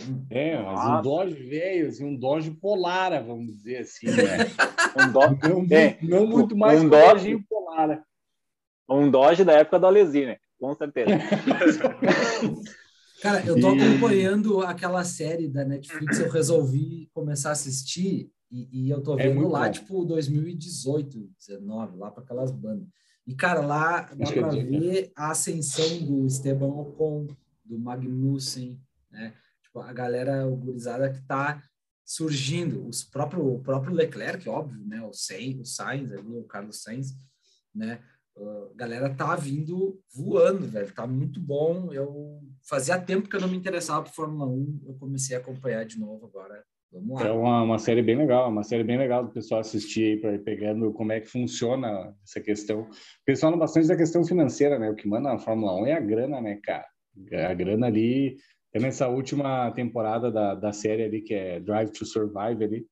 Hum. 0.10 0.26
É, 0.30 0.62
mas 0.62 0.86
um 0.90 1.02
Dodge 1.02 1.44
velho, 1.44 1.88
assim, 1.90 2.06
um 2.06 2.16
Dodge 2.18 2.52
Polara, 2.52 3.22
vamos 3.22 3.48
dizer 3.48 3.78
assim, 3.80 4.06
né? 4.08 4.38
Um, 4.98 5.12
do... 5.12 5.20
Não, 5.68 5.78
É, 5.78 5.98
não 6.02 6.26
muito 6.28 6.56
mais 6.58 6.82
um 6.82 6.90
que 6.90 6.96
o 6.96 7.00
Dodge- 7.00 7.32
Dodge 7.34 7.46
Polara. 7.50 8.04
um 8.90 9.12
Dodge 9.12 9.44
da 9.44 9.54
época 9.54 9.78
do 9.80 9.86
Alesi, 9.86 10.26
né? 10.26 10.38
Com 10.60 10.74
certeza. 10.76 11.12
Cara, 13.22 13.46
eu 13.46 13.60
tô 13.60 13.72
E- 13.72 13.74
acompanhando 13.74 14.62
aquela 14.62 15.04
série 15.04 15.48
da 15.48 15.66
Netflix, 15.66 16.20
eu 16.20 16.30
resolvi 16.30 17.10
começar 17.14 17.50
a 17.50 17.54
assistir 17.54 18.32
e, 18.52 18.86
e 18.86 18.90
eu 18.90 19.02
tô 19.02 19.18
É 19.18 19.24
vendo 19.24 19.36
muito 19.36 19.52
lá, 19.52 19.66
bom. 19.66 19.72
tipo, 19.72 20.06
2018, 20.06 21.30
19, 21.38 21.98
lá 21.98 22.12
para 22.12 22.24
aquelas 22.24 22.52
bandas. 22.52 22.88
E, 23.26 23.36
cara, 23.36 23.60
lá 23.62 24.02
dá 24.14 24.30
é 24.30 24.34
para 24.34 24.50
ver 24.52 25.12
a 25.16 25.32
ascensão 25.32 25.98
do 26.06 26.26
Esteban 26.26 26.68
Ocon, 26.68 27.28
do 27.66 27.78
Magnussen, 27.78 28.80
né? 29.12 29.34
Tipo, 29.64 29.80
a 29.80 29.92
galera 29.92 30.46
gurizada 30.48 31.12
que 31.12 31.22
tá 31.24 31.62
surgindo, 32.06 32.88
os 32.88 33.04
próprio, 33.04 33.46
o 33.56 33.60
próprio 33.62 33.94
Leclerc, 33.94 34.48
óbvio, 34.48 34.86
né? 34.86 35.02
O 35.02 35.12
Sainz, 35.12 35.60
o 35.60 35.66
Sainz 35.66 36.12
ali, 36.12 36.38
o 36.38 36.44
Carlos 36.46 36.82
Sainz, 36.82 37.14
né? 37.76 38.00
A 38.40 38.76
galera 38.76 39.10
tá 39.14 39.36
vindo 39.36 40.00
voando, 40.16 40.68
velho. 40.68 40.94
Tá 40.94 41.08
muito 41.08 41.40
bom. 41.40 41.92
Eu 41.92 42.40
fazia 42.68 43.00
tempo 43.00 43.28
que 43.28 43.36
eu 43.36 43.42
não 43.42 43.48
me 43.48 43.58
interessava 43.58 44.04
por 44.04 44.14
Fórmula 44.14 44.46
1. 44.48 44.82
Eu 44.88 44.94
comecei 44.96 45.36
a 45.36 45.40
acompanhar 45.40 45.86
de 45.86 46.00
novo 46.00 46.26
agora. 46.28 46.64
Vamos 46.92 47.20
É 47.22 47.26
lá. 47.30 47.34
uma, 47.34 47.64
uma 47.64 47.80
série 47.80 48.02
bem 48.02 48.16
legal, 48.16 48.50
uma 48.50 48.64
série 48.64 48.84
bem 48.84 48.98
legal 48.98 49.26
do 49.26 49.32
pessoal 49.32 49.60
assistir 49.60 50.04
aí, 50.06 50.18
pra 50.22 50.34
ir 50.34 50.40
pegando 50.40 50.94
como 50.94 51.12
é 51.12 51.20
que 51.20 51.28
funciona 51.28 52.16
essa 52.24 52.40
questão. 52.40 52.88
Pessoal 53.26 53.58
bastante 53.58 53.88
da 53.88 53.98
questão 53.98 54.24
financeira, 54.24 54.80
né? 54.80 54.90
O 54.90 54.96
que 54.96 55.08
manda 55.08 55.30
na 55.34 55.40
Fórmula 55.40 55.76
1 55.82 55.88
é 55.88 55.94
a 55.94 56.00
grana, 56.00 56.40
né, 56.40 56.60
cara? 56.64 56.86
A 57.50 57.54
grana 57.54 57.88
ali, 57.88 58.38
até 58.70 58.80
nessa 58.86 59.08
última 59.10 59.70
temporada 59.72 60.32
da, 60.32 60.56
da 60.56 60.72
série 60.72 61.04
ali, 61.04 61.22
que 61.22 61.34
é 61.34 61.60
Drive 61.60 61.90
to 61.92 62.06
Survive 62.06 62.64
ali, 62.64 62.86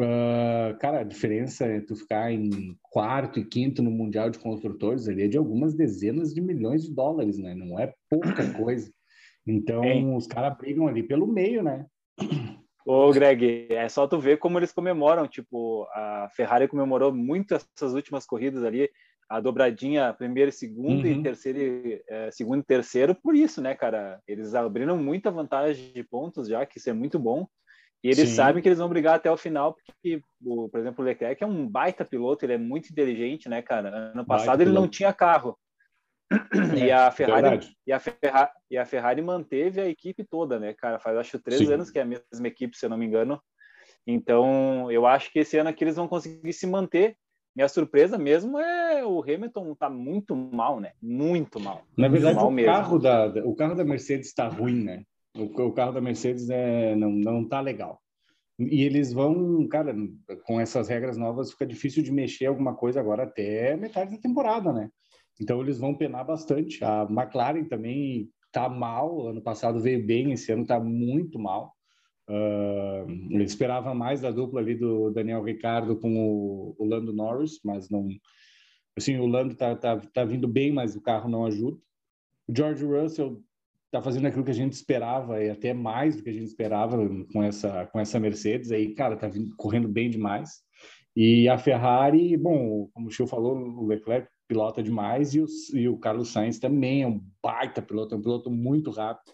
ah, 0.00 0.76
cara, 0.80 1.00
a 1.00 1.04
diferença 1.04 1.64
é 1.66 1.80
tu 1.80 1.94
ficar 1.94 2.32
em 2.32 2.76
quarto 2.82 3.38
e 3.38 3.44
quinto 3.44 3.82
no 3.82 3.90
Mundial 3.90 4.30
de 4.30 4.38
Construtores 4.38 5.08
ali 5.08 5.22
é 5.22 5.28
de 5.28 5.38
algumas 5.38 5.74
dezenas 5.74 6.34
de 6.34 6.40
milhões 6.40 6.84
de 6.84 6.92
dólares, 6.92 7.38
né? 7.38 7.54
Não 7.54 7.78
é 7.78 7.94
pouca 8.08 8.22
coisa. 8.58 8.92
Então, 9.46 10.16
os 10.16 10.26
caras 10.26 10.56
brigam 10.56 10.88
ali 10.88 11.02
pelo 11.02 11.26
meio, 11.26 11.62
né? 11.62 11.86
Ô, 12.86 13.10
Greg, 13.12 13.66
é 13.70 13.88
só 13.88 14.06
tu 14.06 14.18
ver 14.18 14.38
como 14.38 14.58
eles 14.58 14.72
comemoram. 14.72 15.26
Tipo, 15.28 15.86
a 15.92 16.28
Ferrari 16.34 16.68
comemorou 16.68 17.12
muito 17.14 17.54
essas 17.54 17.94
últimas 17.94 18.26
corridas 18.26 18.64
ali, 18.64 18.90
a 19.28 19.40
dobradinha 19.40 20.12
primeiro 20.12 20.50
e 20.50 20.52
segundo, 20.52 21.04
Uhum. 21.06 21.20
e 21.20 21.22
terceiro, 21.22 21.58
e, 21.58 22.02
é, 22.08 22.30
segundo 22.30 22.60
e 22.60 22.64
terceiro, 22.64 23.14
por 23.14 23.34
isso, 23.34 23.62
né, 23.62 23.74
cara? 23.74 24.20
Eles 24.26 24.54
abriram 24.54 24.98
muita 24.98 25.30
vantagem 25.30 25.92
de 25.92 26.02
pontos 26.02 26.48
já, 26.48 26.66
que 26.66 26.78
isso 26.78 26.90
é 26.90 26.92
muito 26.92 27.18
bom. 27.18 27.46
E 28.04 28.08
eles 28.08 28.28
Sim. 28.28 28.34
sabem 28.34 28.62
que 28.62 28.68
eles 28.68 28.78
vão 28.78 28.88
brigar 28.90 29.14
até 29.14 29.30
o 29.30 29.36
final, 29.36 29.72
porque, 29.72 30.22
o, 30.44 30.68
por 30.68 30.78
exemplo, 30.78 31.02
o 31.02 31.08
Leclerc 31.08 31.42
é 31.42 31.46
um 31.46 31.66
baita 31.66 32.04
piloto, 32.04 32.44
ele 32.44 32.52
é 32.52 32.58
muito 32.58 32.90
inteligente, 32.90 33.48
né, 33.48 33.62
cara? 33.62 34.12
Ano 34.12 34.26
passado 34.26 34.60
ele 34.60 34.70
não 34.72 34.82
piloto. 34.82 34.90
tinha 34.90 35.10
carro. 35.10 35.58
e 36.76 36.90
a 36.92 37.10
Ferrari 37.10 37.60
e 37.86 37.92
a, 37.92 37.98
Ferrari, 37.98 38.50
e 38.70 38.76
a 38.76 38.84
Ferrari 38.84 39.22
manteve 39.22 39.80
a 39.80 39.88
equipe 39.88 40.22
toda, 40.22 40.60
né, 40.60 40.74
cara? 40.74 40.98
Faz 40.98 41.16
acho 41.16 41.38
três 41.38 41.62
Sim. 41.62 41.72
anos 41.72 41.90
que 41.90 41.98
é 41.98 42.02
a 42.02 42.04
mesma 42.04 42.46
equipe, 42.46 42.76
se 42.76 42.84
eu 42.84 42.90
não 42.90 42.98
me 42.98 43.06
engano. 43.06 43.40
Então, 44.06 44.92
eu 44.92 45.06
acho 45.06 45.32
que 45.32 45.38
esse 45.38 45.56
ano 45.56 45.70
aqui 45.70 45.82
eles 45.82 45.96
vão 45.96 46.06
conseguir 46.06 46.52
se 46.52 46.66
manter. 46.66 47.16
Minha 47.56 47.68
surpresa 47.68 48.18
mesmo 48.18 48.58
é 48.58 49.02
o 49.02 49.22
Hamilton 49.22 49.74
tá 49.76 49.88
muito 49.88 50.36
mal, 50.36 50.78
né? 50.78 50.92
Muito 51.00 51.58
mal. 51.58 51.86
Na 51.96 52.08
verdade, 52.08 52.36
mal 52.36 52.48
o 52.48 52.50
mesmo. 52.50 52.70
carro, 52.70 52.98
da, 52.98 53.26
o 53.46 53.54
carro 53.54 53.74
da 53.74 53.84
Mercedes 53.84 54.26
está 54.26 54.46
ruim, 54.46 54.84
né? 54.84 55.04
O, 55.36 55.44
o 55.44 55.72
carro 55.72 55.92
da 55.92 56.00
Mercedes 56.00 56.48
é, 56.50 56.94
não, 56.94 57.10
não 57.10 57.48
tá 57.48 57.60
legal. 57.60 58.00
E 58.58 58.82
eles 58.84 59.12
vão, 59.12 59.66
cara, 59.66 59.94
com 60.44 60.60
essas 60.60 60.88
regras 60.88 61.16
novas, 61.16 61.50
fica 61.50 61.66
difícil 61.66 62.02
de 62.02 62.12
mexer 62.12 62.46
alguma 62.46 62.74
coisa 62.74 63.00
agora 63.00 63.24
até 63.24 63.76
metade 63.76 64.12
da 64.12 64.22
temporada, 64.22 64.72
né? 64.72 64.90
Então 65.40 65.60
eles 65.60 65.78
vão 65.78 65.94
penar 65.94 66.24
bastante. 66.24 66.84
A 66.84 67.06
McLaren 67.10 67.64
também 67.64 68.30
tá 68.52 68.68
mal. 68.68 69.26
Ano 69.26 69.42
passado 69.42 69.80
veio 69.80 70.06
bem, 70.06 70.32
esse 70.32 70.52
ano 70.52 70.64
tá 70.64 70.78
muito 70.78 71.38
mal. 71.38 71.74
Uh, 72.30 73.10
eu 73.30 73.42
esperava 73.42 73.92
mais 73.92 74.20
da 74.20 74.30
dupla 74.30 74.60
ali 74.60 74.76
do 74.76 75.10
Daniel 75.10 75.42
Ricardo 75.42 75.96
com 75.96 76.16
o, 76.16 76.76
o 76.78 76.84
Lando 76.84 77.12
Norris, 77.12 77.58
mas 77.62 77.90
não 77.90 78.08
Assim, 78.96 79.18
o 79.18 79.26
Lando 79.26 79.56
tá, 79.56 79.74
tá, 79.74 79.96
tá 79.98 80.24
vindo 80.24 80.46
bem, 80.46 80.72
mas 80.72 80.94
o 80.94 81.00
carro 81.00 81.28
não 81.28 81.44
ajuda. 81.44 81.76
O 82.46 82.56
George 82.56 82.84
Russell 82.84 83.42
tá 83.94 84.02
fazendo 84.02 84.26
aquilo 84.26 84.44
que 84.44 84.50
a 84.50 84.54
gente 84.54 84.72
esperava 84.72 85.40
e 85.40 85.48
até 85.48 85.72
mais 85.72 86.16
do 86.16 86.24
que 86.24 86.30
a 86.30 86.32
gente 86.32 86.46
esperava 86.46 86.98
com 87.32 87.40
essa 87.40 87.86
com 87.92 88.00
essa 88.00 88.18
Mercedes 88.18 88.72
aí, 88.72 88.92
cara, 88.92 89.16
tá 89.16 89.28
vindo, 89.28 89.54
correndo 89.56 89.86
bem 89.86 90.10
demais. 90.10 90.64
E 91.14 91.48
a 91.48 91.56
Ferrari, 91.56 92.36
bom, 92.36 92.88
como 92.92 93.06
o 93.06 93.10
Chiu 93.10 93.24
falou, 93.24 93.56
o 93.56 93.86
Leclerc 93.86 94.28
pilota 94.48 94.82
demais 94.82 95.32
e 95.32 95.40
o, 95.40 95.46
e 95.74 95.88
o 95.88 95.96
Carlos 95.96 96.32
Sainz 96.32 96.58
também 96.58 97.02
é 97.02 97.06
um 97.06 97.22
baita 97.40 97.80
piloto, 97.80 98.16
é 98.16 98.18
um 98.18 98.20
piloto 98.20 98.50
muito 98.50 98.90
rápido. 98.90 99.32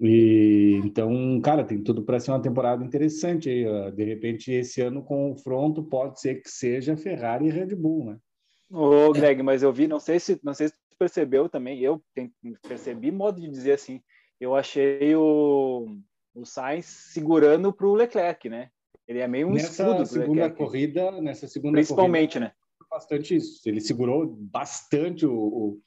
E 0.00 0.80
então, 0.84 1.40
cara, 1.40 1.64
tem 1.64 1.82
tudo 1.82 2.04
para 2.04 2.20
ser 2.20 2.30
uma 2.30 2.40
temporada 2.40 2.84
interessante 2.84 3.48
aí. 3.48 3.90
De 3.90 4.04
repente, 4.04 4.52
esse 4.52 4.80
ano 4.80 5.02
confronto 5.02 5.82
pode 5.82 6.20
ser 6.20 6.36
que 6.36 6.48
seja 6.48 6.96
Ferrari 6.96 7.48
e 7.48 7.50
Red 7.50 7.74
Bull, 7.74 8.04
né? 8.04 8.18
Ô, 8.70 9.10
Greg, 9.12 9.42
mas 9.42 9.64
eu 9.64 9.72
vi, 9.72 9.88
não 9.88 9.98
sei 9.98 10.20
se 10.20 10.38
não 10.44 10.54
sei 10.54 10.68
se 10.68 10.74
percebeu 11.00 11.48
também, 11.48 11.80
eu 11.80 12.02
percebi 12.68 13.10
modo 13.10 13.40
de 13.40 13.48
dizer 13.48 13.72
assim, 13.72 14.02
eu 14.38 14.54
achei 14.54 15.14
o, 15.16 15.86
o 16.34 16.44
Sainz 16.44 16.84
segurando 16.84 17.72
para 17.72 17.86
o 17.86 17.94
Leclerc, 17.94 18.50
né? 18.50 18.70
Ele 19.08 19.20
é 19.20 19.26
meio 19.26 19.48
um 19.48 19.52
nessa 19.52 19.82
escudo 19.82 20.06
segunda 20.06 20.42
Leclerc. 20.42 20.56
corrida, 20.56 21.20
nessa 21.22 21.48
segunda 21.48 21.76
Principalmente, 21.76 22.34
corrida, 22.34 22.46
né? 22.48 22.52
bastante 22.90 23.34
isso. 23.34 23.66
Ele 23.66 23.80
segurou 23.80 24.26
bastante 24.26 25.24
o, 25.24 25.80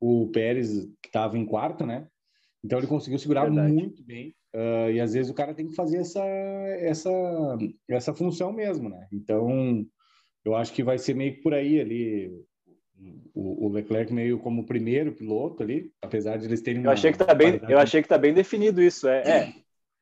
o, 0.00 0.22
o 0.24 0.30
Pérez, 0.30 0.84
que 1.02 1.08
estava 1.08 1.36
em 1.36 1.44
quarto, 1.44 1.84
né? 1.84 2.06
Então 2.64 2.78
ele 2.78 2.86
conseguiu 2.86 3.18
segurar 3.18 3.44
Verdade. 3.44 3.72
muito 3.72 4.04
bem. 4.04 4.34
Uh, 4.54 4.90
e 4.92 5.00
às 5.00 5.14
vezes 5.14 5.30
o 5.30 5.34
cara 5.34 5.54
tem 5.54 5.66
que 5.66 5.74
fazer 5.74 5.98
essa, 5.98 6.24
essa, 6.24 7.10
essa 7.88 8.14
função 8.14 8.52
mesmo, 8.52 8.88
né? 8.88 9.08
Então 9.12 9.84
eu 10.44 10.54
acho 10.54 10.72
que 10.72 10.84
vai 10.84 10.98
ser 10.98 11.14
meio 11.14 11.34
que 11.34 11.42
por 11.42 11.52
aí 11.52 11.80
ali. 11.80 12.30
O, 13.34 13.66
o 13.66 13.68
Leclerc 13.68 14.12
meio 14.12 14.38
como 14.38 14.66
primeiro 14.66 15.12
piloto 15.12 15.62
ali, 15.62 15.90
apesar 16.02 16.36
de 16.36 16.46
eles 16.46 16.60
terem 16.60 16.84
Eu 16.84 16.90
achei 16.90 17.10
que 17.10 17.18
tá 17.18 17.34
bem, 17.34 17.60
eu 17.68 17.78
achei 17.78 18.02
que 18.02 18.08
tá 18.08 18.18
bem 18.18 18.34
definido 18.34 18.80
isso, 18.82 19.08
é, 19.08 19.22
é. 19.22 19.52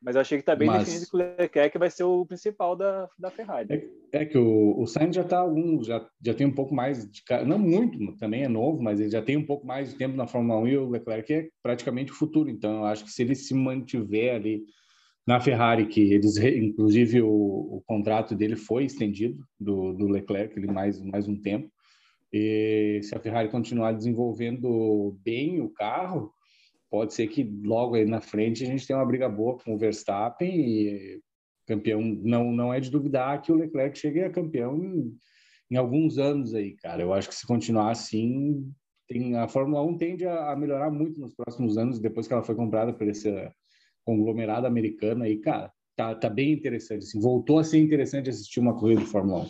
Mas 0.03 0.14
eu 0.14 0.22
achei 0.22 0.38
que 0.38 0.44
tá 0.44 0.57
bem 0.57 0.66
Mas- 0.66 0.84
definido 0.84 1.07
que 1.11 1.16
o 1.16 1.18
Leclerc 1.18 1.78
vai 1.78 1.90
ser 1.90 2.05
o 2.05 2.24
principal 2.24 2.74
da, 2.74 3.09
da 3.18 3.30
Ferrari. 3.30 3.90
É 4.12 4.24
que 4.24 4.38
o, 4.38 4.80
o 4.80 4.86
Sainz 4.86 5.14
já 5.14 5.22
tá 5.22 5.38
algum, 5.38 5.82
já, 5.84 6.05
já 6.24 6.32
tem 6.32 6.46
um 6.46 6.55
pouco 6.55 6.74
mais 6.74 7.09
de 7.09 7.22
não 7.46 7.59
muito, 7.59 8.16
também 8.16 8.42
é 8.42 8.48
novo, 8.48 8.82
mas 8.82 8.98
ele 8.98 9.11
já 9.11 9.20
tem 9.20 9.36
um 9.36 9.44
pouco 9.44 9.66
mais 9.66 9.90
de 9.90 9.96
tempo 9.96 10.16
na 10.16 10.26
Fórmula 10.26 10.59
1 10.61 10.68
e 10.68 10.78
o 10.78 10.88
Leclerc 10.88 11.32
é 11.32 11.48
praticamente 11.62 12.12
o 12.12 12.14
futuro. 12.14 12.48
Então, 12.48 12.78
eu 12.78 12.84
acho 12.86 13.05
que 13.05 13.11
se 13.12 13.22
ele 13.22 13.34
se 13.34 13.53
mantiver 13.55 14.34
ali 14.34 14.64
na 15.26 15.38
Ferrari, 15.38 15.86
que 15.86 16.14
eles 16.14 16.38
inclusive 16.38 17.20
o, 17.20 17.28
o 17.28 17.82
contrato 17.86 18.34
dele 18.34 18.57
foi 18.57 18.84
estendido 18.84 19.44
do, 19.59 19.92
do 19.92 20.09
Leclerc 20.09 20.59
ele 20.59 20.66
mais 20.66 21.01
mais 21.01 21.28
um 21.28 21.36
tempo. 21.36 21.70
E 22.32 23.00
se 23.02 23.14
a 23.14 23.20
Ferrari 23.20 23.48
continuar 23.48 23.92
desenvolvendo 23.92 25.18
bem 25.22 25.60
o 25.60 25.68
carro, 25.68 26.32
pode 26.90 27.14
ser 27.14 27.26
que 27.28 27.44
logo 27.64 27.94
aí 27.94 28.04
na 28.04 28.20
frente 28.20 28.64
a 28.64 28.66
gente 28.66 28.86
tenha 28.86 28.98
uma 28.98 29.06
briga 29.06 29.28
boa 29.28 29.58
com 29.58 29.74
o 29.74 29.78
Verstappen 29.78 30.48
e 30.48 31.20
campeão 31.66 32.00
não 32.00 32.52
não 32.52 32.74
é 32.74 32.80
de 32.80 32.90
duvidar 32.90 33.40
que 33.42 33.52
o 33.52 33.54
Leclerc 33.54 33.96
chegue 33.96 34.22
a 34.22 34.30
campeão 34.30 34.82
em, 34.82 35.16
em 35.70 35.76
alguns 35.76 36.18
anos 36.18 36.54
aí, 36.54 36.74
cara. 36.76 37.02
Eu 37.02 37.12
acho 37.12 37.28
que 37.28 37.34
se 37.34 37.46
continuar 37.46 37.90
assim, 37.90 38.72
tem 39.08 39.36
a 39.36 39.48
Fórmula 39.48 39.82
1 39.82 39.98
tende 39.98 40.26
a, 40.26 40.52
a 40.52 40.56
melhorar 40.56 40.90
muito 40.90 41.18
nos 41.20 41.34
próximos 41.34 41.76
anos 41.76 42.00
depois 42.00 42.26
que 42.26 42.32
ela 42.32 42.42
foi 42.42 42.54
comprada 42.54 42.92
por 42.92 43.08
esse 43.08 43.30
conglomerado 44.04 44.66
americano 44.66 45.24
aí, 45.24 45.38
cara. 45.38 45.72
Tá, 45.96 46.14
tá 46.14 46.30
bem 46.30 46.52
interessante, 46.52 47.04
assim, 47.04 47.20
voltou 47.20 47.58
a 47.58 47.64
ser 47.64 47.78
interessante 47.78 48.30
assistir 48.30 48.58
uma 48.58 48.74
corrida 48.78 49.00
de 49.00 49.06
Fórmula 49.06 49.42
1. 49.42 49.48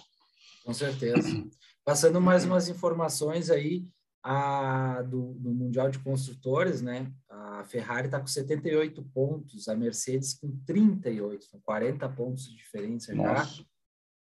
Com 0.65 0.75
certeza. 0.75 1.47
Passando 1.85 2.21
mais 2.21 2.45
umas 2.45 2.69
informações 2.69 3.51
aí 3.51 3.87
a, 4.23 5.03
do, 5.03 5.35
do 5.35 5.51
Mundial 5.51 5.91
de 5.91 5.99
Construtores, 5.99 6.83
né? 6.83 7.11
A 7.29 7.65
Ferrari 7.65 8.07
está 8.07 8.21
com 8.21 8.27
78 8.27 9.03
pontos, 9.15 9.69
a 9.69 9.75
Mercedes 9.75 10.35
com 10.35 10.51
38, 10.67 11.45
são 11.45 11.61
40 11.61 12.09
pontos 12.11 12.49
de 12.49 12.57
diferença 12.57 13.15
já. 13.15 13.23
Nossa. 13.23 13.65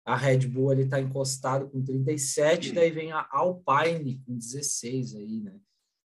A 0.05 0.15
Red 0.15 0.47
Bull 0.47 0.71
ali 0.71 0.83
está 0.83 1.01
encostado 1.01 1.67
com 1.69 1.83
37, 1.83 2.71
daí 2.71 2.89
vem 2.91 3.11
a 3.11 3.27
Alpine 3.29 4.21
com 4.25 4.37
16 4.37 5.15
aí, 5.15 5.41
né? 5.41 5.59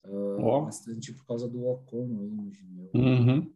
Ah, 0.04 0.36
Ó. 0.40 0.62
Bastante 0.62 1.12
por 1.12 1.26
causa 1.26 1.46
do 1.46 1.66
Ocon 1.66 2.18
aí. 2.20 3.00
Uhum. 3.02 3.52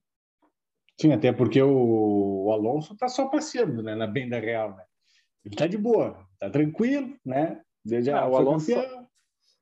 Sim, 1.00 1.12
até 1.12 1.32
porque 1.32 1.62
o, 1.62 2.44
o 2.44 2.52
Alonso 2.52 2.94
tá 2.94 3.08
só 3.08 3.26
passeando, 3.28 3.82
né, 3.82 3.94
na 3.94 4.06
bem 4.06 4.28
da 4.28 4.38
real, 4.38 4.76
né? 4.76 4.84
Ele 5.44 5.56
tá 5.56 5.66
de 5.66 5.76
boa, 5.76 6.26
tá 6.38 6.50
tranquilo, 6.50 7.16
né? 7.24 7.60
Já 7.84 8.18
Ah, 8.20 8.28
o 8.28 8.36
Alonso- 8.36 8.74
campeão. 8.74 9.08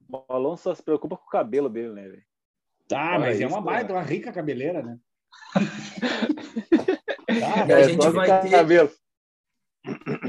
O 0.08 0.24
Alonso 0.28 0.62
só 0.64 0.74
se 0.74 0.82
preocupa 0.82 1.16
com 1.16 1.24
o 1.26 1.30
cabelo 1.30 1.68
dele, 1.68 1.92
né, 1.92 2.08
velho? 2.08 2.22
Tá, 2.88 3.10
Olha 3.12 3.18
mas 3.20 3.40
é 3.40 3.46
uma 3.46 3.60
baita, 3.60 3.92
uma 3.92 4.02
rica 4.02 4.32
cabeleira, 4.32 4.82
né? 4.82 4.98
Tá, 7.26 7.66
E 7.66 7.72
a 7.72 7.78
É, 7.80 7.88
gente 7.88 8.08
vai 8.10 8.42
ter- 8.42 8.50
cabelo. 8.50 8.90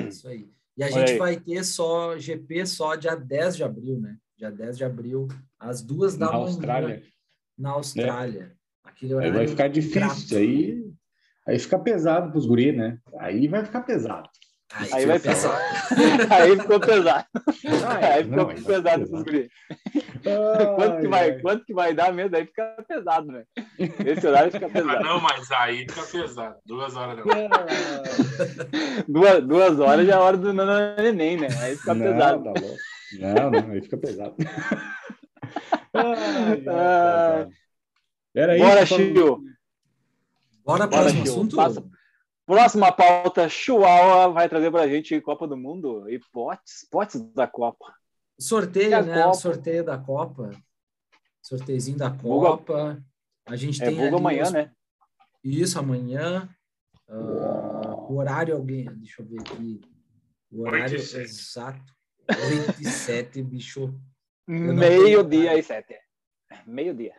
Isso 0.08 0.28
aí. 0.28 0.50
E 0.78 0.84
a 0.84 0.88
Olha 0.88 0.94
gente 0.96 1.12
aí. 1.12 1.18
vai 1.18 1.40
ter 1.40 1.64
só 1.64 2.18
GP 2.18 2.66
só 2.66 2.96
dia 2.96 3.16
10 3.16 3.56
de 3.58 3.64
abril, 3.64 4.00
né? 4.00 4.18
Dia 4.38 4.50
10 4.50 4.78
de 4.78 4.84
abril, 4.86 5.28
às 5.60 5.82
duas 5.84 6.18
da 6.18 6.28
na 6.28 6.32
manhã, 6.34 6.46
Austrália. 6.46 7.04
na 7.58 7.70
Austrália. 7.72 8.56
Aí 9.02 9.14
horário 9.14 9.34
vai 9.34 9.48
ficar 9.48 9.68
difícil, 9.68 10.38
aí, 10.38 10.94
aí 11.48 11.60
fica 11.60 11.78
pesado 11.78 12.32
pros 12.32 12.46
guri, 12.46 12.72
né? 12.72 13.00
Aí 13.20 13.48
vai 13.48 13.64
ficar 13.66 13.82
pesado. 13.82 14.30
Aí 14.92 15.06
vai 15.06 15.20
fica 15.20 15.34
pesar. 15.34 15.62
Aí 16.32 16.60
ficou 16.60 16.80
pesado. 16.80 17.26
Aí 18.02 18.24
ficou 18.24 18.38
não, 18.38 18.50
aí 18.50 18.56
vai 18.56 18.64
pesado 18.76 19.08
pros 19.08 19.24
guri. 19.24 19.50
Quanto 20.76 21.02
que, 21.02 21.08
vai, 21.08 21.40
quanto 21.40 21.66
que 21.66 21.74
vai 21.74 21.94
dar 21.94 22.12
mesmo? 22.14 22.36
Aí 22.36 22.46
fica 22.46 22.84
pesado, 22.88 23.32
né? 23.32 23.44
Esse 24.06 24.26
horário 24.28 24.52
fica 24.52 24.66
Ah, 24.66 24.70
pesado. 24.70 25.04
não, 25.04 25.20
mas 25.22 25.52
aí 25.52 25.80
fica 25.88 26.04
pesado. 26.04 26.56
Duas 26.66 26.96
horas 26.96 27.18
da 27.18 27.26
manhã. 27.26 27.50
Duas, 29.08 29.44
duas 29.46 29.80
horas 29.80 30.08
já 30.08 30.14
é 30.14 30.16
a 30.16 30.22
hora 30.22 30.38
do 30.38 30.52
neném, 30.54 31.38
né? 31.38 31.48
Aí 31.60 31.76
fica 31.78 31.94
não, 31.94 32.02
pesado. 32.14 32.44
Tá. 32.44 32.52
Não, 33.20 33.52
não, 33.52 33.72
aí 33.72 33.82
fica 33.82 33.98
pesado. 33.98 34.36
Ai, 35.94 36.64
Ah. 36.68 37.46
ai, 37.46 37.48
Era 38.36 38.58
Bora, 38.58 38.84
isso. 38.84 38.96
Chiu. 38.96 39.44
Bora 40.66 40.88
para 40.88 40.88
o 40.88 40.90
Bora, 40.90 41.02
próximo 41.04 41.24
assunto? 41.24 41.56
Passa. 41.56 41.84
Próxima 42.46 42.92
pauta, 42.92 43.48
Chihuahua 43.48 44.28
vai 44.30 44.50
trazer 44.50 44.70
pra 44.70 44.88
gente 44.88 45.20
Copa 45.22 45.48
do 45.48 45.56
Mundo 45.56 46.10
e 46.10 46.20
potes, 46.32 46.86
potes 46.92 47.22
da 47.34 47.48
Copa. 47.48 47.94
Sorteio, 48.40 48.98
a 48.98 49.02
né? 49.02 49.24
Copa? 49.24 49.34
sorteio 49.36 49.84
da 49.84 49.98
Copa. 49.98 50.50
Sorteiozinho 51.42 51.98
da 51.98 52.12
Copa. 52.12 53.02
A 53.46 53.56
gente 53.56 53.82
É 53.82 53.86
tem 53.88 54.02
ali 54.08 54.16
amanhã, 54.16 54.44
os- 54.44 54.52
né? 54.52 54.72
Isso, 55.44 55.80
amanhã. 55.80 56.50
Ah, 57.08 57.96
o 58.10 58.18
horário, 58.18 58.56
alguém. 58.56 58.86
Deixa 58.86 59.22
eu 59.22 59.26
ver 59.26 59.40
aqui. 59.40 59.82
O 60.52 60.62
horário 60.62 60.96
Oito 60.96 61.04
e 61.04 61.06
sete. 61.06 61.24
exato. 61.24 61.94
8 62.30 62.82
e 62.82 62.86
7, 62.86 63.42
bicho. 63.44 63.94
Meio-dia 64.48 65.58
e 65.58 65.64
sete. 65.64 65.96
Meio-dia. 66.66 67.14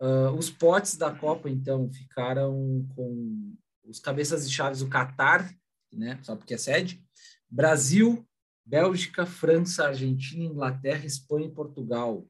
Ah, 0.00 0.30
os 0.32 0.50
potes 0.50 0.96
da 0.96 1.10
Copa, 1.14 1.48
então, 1.48 1.90
ficaram 1.90 2.86
com 2.94 3.54
os 3.84 3.98
cabeças 4.00 4.48
de 4.48 4.54
chaves 4.54 4.80
do 4.80 4.88
Catar, 4.88 5.52
né? 5.92 6.18
Só 6.22 6.36
porque 6.36 6.54
é 6.54 6.58
sede. 6.58 7.04
Brasil, 7.48 8.26
Bélgica, 8.64 9.26
França, 9.26 9.86
Argentina, 9.86 10.44
Inglaterra, 10.44 11.04
Espanha 11.04 11.46
e 11.46 11.52
Portugal. 11.52 12.26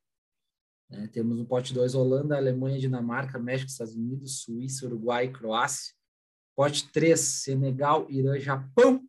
né? 0.90 1.09
temos 1.12 1.38
no 1.38 1.46
pote 1.46 1.72
2 1.72 1.94
Holanda, 1.94 2.36
Alemanha, 2.36 2.78
Dinamarca, 2.78 3.38
México, 3.38 3.70
Estados 3.70 3.94
Unidos, 3.94 4.40
Suíça, 4.42 4.86
Uruguai 4.86 5.30
Croácia. 5.30 5.94
Pote 6.55 6.90
3, 6.92 7.18
Senegal, 7.18 8.07
Irã, 8.11 8.38
Japão, 8.38 9.03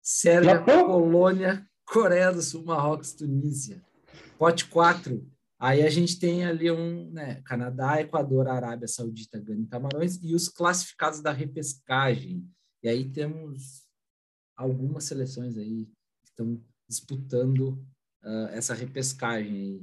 Sérvia, 0.00 0.54
Japão? 0.54 0.86
Polônia, 0.86 1.68
Coreia 1.84 2.30
do 2.30 2.40
Sul, 2.40 2.64
Marrocos, 2.64 3.12
Tunísia. 3.12 3.82
Pote 4.38 4.66
4, 4.66 5.26
aí 5.58 5.82
a 5.82 5.90
gente 5.90 6.18
tem 6.18 6.44
ali 6.44 6.70
um, 6.70 7.10
né, 7.10 7.40
Canadá, 7.42 8.00
Equador, 8.00 8.48
Arábia 8.48 8.86
Saudita, 8.88 9.38
Gana 9.40 9.62
e 9.62 9.66
Camarões, 9.66 10.18
e 10.22 10.34
os 10.34 10.48
classificados 10.48 11.20
da 11.20 11.32
repescagem. 11.32 12.44
E 12.82 12.88
aí 12.88 13.08
temos 13.10 13.86
algumas 14.56 15.04
seleções 15.04 15.56
aí 15.56 15.86
que 16.24 16.30
estão 16.30 16.60
disputando 16.88 17.84
ah, 18.22 18.48
essa 18.52 18.74
repescagem 18.74 19.52
aí. 19.54 19.80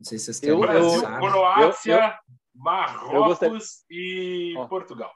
Não 0.00 0.08
sei 0.08 0.18
se 0.18 0.24
vocês 0.26 0.40
querem 0.40 0.54
Eu- 0.54 0.60
Brasil. 0.60 1.00
Croácia, 1.02 1.94
eu 1.94 2.60
Marrocos 2.60 3.38
gostaria- 3.38 3.58
e 3.90 4.54
Ó. 4.56 4.66
Portugal. 4.66 5.12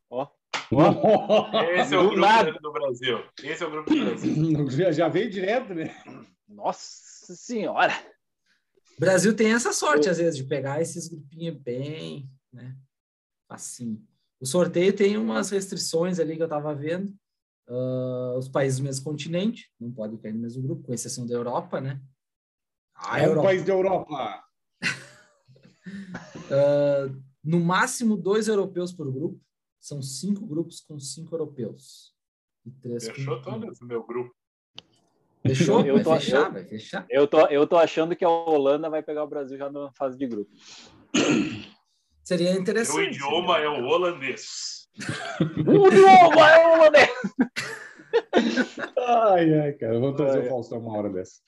Nossa, 0.70 1.64
Esse 1.72 1.94
é 1.94 1.99
o 1.99 2.03
Do 2.03 2.09
grupo 2.11 2.20
nada. 2.20 2.53
do 2.53 2.72
Brasil. 2.72 3.18
Esse 3.42 3.62
é 3.62 3.66
o 3.66 3.70
grupo 3.70 3.90
do 3.90 3.97
Brasil. 4.05 4.70
já, 4.70 4.92
já 4.92 5.09
veio 5.09 5.30
direto, 5.30 5.74
né? 5.74 5.94
Nossa 6.49 7.34
senhora! 7.34 7.92
O 8.97 9.01
Brasil 9.01 9.34
tem 9.36 9.53
essa 9.53 9.72
sorte, 9.72 10.09
às 10.09 10.18
vezes, 10.18 10.36
de 10.36 10.44
pegar 10.44 10.80
esses 10.80 11.09
grupinhos 11.09 11.57
bem, 11.59 12.30
né? 12.53 12.76
Assim. 13.49 14.03
O 14.40 14.47
sorteio 14.47 14.94
tem 14.94 15.16
umas 15.16 15.51
restrições 15.51 16.18
ali 16.18 16.36
que 16.36 16.42
eu 16.42 16.47
estava 16.47 16.74
vendo. 16.74 17.14
Ah, 17.68 18.34
os 18.38 18.49
países 18.49 18.78
do 18.78 18.84
mesmo 18.84 19.05
continente 19.05 19.70
não 19.78 19.90
podem 19.92 20.18
cair 20.18 20.32
no 20.32 20.40
mesmo 20.40 20.62
grupo, 20.62 20.84
com 20.84 20.94
exceção 20.94 21.26
da 21.26 21.34
Europa, 21.34 21.80
né? 21.80 22.01
Ah, 22.94 23.20
é 23.20 23.24
um 23.24 23.30
Europa. 23.30 23.49
país 23.49 23.64
da 23.64 23.72
Europa. 23.72 24.44
Ah, 26.51 27.09
no 27.44 27.61
máximo 27.61 28.16
dois 28.16 28.49
europeus 28.49 28.92
por 28.92 29.12
grupo. 29.12 29.40
São 29.80 30.03
cinco 30.03 30.44
grupos 30.44 30.80
com 30.80 30.99
cinco 30.99 31.32
europeus. 31.32 32.12
E 32.64 32.72
três 32.72 33.07
Fechou 33.07 33.36
com... 33.36 33.53
todas 33.53 33.80
o 33.80 33.84
meu 33.84 34.05
grupo. 34.05 34.34
Fechou? 35.43 35.80
Eu 35.84 35.95
vai 35.97 36.05
tô- 36.05 36.14
fechar, 36.14 36.47
eu- 36.47 36.53
vai 36.53 36.64
fechar. 36.64 37.07
Eu 37.09 37.26
tô, 37.26 37.47
eu 37.47 37.66
tô 37.66 37.76
achando 37.76 38.14
que 38.16 38.24
a 38.24 38.28
Holanda 38.28 38.91
vai 38.91 39.03
pegar 39.03 39.24
o 39.24 39.28
Brasil 39.28 39.57
já 39.57 39.70
na 39.70 39.91
fase 39.93 40.16
de 40.18 40.26
grupo. 40.26 40.51
Seria 42.22 42.53
Meu 42.53 42.61
interessante. 42.61 43.14
idioma 43.16 43.59
é 43.59 43.68
o 43.68 43.84
holandês. 43.84 44.89
O 45.66 45.87
idioma 45.89 46.51
é 46.51 46.66
holandês! 46.76 47.11
Ai, 48.99 49.61
ai, 49.61 49.72
cara. 49.74 49.99
Vamos 50.01 50.16
trazer 50.16 50.41
Ai. 50.41 50.47
o 50.47 50.49
Faustão 50.49 50.78
uma 50.78 50.97
hora 50.97 51.11
dessa. 51.11 51.41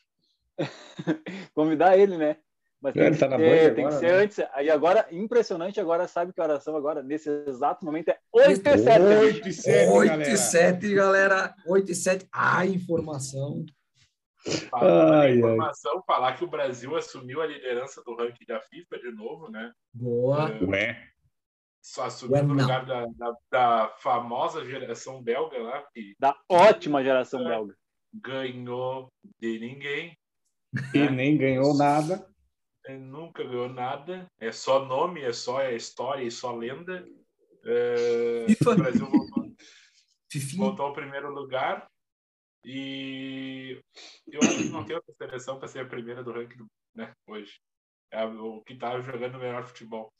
Convidar 1.55 1.97
ele, 1.99 2.17
né? 2.17 2.37
Mas 2.81 2.95
tem, 2.95 3.03
Ele 3.03 3.15
que, 3.15 3.19
tá 3.21 3.29
na 3.29 3.39
ser, 3.39 3.75
tem 3.75 3.87
que 3.89 3.95
ser 3.95 4.07
né? 4.07 4.13
antes. 4.23 4.39
Aí 4.53 4.71
agora, 4.71 5.05
impressionante, 5.11 5.81
agora 5.81 6.07
sabe 6.07 6.33
que 6.33 6.41
horas 6.41 6.63
são 6.63 6.77
agora? 6.77 7.03
Nesse 7.03 7.29
exato 7.49 7.85
momento 7.85 8.11
é 8.11 8.19
8 8.33 8.69
e 8.69 8.79
7. 8.79 9.03
8 9.03 9.49
e 9.49 9.53
7, 9.53 9.91
8 9.91 10.09
galera. 10.11 10.31
e 10.33 10.37
7, 10.37 10.95
galera. 10.95 11.55
8 11.67 11.91
e 11.91 11.95
7. 11.95 12.29
Ah, 12.33 12.65
informação. 12.67 13.65
Falar 14.71 15.13
Ai, 15.21 15.27
ai. 15.33 15.39
informação, 15.39 16.03
falar 16.07 16.37
que 16.37 16.45
o 16.45 16.49
Brasil 16.49 16.95
assumiu 16.97 17.43
a 17.43 17.47
liderança 17.47 18.03
do 18.05 18.15
ranking 18.15 18.45
da 18.47 18.61
FIFA 18.61 18.99
de 18.99 19.11
novo, 19.13 19.51
né? 19.51 19.73
Boa. 19.93 20.49
Ué. 20.67 21.09
Só 21.83 22.05
assumiu 22.05 22.43
no 22.45 22.51
Ué, 22.51 22.55
não. 22.57 22.63
lugar 22.63 22.87
da, 22.87 23.07
da, 23.07 23.37
da 23.51 23.89
famosa 23.99 24.65
geração 24.65 25.23
belga 25.23 25.59
lá, 25.59 25.83
que 25.93 26.15
Da 26.19 26.37
ótima 26.49 27.03
geração 27.03 27.43
belga. 27.45 27.75
ganhou 28.13 29.09
de 29.41 29.59
ninguém, 29.59 30.17
E 30.95 31.09
nem 31.11 31.37
ganhou 31.37 31.75
nada. 31.77 32.29
eh, 32.87 32.97
nunca 32.97 33.43
ganhou 33.43 33.69
nada, 33.69 34.27
é 34.39 34.53
só 34.53 34.85
nome, 34.85 35.23
é 35.23 35.33
só 35.33 35.61
é 35.63 35.75
história 35.75 36.23
e 36.23 36.31
só 36.31 36.55
lenda. 36.55 37.05
O 37.65 38.75
Brasil 38.77 39.07
voltou, 39.07 39.45
voltou 40.57 40.87
ao 40.87 40.93
primeiro 40.93 41.31
lugar 41.33 41.89
e 42.65 43.81
eu 44.27 44.41
acho 44.41 44.59
que 44.59 44.69
não 44.71 44.85
tem 44.85 44.97
outra 44.97 45.15
seleção 45.15 45.59
para 45.59 45.69
ser 45.69 45.81
a 45.81 45.89
primeira 45.89 46.23
do 46.23 46.33
ranking 46.33 46.67
né, 46.95 47.13
hoje. 47.27 47.61
É 48.11 48.25
o 48.25 48.63
que 48.63 48.73
está 48.73 49.01
jogando 49.01 49.37
o 49.37 49.39
melhor 49.39 49.67
futebol. 49.67 50.13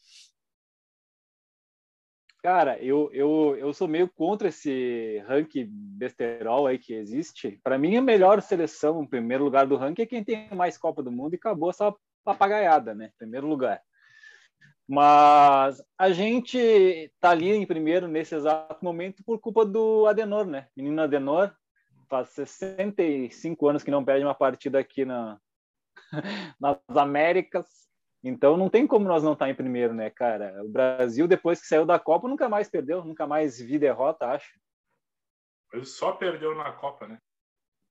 Cara, 2.43 2.79
eu, 2.79 3.11
eu, 3.13 3.57
eu 3.57 3.73
sou 3.73 3.89
meio 3.89 4.09
contra 4.09 4.49
esse 4.49 5.19
ranking 5.27 5.67
besterol 5.69 6.67
aí 6.67 6.79
que 6.79 6.95
existe. 6.95 7.59
Para 7.65 7.77
mim, 7.77 7.97
a 7.97 8.03
melhor 8.03 8.41
seleção, 8.41 9.03
em 9.03 9.07
primeiro 9.07 9.43
lugar 9.43 9.67
do 9.67 9.77
ranking, 9.77 10.03
é 10.03 10.07
quem 10.07 10.23
tem 10.23 10.49
mais 10.55 10.79
Copa 10.79 11.03
do 11.03 11.11
Mundo 11.11 11.35
e 11.35 11.37
acabou 11.37 11.71
essa 11.71 11.93
papagaiada, 12.25 12.95
né? 12.95 13.11
Primeiro 13.19 13.49
lugar. 13.49 13.83
Mas 14.87 15.83
a 15.99 16.11
gente 16.11 17.13
tá 17.21 17.31
ali 17.31 17.51
em 17.51 17.67
primeiro 17.67 18.07
nesse 18.07 18.35
exato 18.35 18.83
momento 18.83 19.23
por 19.25 19.39
culpa 19.41 19.67
do 19.67 20.07
Adenor, 20.07 20.47
né? 20.47 20.69
Menino 20.77 21.03
Adenor, 21.03 21.53
faz 22.09 22.29
65 22.31 23.69
anos 23.69 23.83
que 23.83 23.91
não 23.91 24.05
perde 24.05 24.25
uma 24.25 24.35
partida 24.35 24.79
aqui 24.79 25.05
na, 25.05 25.39
nas 26.61 26.79
Américas. 26.89 27.67
Então 28.25 28.57
não 28.57 28.69
tem 28.69 28.87
como 28.87 29.07
nós 29.07 29.23
não 29.23 29.35
estar 29.35 29.49
em 29.49 29.55
primeiro, 29.55 29.95
né, 29.95 30.11
cara? 30.11 30.63
O 30.65 30.69
Brasil, 30.69 31.29
depois 31.29 31.61
que 31.61 31.67
saiu 31.69 31.87
da 31.87 31.99
Copa, 31.99 32.27
nunca 32.29 32.49
mais 32.49 32.69
perdeu, 32.69 33.05
nunca 33.05 33.27
mais 33.27 33.61
vi 33.61 33.79
derrota, 33.79 34.27
acho. 34.27 34.59
Ele 35.73 35.85
só 35.85 36.13
perdeu 36.13 36.55
na 36.57 36.73
Copa, 36.73 37.07
né? 37.07 37.19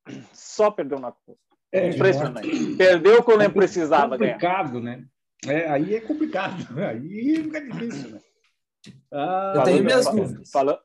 Só 0.34 0.72
perdeu 0.72 1.00
na 1.00 1.12
Copa. 1.12 1.38
É, 1.72 1.90
Impressionante. 1.90 2.76
Perdeu 2.78 3.22
quando 3.24 3.44
não 3.44 3.52
precisava 3.52 4.18
ganhar. 4.18 4.34
complicado, 4.34 4.80
né? 4.82 5.06
É, 5.46 5.70
aí 5.70 5.96
é 5.96 6.02
complicado. 6.02 6.56
Aí 6.80 7.44
fica 7.44 7.62
difícil, 7.62 8.12
né? 8.12 8.22
Ah, 9.12 9.54
Eu 9.58 9.64
tenho 9.64 9.78
Falando- 9.78 9.86
minhas 9.86 10.06
dúvidas. 10.12 10.52
fala- 10.52 10.84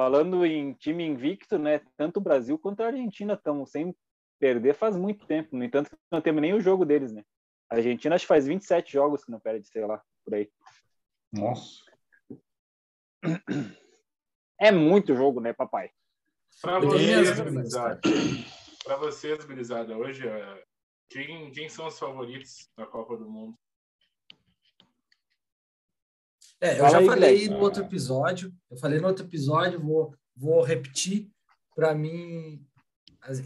falando 0.00 0.46
em 0.46 0.72
time 0.72 1.04
invicto, 1.04 1.58
né? 1.58 1.82
Tanto 1.94 2.16
o 2.16 2.22
Brasil 2.22 2.58
quanto 2.58 2.82
a 2.82 2.86
Argentina 2.86 3.34
estão 3.34 3.66
sem 3.66 3.94
perder 4.38 4.74
faz 4.74 4.96
muito 4.96 5.26
tempo. 5.26 5.54
No 5.54 5.62
entanto, 5.62 5.90
não 6.10 6.22
temos 6.22 6.40
nem 6.40 6.54
o 6.54 6.60
jogo 6.60 6.86
deles, 6.86 7.12
né? 7.12 7.22
A 7.68 7.74
Argentina 7.74 8.14
acho 8.14 8.24
que 8.24 8.28
faz 8.28 8.46
27 8.46 8.90
jogos 8.90 9.22
que 9.22 9.30
não 9.30 9.38
perde, 9.38 9.68
sei 9.68 9.84
lá, 9.84 10.02
por 10.24 10.36
aí. 10.36 10.50
Nossa. 11.30 11.84
É 14.58 14.72
muito 14.72 15.14
jogo, 15.14 15.38
né, 15.38 15.52
papai? 15.52 15.90
Para 16.62 16.78
vocês, 16.80 17.38
gurizada, 17.38 18.00
para 18.82 18.96
vocês, 18.96 19.44
gurizada, 19.44 19.98
hoje, 19.98 20.26
eh, 20.26 20.64
quem, 21.10 21.50
quem 21.52 21.68
são 21.68 21.86
os 21.86 21.98
favoritos 21.98 22.70
da 22.74 22.86
Copa 22.86 23.18
do 23.18 23.28
Mundo? 23.28 23.54
É, 26.60 26.74
eu 26.74 26.78
Fala 26.78 26.90
já 26.90 26.98
aí, 26.98 27.06
falei 27.06 27.48
no 27.48 27.58
outro 27.58 27.82
episódio. 27.82 28.54
Eu 28.70 28.76
falei 28.76 29.00
no 29.00 29.08
outro 29.08 29.24
episódio, 29.24 29.80
vou, 29.80 30.14
vou 30.36 30.62
repetir. 30.62 31.30
Para 31.74 31.94
mim, 31.94 32.62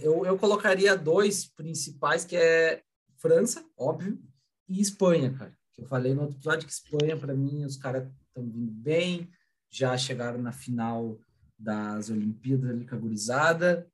eu, 0.01 0.27
eu 0.27 0.37
colocaria 0.37 0.97
dois 0.97 1.47
principais, 1.47 2.25
que 2.25 2.37
é 2.37 2.83
França, 3.17 3.65
óbvio, 3.77 4.21
e 4.69 4.81
Espanha, 4.81 5.33
cara. 5.33 5.57
Eu 5.79 5.87
falei 5.87 6.15
no 6.15 6.23
outro 6.23 6.37
episódio 6.37 6.67
que 6.67 6.73
Espanha, 6.73 7.17
para 7.17 7.35
mim, 7.35 7.65
os 7.65 7.77
caras 7.77 8.09
estão 8.29 8.45
vindo 8.45 8.73
bem, 8.73 9.31
já 9.71 9.97
chegaram 9.97 10.41
na 10.41 10.53
final 10.53 11.19
das 11.59 12.11
Olimpíadas 12.11 12.71
ali 12.71 12.87
com 12.87 12.95
a 12.95 12.99
gurizada, 12.99 13.89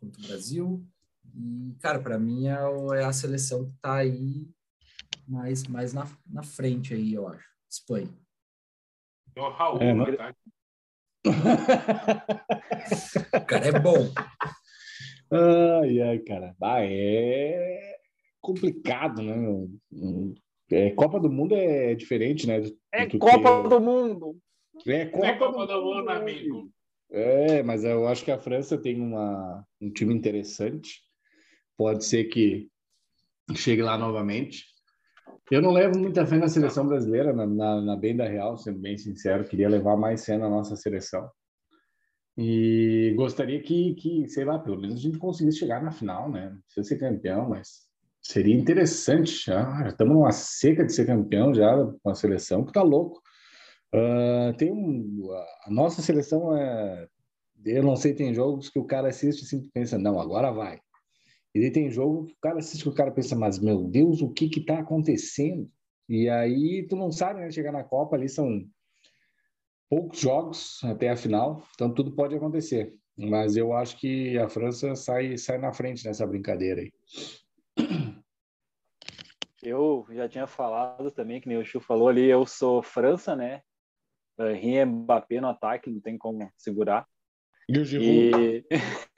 contra 0.00 0.22
o 0.22 0.26
Brasil. 0.26 0.86
E, 1.34 1.76
cara, 1.80 1.98
para 1.98 2.18
mim 2.18 2.46
é, 2.46 2.56
é 2.98 3.04
a 3.04 3.12
seleção 3.12 3.64
que 3.66 3.74
está 3.74 3.96
aí 3.96 4.48
mais, 5.26 5.64
mais 5.64 5.92
na, 5.92 6.06
na 6.26 6.42
frente 6.42 6.94
aí, 6.94 7.14
eu 7.14 7.26
acho. 7.28 7.46
Espanha. 7.70 8.23
É 9.36 9.40
o 9.40 9.50
Raul, 9.50 9.80
É, 9.82 9.92
no 9.94 10.04
né? 10.04 10.12
ataque. 10.12 10.38
O 13.36 13.46
cara 13.46 13.66
é 13.66 13.72
bom. 13.80 14.12
Ai, 15.30 16.00
ai, 16.00 16.18
cara. 16.20 16.54
Ah, 16.62 16.80
é 16.84 17.96
complicado, 18.40 19.22
né? 19.22 19.34
É, 20.70 20.90
Copa 20.90 21.18
do 21.18 21.30
Mundo 21.30 21.54
é 21.54 21.94
diferente, 21.94 22.46
né? 22.46 22.60
do- 22.60 22.76
É 22.92 23.06
do 23.06 23.18
Copa 23.18 23.62
que- 23.62 23.68
do 23.68 23.80
Mundo. 23.80 24.36
É 24.86 25.06
Copa, 25.06 25.26
É 25.26 25.34
Copa 25.36 25.66
do 25.66 25.82
Mundo, 25.82 26.08
amigo. 26.10 26.70
É, 27.10 27.62
mas 27.62 27.84
eu 27.84 28.06
acho 28.08 28.24
que 28.24 28.30
a 28.30 28.38
França 28.38 28.76
tem 28.78 29.00
uma, 29.00 29.64
um 29.80 29.90
time 29.90 30.14
interessante. 30.14 31.00
Pode 31.76 32.04
ser 32.04 32.24
que 32.24 32.68
chegue 33.54 33.82
lá 33.82 33.96
novamente. 33.98 34.64
Eu 35.50 35.60
não 35.60 35.72
levo 35.72 35.98
muita 35.98 36.26
fé 36.26 36.38
na 36.38 36.48
seleção 36.48 36.86
brasileira, 36.86 37.32
na, 37.32 37.46
na, 37.46 37.80
na 37.80 37.96
bem 37.96 38.16
da 38.16 38.26
real, 38.26 38.56
sendo 38.56 38.78
bem 38.78 38.96
sincero. 38.96 39.44
Queria 39.44 39.68
levar 39.68 39.96
mais 39.96 40.24
fé 40.24 40.38
na 40.38 40.48
nossa 40.48 40.74
seleção. 40.76 41.28
E 42.36 43.14
gostaria 43.16 43.60
que, 43.62 43.94
que, 43.94 44.28
sei 44.28 44.44
lá, 44.44 44.58
pelo 44.58 44.80
menos 44.80 44.96
a 44.96 45.02
gente 45.02 45.18
conseguisse 45.18 45.58
chegar 45.58 45.82
na 45.82 45.92
final, 45.92 46.30
né? 46.30 46.50
Não 46.50 46.60
precisa 46.62 46.88
ser 46.88 46.98
campeão, 46.98 47.48
mas 47.48 47.82
seria 48.20 48.54
interessante. 48.54 49.44
Já, 49.46 49.82
já 49.82 49.88
estamos 49.88 50.14
numa 50.14 50.32
seca 50.32 50.84
de 50.84 50.92
ser 50.92 51.06
campeão 51.06 51.54
já 51.54 51.76
com 52.02 52.10
a 52.10 52.14
seleção, 52.14 52.64
que 52.64 52.72
tá 52.72 52.82
louco. 52.82 53.22
Ah, 53.94 54.52
tem 54.58 54.72
um, 54.72 55.30
a 55.66 55.70
nossa 55.70 56.02
seleção 56.02 56.56
é. 56.56 57.06
Eu 57.64 57.82
não 57.82 57.96
sei, 57.96 58.12
tem 58.12 58.34
jogos 58.34 58.68
que 58.68 58.78
o 58.78 58.84
cara 58.84 59.08
assiste 59.08 59.44
assim, 59.44 59.70
pensa, 59.72 59.96
não, 59.96 60.20
agora 60.20 60.50
vai. 60.50 60.80
E 61.54 61.60
daí 61.60 61.70
tem 61.70 61.88
jogo 61.88 62.26
que 62.26 62.32
o 62.32 62.40
cara 62.40 62.58
assiste 62.58 62.82
que 62.82 62.88
o 62.88 62.94
cara 62.94 63.12
pensa, 63.12 63.36
mas 63.36 63.60
meu 63.60 63.84
Deus, 63.84 64.20
o 64.20 64.32
que 64.32 64.48
que 64.48 64.60
tá 64.60 64.80
acontecendo? 64.80 65.70
E 66.08 66.28
aí 66.28 66.84
tu 66.88 66.96
não 66.96 67.12
sabe, 67.12 67.40
né? 67.40 67.50
Chegar 67.50 67.72
na 67.72 67.84
Copa 67.84 68.16
ali 68.16 68.28
são 68.28 68.68
poucos 69.88 70.18
jogos 70.18 70.82
até 70.82 71.10
a 71.10 71.16
final, 71.16 71.64
então 71.74 71.94
tudo 71.94 72.12
pode 72.12 72.34
acontecer. 72.34 72.92
Mas 73.16 73.56
eu 73.56 73.72
acho 73.72 73.96
que 73.98 74.36
a 74.38 74.48
França 74.48 74.96
sai, 74.96 75.38
sai 75.38 75.58
na 75.58 75.72
frente 75.72 76.04
nessa 76.04 76.26
brincadeira 76.26 76.80
aí. 76.80 76.92
Eu 79.62 80.04
já 80.10 80.28
tinha 80.28 80.46
falado 80.48 81.10
também, 81.12 81.40
que 81.40 81.48
nem 81.48 81.56
o 81.56 81.64
Chu 81.64 81.80
falou 81.80 82.08
ali, 82.08 82.24
eu 82.24 82.44
sou 82.44 82.82
França, 82.82 83.36
né? 83.36 83.62
Henri 84.38 84.76
e 84.78 84.84
Mbappé 84.84 85.40
no 85.40 85.48
ataque, 85.48 85.90
não 85.90 86.00
tem 86.00 86.18
como 86.18 86.50
segurar. 86.58 87.06
E 87.68 87.78
o 87.78 87.84
Giroud? 87.84 88.10
E... 88.10 88.64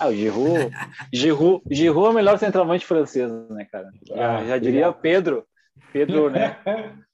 ah, 0.00 0.08
o 0.08 0.14
Giroud, 0.14 0.70
Giroud, 1.12 1.62
Giroud 1.70 2.06
é 2.06 2.10
o 2.10 2.14
melhor 2.14 2.38
centroavante 2.38 2.84
francês, 2.86 3.30
né, 3.50 3.64
cara? 3.66 3.90
Já, 4.06 4.38
Ah, 4.38 4.44
já 4.46 4.58
diria. 4.58 4.92
Pedro. 4.92 5.46
Pedro, 5.92 6.30
né? 6.30 6.56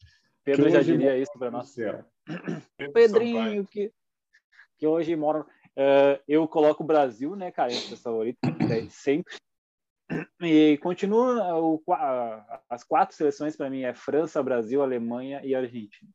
Pedro 0.45 0.65
Que 0.65 0.71
já 0.71 0.83
diria 0.83 1.17
isso 1.19 1.33
para 1.39 1.51
nós. 1.51 1.69
céu. 1.71 2.05
Pedro 2.25 2.33
Sampaio. 2.69 2.93
Pedrinho, 2.93 3.67
que, 3.67 3.93
que 4.79 4.87
hoje 4.87 5.15
mora. 5.17 5.45
Eh, 5.77 6.21
eu 6.27 6.49
coloco 6.49 6.83
o 6.83 6.87
Brasil, 6.87 7.37
né, 7.37 7.51
cara, 7.51 7.73
entre 7.73 7.95
os 7.95 8.03
favoritos, 8.03 8.41
né, 8.59 8.87
sempre. 8.91 9.35
E 10.43 10.77
continua 10.79 11.55
o, 11.61 11.81
as 12.69 12.83
quatro 12.83 13.15
seleções 13.15 13.57
para 13.57 13.71
mim 13.71 13.83
é 13.83 13.95
França, 13.95 14.43
Brasil, 14.43 14.83
Alemanha 14.83 15.41
e 15.45 15.55
Argentina. 15.55 16.11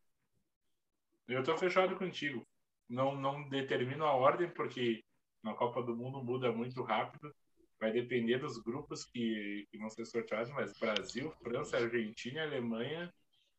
Eu 1.27 1.41
tô 1.43 1.57
fechado 1.57 1.95
contigo. 1.95 2.45
Não, 2.89 3.15
não 3.15 3.47
determino 3.49 4.03
a 4.05 4.13
ordem, 4.13 4.49
porque 4.49 5.03
na 5.45 5.53
Copa 5.53 5.83
do 5.83 5.95
Mundo 5.95 6.23
muda 6.23 6.51
muito 6.51 6.81
rápido. 6.81 7.33
vai 7.79 7.91
depender 7.91 8.39
dos 8.39 8.57
grupos 8.57 9.05
que, 9.05 9.67
que 9.69 9.77
vão 9.77 9.89
ser 9.89 10.05
sorteados, 10.05 10.51
mas 10.51 10.77
Brasil, 10.79 11.31
França, 11.43 11.77
Argentina, 11.77 12.41
Alemanha, 12.41 13.13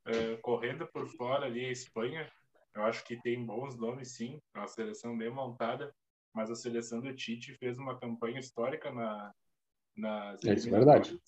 uh, 0.09 0.41
correndo 0.43 0.87
por 0.89 1.07
fora 1.07 1.47
ali 1.47 1.65
a 1.65 1.71
Espanha, 1.71 2.29
eu 2.75 2.83
acho 2.83 3.05
que 3.05 3.21
tem 3.23 3.45
bons 3.45 3.77
nomes 3.77 4.17
sim, 4.17 4.41
é 4.55 4.59
uma 4.59 4.67
seleção 4.67 5.17
bem 5.17 5.31
montada, 5.31 5.95
mas 6.35 6.51
a 6.51 6.57
seleção 6.57 7.01
do 7.01 7.15
Tite 7.15 7.55
fez 7.55 7.79
uma 7.79 7.99
campanha 7.99 8.41
histórica 8.41 8.91
na, 8.91 9.33
nas 9.97 10.45
é 10.45 10.55
isso, 10.55 10.69
é 10.69 10.73
verdade. 10.73 11.21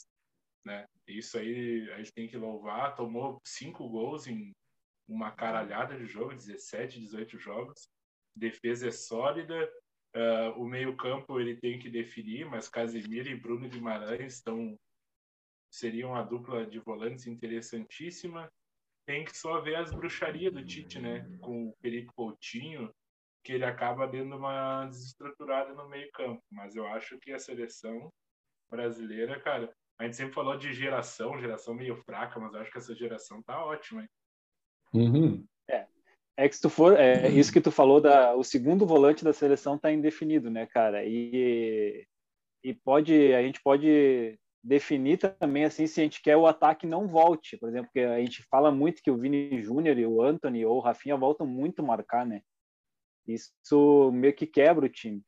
Né? 0.64 0.86
Isso 1.06 1.38
aí 1.38 1.88
a 1.92 1.98
gente 1.98 2.12
tem 2.12 2.26
que 2.26 2.36
louvar, 2.36 2.96
tomou 2.96 3.40
cinco 3.44 3.88
gols 3.88 4.26
em 4.26 4.52
uma 5.06 5.30
caralhada 5.30 5.96
de 5.96 6.04
jogo, 6.04 6.34
17, 6.34 7.00
18 7.00 7.38
jogos, 7.38 7.88
defesa 8.34 8.88
é 8.88 8.90
sólida, 8.90 9.70
Uh, 10.18 10.60
o 10.60 10.66
meio-campo 10.66 11.38
ele 11.38 11.54
tem 11.54 11.78
que 11.78 11.88
definir, 11.88 12.44
mas 12.44 12.68
Casemiro 12.68 13.28
e 13.28 13.36
Bruno 13.38 13.68
Guimarães 13.68 14.34
estão 14.34 14.76
seriam 15.70 16.12
a 16.12 16.22
dupla 16.22 16.66
de 16.66 16.80
volantes 16.80 17.28
interessantíssima. 17.28 18.50
Tem 19.06 19.24
que 19.24 19.36
só 19.36 19.60
ver 19.60 19.76
as 19.76 19.94
bruxarias 19.94 20.52
do 20.52 20.64
Tite, 20.64 20.98
né? 20.98 21.24
Com 21.40 21.68
o 21.68 21.76
Perico 21.80 22.12
Coutinho, 22.14 22.92
que 23.44 23.52
ele 23.52 23.64
acaba 23.64 24.08
dando 24.08 24.36
uma 24.36 24.86
desestruturada 24.86 25.72
no 25.72 25.88
meio-campo. 25.88 26.42
Mas 26.50 26.74
eu 26.74 26.84
acho 26.88 27.16
que 27.20 27.32
a 27.32 27.38
seleção 27.38 28.12
brasileira, 28.68 29.38
cara, 29.40 29.72
a 30.00 30.04
gente 30.04 30.16
sempre 30.16 30.34
falou 30.34 30.56
de 30.56 30.72
geração, 30.72 31.38
geração 31.38 31.74
meio 31.74 31.96
fraca, 32.02 32.40
mas 32.40 32.52
eu 32.52 32.60
acho 32.60 32.72
que 32.72 32.78
essa 32.78 32.94
geração 32.94 33.40
tá 33.42 33.64
ótima. 33.64 34.02
Hein? 34.02 34.08
Uhum. 34.94 35.46
É 36.38 36.48
que 36.48 36.54
se 36.54 36.62
tu 36.62 36.70
for, 36.70 36.96
é 36.96 37.26
uhum. 37.26 37.36
isso 37.36 37.52
que 37.52 37.60
tu 37.60 37.72
falou 37.72 38.00
da, 38.00 38.32
o 38.36 38.44
segundo 38.44 38.86
volante 38.86 39.24
da 39.24 39.32
seleção 39.32 39.74
está 39.74 39.90
indefinido, 39.90 40.48
né, 40.48 40.66
cara? 40.66 41.04
E 41.04 42.06
e 42.62 42.74
pode, 42.74 43.34
a 43.34 43.42
gente 43.42 43.60
pode 43.62 44.38
definir 44.62 45.18
também 45.18 45.64
assim 45.64 45.86
se 45.86 46.00
a 46.00 46.04
gente 46.04 46.20
quer 46.20 46.36
o 46.36 46.46
ataque 46.46 46.86
não 46.86 47.06
volte, 47.06 47.56
por 47.56 47.68
exemplo, 47.68 47.86
porque 47.86 48.00
a 48.00 48.20
gente 48.20 48.42
fala 48.50 48.70
muito 48.70 49.02
que 49.02 49.10
o 49.10 49.16
Vini 49.16 49.62
Júnior 49.62 49.98
e 49.98 50.06
o 50.06 50.22
Anthony 50.22 50.64
ou 50.64 50.76
o 50.76 50.80
Rafinha 50.80 51.16
voltam 51.16 51.46
muito 51.46 51.82
marcar, 51.82 52.26
né? 52.26 52.42
Isso 53.26 54.10
meio 54.12 54.34
que 54.34 54.46
quebra 54.46 54.86
o 54.86 54.88
time. 54.88 55.22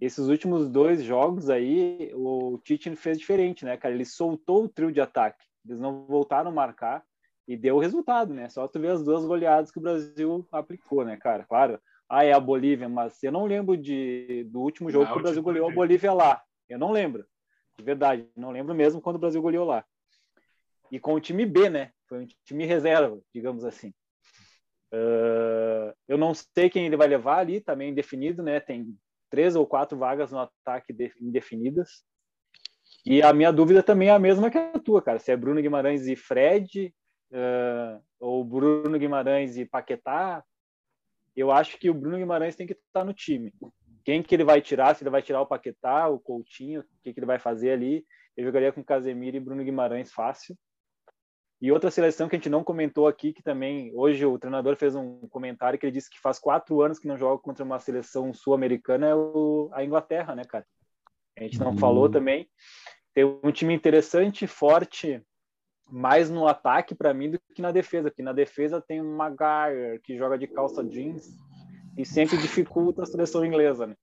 Esses 0.00 0.28
últimos 0.28 0.68
dois 0.68 1.02
jogos 1.02 1.48
aí, 1.48 2.10
o 2.14 2.58
Tite 2.62 2.94
fez 2.96 3.18
diferente, 3.18 3.64
né, 3.64 3.76
cara? 3.76 3.94
Ele 3.94 4.04
soltou 4.04 4.64
o 4.64 4.68
trio 4.68 4.92
de 4.92 5.00
ataque. 5.00 5.44
Eles 5.64 5.80
não 5.80 6.06
voltaram 6.06 6.50
a 6.50 6.54
marcar 6.54 7.02
e 7.46 7.56
deu 7.56 7.76
o 7.76 7.80
resultado, 7.80 8.34
né? 8.34 8.48
Só 8.48 8.66
tu 8.66 8.80
ver 8.80 8.90
as 8.90 9.02
duas 9.02 9.24
goleadas 9.24 9.70
que 9.70 9.78
o 9.78 9.82
Brasil 9.82 10.46
aplicou, 10.50 11.04
né, 11.04 11.16
cara? 11.16 11.44
Claro, 11.44 11.80
ah, 12.08 12.24
é 12.24 12.32
a 12.32 12.40
Bolívia, 12.40 12.88
mas 12.88 13.22
eu 13.22 13.32
não 13.32 13.46
lembro 13.46 13.76
de, 13.76 14.44
do 14.50 14.60
último 14.60 14.90
jogo 14.90 15.04
não, 15.04 15.12
que 15.12 15.18
o 15.18 15.22
Brasil 15.22 15.42
goleou 15.42 15.68
a 15.68 15.72
Bolívia 15.72 16.12
lá. 16.12 16.42
Eu 16.68 16.78
não 16.78 16.92
lembro. 16.92 17.26
De 17.76 17.84
verdade, 17.84 18.28
não 18.36 18.50
lembro 18.50 18.74
mesmo 18.74 19.00
quando 19.00 19.16
o 19.16 19.18
Brasil 19.18 19.42
goleou 19.42 19.66
lá. 19.66 19.84
E 20.90 20.98
com 20.98 21.14
o 21.14 21.20
time 21.20 21.44
B, 21.44 21.68
né? 21.68 21.92
Foi 22.08 22.20
um 22.22 22.26
time 22.44 22.64
reserva, 22.64 23.20
digamos 23.34 23.64
assim. 23.64 23.92
Uh, 24.92 25.92
eu 26.06 26.16
não 26.16 26.32
sei 26.32 26.70
quem 26.70 26.86
ele 26.86 26.96
vai 26.96 27.08
levar 27.08 27.38
ali, 27.38 27.60
também 27.60 27.90
indefinido, 27.90 28.42
né? 28.42 28.60
Tem 28.60 28.96
três 29.28 29.56
ou 29.56 29.66
quatro 29.66 29.98
vagas 29.98 30.30
no 30.30 30.38
ataque 30.38 30.94
indefinidas. 31.20 32.04
E 33.04 33.20
a 33.22 33.32
minha 33.32 33.52
dúvida 33.52 33.82
também 33.82 34.08
é 34.08 34.12
a 34.12 34.18
mesma 34.18 34.50
que 34.50 34.58
a 34.58 34.78
tua, 34.78 35.02
cara. 35.02 35.18
Se 35.18 35.30
é 35.32 35.36
Bruno 35.36 35.60
Guimarães 35.60 36.06
e 36.06 36.16
Fred, 36.16 36.94
uh, 37.32 38.02
ou 38.18 38.44
Bruno 38.44 38.98
Guimarães 38.98 39.56
e 39.56 39.64
Paquetá, 39.64 40.44
eu 41.34 41.50
acho 41.50 41.78
que 41.78 41.90
o 41.90 41.94
Bruno 41.94 42.16
Guimarães 42.16 42.56
tem 42.56 42.66
que 42.66 42.72
estar 42.72 43.04
no 43.04 43.12
time. 43.12 43.52
Quem 44.04 44.22
que 44.22 44.34
ele 44.34 44.44
vai 44.44 44.60
tirar? 44.60 44.94
Se 44.94 45.02
ele 45.02 45.10
vai 45.10 45.22
tirar 45.22 45.40
o 45.40 45.46
Paquetá, 45.46 46.08
o 46.08 46.18
Coutinho, 46.18 46.80
o 46.80 46.84
que, 47.02 47.12
que 47.12 47.18
ele 47.18 47.26
vai 47.26 47.38
fazer 47.38 47.72
ali? 47.72 48.06
Eu 48.36 48.44
jogaria 48.44 48.72
com 48.72 48.84
Casemiro 48.84 49.36
e 49.36 49.40
Bruno 49.40 49.64
Guimarães 49.64 50.12
fácil. 50.12 50.56
E 51.60 51.72
outra 51.72 51.90
seleção 51.90 52.28
que 52.28 52.36
a 52.36 52.38
gente 52.38 52.50
não 52.50 52.62
comentou 52.62 53.08
aqui, 53.08 53.32
que 53.32 53.42
também 53.42 53.90
hoje 53.94 54.24
o 54.26 54.38
treinador 54.38 54.76
fez 54.76 54.94
um 54.94 55.26
comentário 55.28 55.78
que 55.78 55.86
ele 55.86 55.92
disse 55.92 56.10
que 56.10 56.20
faz 56.20 56.38
quatro 56.38 56.82
anos 56.82 56.98
que 56.98 57.08
não 57.08 57.16
joga 57.16 57.42
contra 57.42 57.64
uma 57.64 57.80
seleção 57.80 58.32
sul-americana, 58.32 59.06
é 59.06 59.14
o, 59.14 59.70
a 59.72 59.82
Inglaterra, 59.82 60.34
né, 60.34 60.44
cara? 60.44 60.66
A 61.36 61.42
gente 61.42 61.58
não 61.58 61.70
uhum. 61.70 61.78
falou 61.78 62.10
também. 62.10 62.48
Tem 63.14 63.24
um 63.24 63.50
time 63.50 63.74
interessante, 63.74 64.46
forte, 64.46 65.22
mais 65.90 66.30
no 66.30 66.46
ataque 66.46 66.94
para 66.94 67.14
mim 67.14 67.30
do 67.30 67.40
que 67.54 67.62
na 67.62 67.70
defesa, 67.70 68.10
porque 68.10 68.22
na 68.22 68.32
defesa 68.32 68.80
tem 68.80 69.00
o 69.00 69.04
Maguire 69.04 70.00
que 70.02 70.16
joga 70.16 70.36
de 70.36 70.46
calça 70.46 70.82
jeans 70.84 71.28
e 71.96 72.04
sempre 72.04 72.36
dificulta 72.36 73.02
a 73.02 73.06
seleção 73.06 73.44
inglesa, 73.44 73.86
né? 73.86 73.96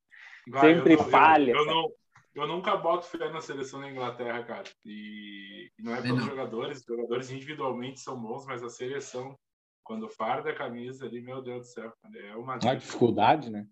sempre 0.59 0.93
eu, 0.93 1.03
falha. 1.03 1.51
Eu, 1.51 1.57
eu, 1.57 1.65
não, 1.65 1.91
eu 2.36 2.47
nunca 2.47 2.75
boto 2.75 3.05
fé 3.05 3.29
na 3.29 3.41
seleção 3.41 3.81
da 3.81 3.89
Inglaterra, 3.89 4.43
cara. 4.43 4.69
E, 4.86 5.69
e 5.77 5.84
não 5.84 5.95
é 5.95 6.01
pelos 6.01 6.23
jogadores, 6.25 6.79
os 6.79 6.86
jogadores 6.86 7.31
individualmente 7.31 7.99
são 7.99 8.19
bons, 8.19 8.45
mas 8.45 8.63
a 8.63 8.69
seleção, 8.69 9.38
quando 9.84 10.09
farda 10.09 10.49
a 10.49 10.55
camisa 10.55 11.05
ali, 11.05 11.21
meu 11.21 11.41
Deus 11.41 11.67
do 11.67 11.73
céu, 11.73 11.93
é 12.15 12.36
uma. 12.36 12.57
Uma 12.57 12.75
dificuldade, 12.75 13.49
né? 13.49 13.65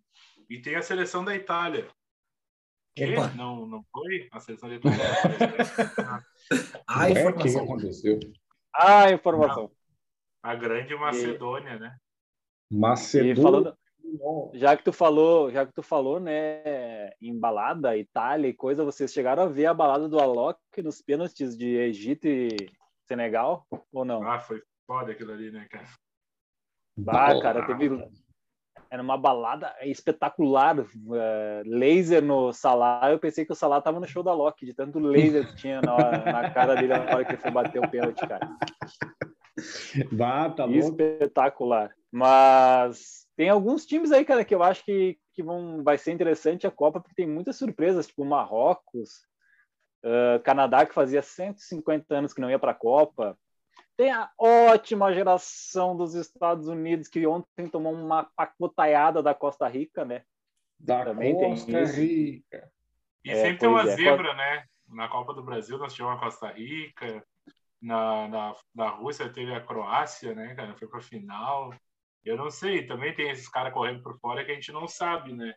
E 0.49 0.61
tem 0.61 0.75
a 0.75 0.81
seleção 0.81 1.23
da 1.23 1.35
Itália, 1.35 1.87
que? 2.95 3.15
Não, 3.35 3.65
não 3.65 3.83
foi? 3.91 4.27
A 4.31 4.39
seleção 4.39 4.69
de 4.69 4.79
Ah, 6.87 7.09
informação. 7.09 7.41
que 7.41 7.57
aconteceu? 7.57 8.19
Ah, 8.73 9.11
informação. 9.11 9.71
A 10.43 10.55
grande 10.55 10.95
Macedônia, 10.95 11.75
e... 11.75 11.79
né? 11.79 11.95
Macedônia. 12.71 13.41
Falando, 13.41 13.77
já 14.53 14.75
que 14.75 14.83
tu 14.83 14.91
falou, 14.91 15.51
já 15.51 15.65
que 15.65 15.73
tu 15.73 15.83
falou, 15.83 16.19
né, 16.19 17.11
em 17.21 17.37
balada, 17.37 17.97
Itália 17.97 18.47
e 18.47 18.53
coisa, 18.53 18.83
vocês 18.83 19.13
chegaram 19.13 19.43
a 19.43 19.47
ver 19.47 19.67
a 19.67 19.73
balada 19.73 20.09
do 20.09 20.19
Alok 20.19 20.59
nos 20.83 21.01
pênaltis 21.01 21.57
de 21.57 21.75
Egito 21.75 22.27
e 22.27 22.49
Senegal 23.07 23.65
ou 23.91 24.03
não? 24.03 24.23
Ah, 24.23 24.39
foi 24.39 24.61
foda 24.85 25.11
aquilo 25.11 25.31
ali, 25.31 25.51
né, 25.51 25.67
cara? 25.69 25.87
Bah, 26.97 27.41
cara, 27.41 27.65
teve 27.65 27.89
era 28.91 29.01
uma 29.01 29.17
balada 29.17 29.73
espetacular, 29.83 30.77
uh, 30.77 30.85
laser 31.65 32.21
no 32.21 32.51
Salah. 32.51 33.09
Eu 33.09 33.17
pensei 33.17 33.45
que 33.45 33.53
o 33.53 33.55
Salah 33.55 33.79
tava 33.79 34.01
no 34.01 34.07
show 34.07 34.21
da 34.21 34.33
Loki, 34.33 34.65
de 34.65 34.73
tanto 34.73 34.99
laser 34.99 35.47
que 35.47 35.55
tinha 35.55 35.81
na, 35.81 35.95
na 36.29 36.49
cara 36.49 36.75
dele 36.75 36.89
na 36.89 37.15
hora 37.15 37.23
que 37.23 37.31
ele 37.31 37.41
foi 37.41 37.51
bater 37.51 37.79
o 37.79 37.89
pênalti, 37.89 38.27
cara. 38.27 38.49
Bah, 40.11 40.49
tá 40.49 40.67
Espetacular. 40.67 41.91
Mas 42.11 43.25
tem 43.37 43.47
alguns 43.49 43.85
times 43.85 44.11
aí, 44.11 44.25
cara, 44.25 44.43
que 44.43 44.53
eu 44.53 44.61
acho 44.61 44.83
que, 44.83 45.17
que 45.33 45.41
vão, 45.41 45.81
vai 45.83 45.97
ser 45.97 46.11
interessante 46.11 46.67
a 46.67 46.71
Copa, 46.71 46.99
porque 46.99 47.15
tem 47.15 47.27
muitas 47.27 47.55
surpresas, 47.55 48.07
tipo 48.07 48.25
Marrocos, 48.25 49.25
uh, 50.03 50.41
Canadá, 50.43 50.85
que 50.85 50.93
fazia 50.93 51.21
150 51.21 52.13
anos 52.13 52.33
que 52.33 52.41
não 52.41 52.49
ia 52.49 52.59
para 52.59 52.71
a 52.71 52.75
Copa. 52.75 53.37
Tem 54.01 54.11
a 54.11 54.31
ótima 54.35 55.13
geração 55.13 55.95
dos 55.95 56.15
Estados 56.15 56.67
Unidos, 56.67 57.07
que 57.07 57.27
ontem 57.27 57.67
tomou 57.69 57.93
uma 57.93 58.23
pacotaiada 58.35 59.21
da 59.21 59.35
Costa 59.35 59.67
Rica, 59.67 60.03
né? 60.03 60.23
Da 60.79 61.05
Também 61.05 61.35
Costa 61.35 61.83
Rica. 61.85 62.67
E 63.23 63.29
é, 63.29 63.35
sempre 63.35 63.59
tem 63.59 63.69
uma 63.69 63.83
é. 63.83 63.95
zebra, 63.95 64.33
né? 64.33 64.65
Na 64.87 65.07
Copa 65.07 65.35
do 65.35 65.43
Brasil 65.43 65.77
nós 65.77 65.93
tivemos 65.93 66.17
a 66.17 66.19
Costa 66.19 66.47
Rica, 66.47 67.23
na, 67.79 68.27
na, 68.27 68.55
na 68.73 68.89
Rússia 68.89 69.29
teve 69.29 69.53
a 69.53 69.61
Croácia, 69.61 70.33
né, 70.33 70.55
cara? 70.55 70.73
Foi 70.73 70.87
para 70.87 70.99
final. 70.99 71.71
Eu 72.25 72.35
não 72.35 72.49
sei, 72.49 72.87
também 72.87 73.13
tem 73.13 73.29
esses 73.29 73.49
caras 73.49 73.71
correndo 73.71 74.01
por 74.01 74.17
fora 74.17 74.43
que 74.43 74.49
a 74.49 74.55
gente 74.55 74.71
não 74.71 74.87
sabe, 74.87 75.31
né? 75.31 75.53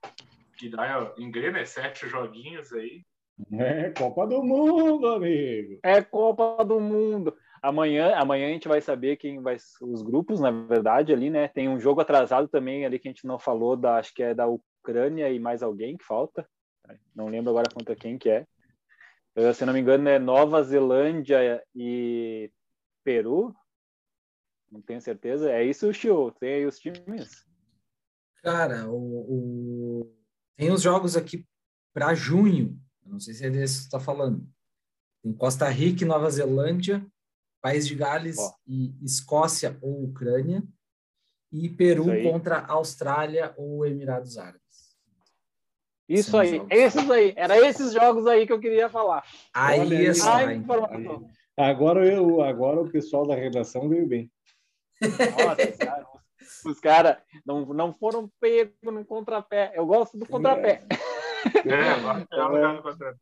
Que 0.59 0.69
dá, 0.69 1.15
engrena 1.17 1.61
é 1.61 1.65
sete 1.65 2.07
joguinhos 2.11 2.71
aí. 2.75 3.07
É 3.53 3.89
Copa 3.91 4.27
do 4.27 4.43
Mundo, 4.43 5.07
amigo. 5.09 5.81
É 5.83 6.03
Copa 6.03 6.63
do 6.63 6.79
Mundo. 6.79 7.35
Amanhã, 7.65 8.15
amanhã 8.17 8.49
a 8.49 8.51
gente 8.51 8.69
vai 8.69 8.83
saber 8.83 9.17
quem 9.17 9.41
vai 9.41 9.57
os 9.81 10.03
grupos, 10.03 10.39
na 10.39 10.51
verdade, 10.51 11.15
ali, 11.15 11.31
né? 11.31 11.49
Tem 11.49 11.67
um 11.67 11.81
jogo 11.81 11.99
atrasado 11.99 12.47
também 12.47 12.85
ali 12.85 12.99
que 12.99 13.09
a 13.09 13.11
gente 13.11 13.27
não 13.27 13.39
falou, 13.39 13.75
da, 13.75 13.97
acho 13.97 14.13
que 14.13 14.23
é 14.23 14.35
da 14.35 14.47
Ucrânia 14.47 15.31
e 15.31 15.39
mais 15.39 15.63
alguém 15.63 15.97
que 15.97 16.05
falta. 16.05 16.47
Não 17.15 17.27
lembro 17.29 17.49
agora 17.49 17.71
contra 17.73 17.97
quem 17.97 18.19
que 18.19 18.29
é. 18.29 18.47
Uh, 19.35 19.55
se 19.55 19.65
não 19.65 19.73
me 19.73 19.81
engano, 19.81 20.07
é 20.11 20.19
Nova 20.19 20.63
Zelândia 20.63 21.65
e 21.75 22.53
Peru. 23.03 23.57
Não 24.71 24.83
tenho 24.83 25.01
certeza. 25.01 25.51
É 25.51 25.65
isso, 25.65 25.91
Chiu? 25.95 26.33
Tem 26.33 26.57
aí 26.57 26.67
os 26.67 26.79
times? 26.79 27.47
Cara, 28.43 28.91
o, 28.91 30.03
o... 30.03 30.17
tem 30.55 30.71
os 30.71 30.83
jogos 30.83 31.17
aqui 31.17 31.47
para 31.95 32.15
junho. 32.15 32.79
Não 33.07 33.19
sei 33.19 33.33
se 33.33 33.47
é 33.47 33.49
desse 33.49 33.77
que 33.77 33.81
você 33.81 33.87
está 33.87 34.01
falando. 34.01 34.47
Tem 35.23 35.33
Costa 35.33 35.67
Rica 35.71 36.05
e 36.05 36.07
Nova 36.07 36.29
Zelândia 36.29 37.03
País 37.65 37.89
de 37.89 37.95
Gales 37.95 38.37
Ó. 38.39 38.53
e 38.67 38.95
Escócia 39.03 39.79
ou 39.81 40.05
Ucrânia, 40.05 40.63
e 41.51 41.67
Peru 41.67 42.05
contra 42.23 42.59
Austrália 42.67 43.55
ou 43.57 43.87
Emirados 43.87 44.37
Árabes. 44.37 44.61
Isso 46.07 46.37
aí, 46.37 46.61
esses 46.69 47.11
aí, 47.11 47.33
era 47.35 47.57
esses 47.67 47.95
jogos 47.95 48.27
aí 48.27 48.47
que 48.47 48.53
eu 48.53 48.61
queria 48.61 48.91
falar. 48.91 49.25
Aí, 49.55 49.81
Olha, 49.81 50.11
isso, 50.11 50.29
aí. 50.29 50.63
Agora, 51.57 52.07
eu, 52.07 52.43
agora 52.43 52.83
o 52.83 52.91
pessoal 52.91 53.27
da 53.27 53.35
redação 53.35 53.89
veio 53.89 54.07
bem. 54.07 54.31
Nossa, 55.01 55.73
cara, 55.79 56.07
os 56.67 56.81
caras 56.81 57.17
não, 57.47 57.65
não 57.65 57.95
foram 57.95 58.31
pegos 58.39 58.75
no 58.83 59.07
contrapé. 59.07 59.73
Eu 59.75 59.87
gosto 59.87 60.19
do 60.19 60.27
contrapé. 60.27 60.85
É, 60.91 60.97
é 61.67 62.83
contrato. 62.83 63.19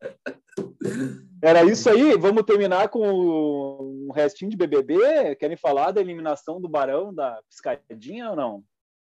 Era 1.41 1.63
isso 1.63 1.89
aí? 1.89 2.17
Vamos 2.17 2.43
terminar 2.43 2.89
com 2.89 4.07
um 4.07 4.11
restinho 4.13 4.51
de 4.51 4.57
BBB? 4.57 5.35
Querem 5.35 5.57
falar 5.57 5.91
da 5.91 6.01
eliminação 6.01 6.59
do 6.59 6.69
Barão, 6.69 7.13
da 7.13 7.39
piscadinha 7.49 8.29
ou 8.29 8.35
não? 8.35 8.63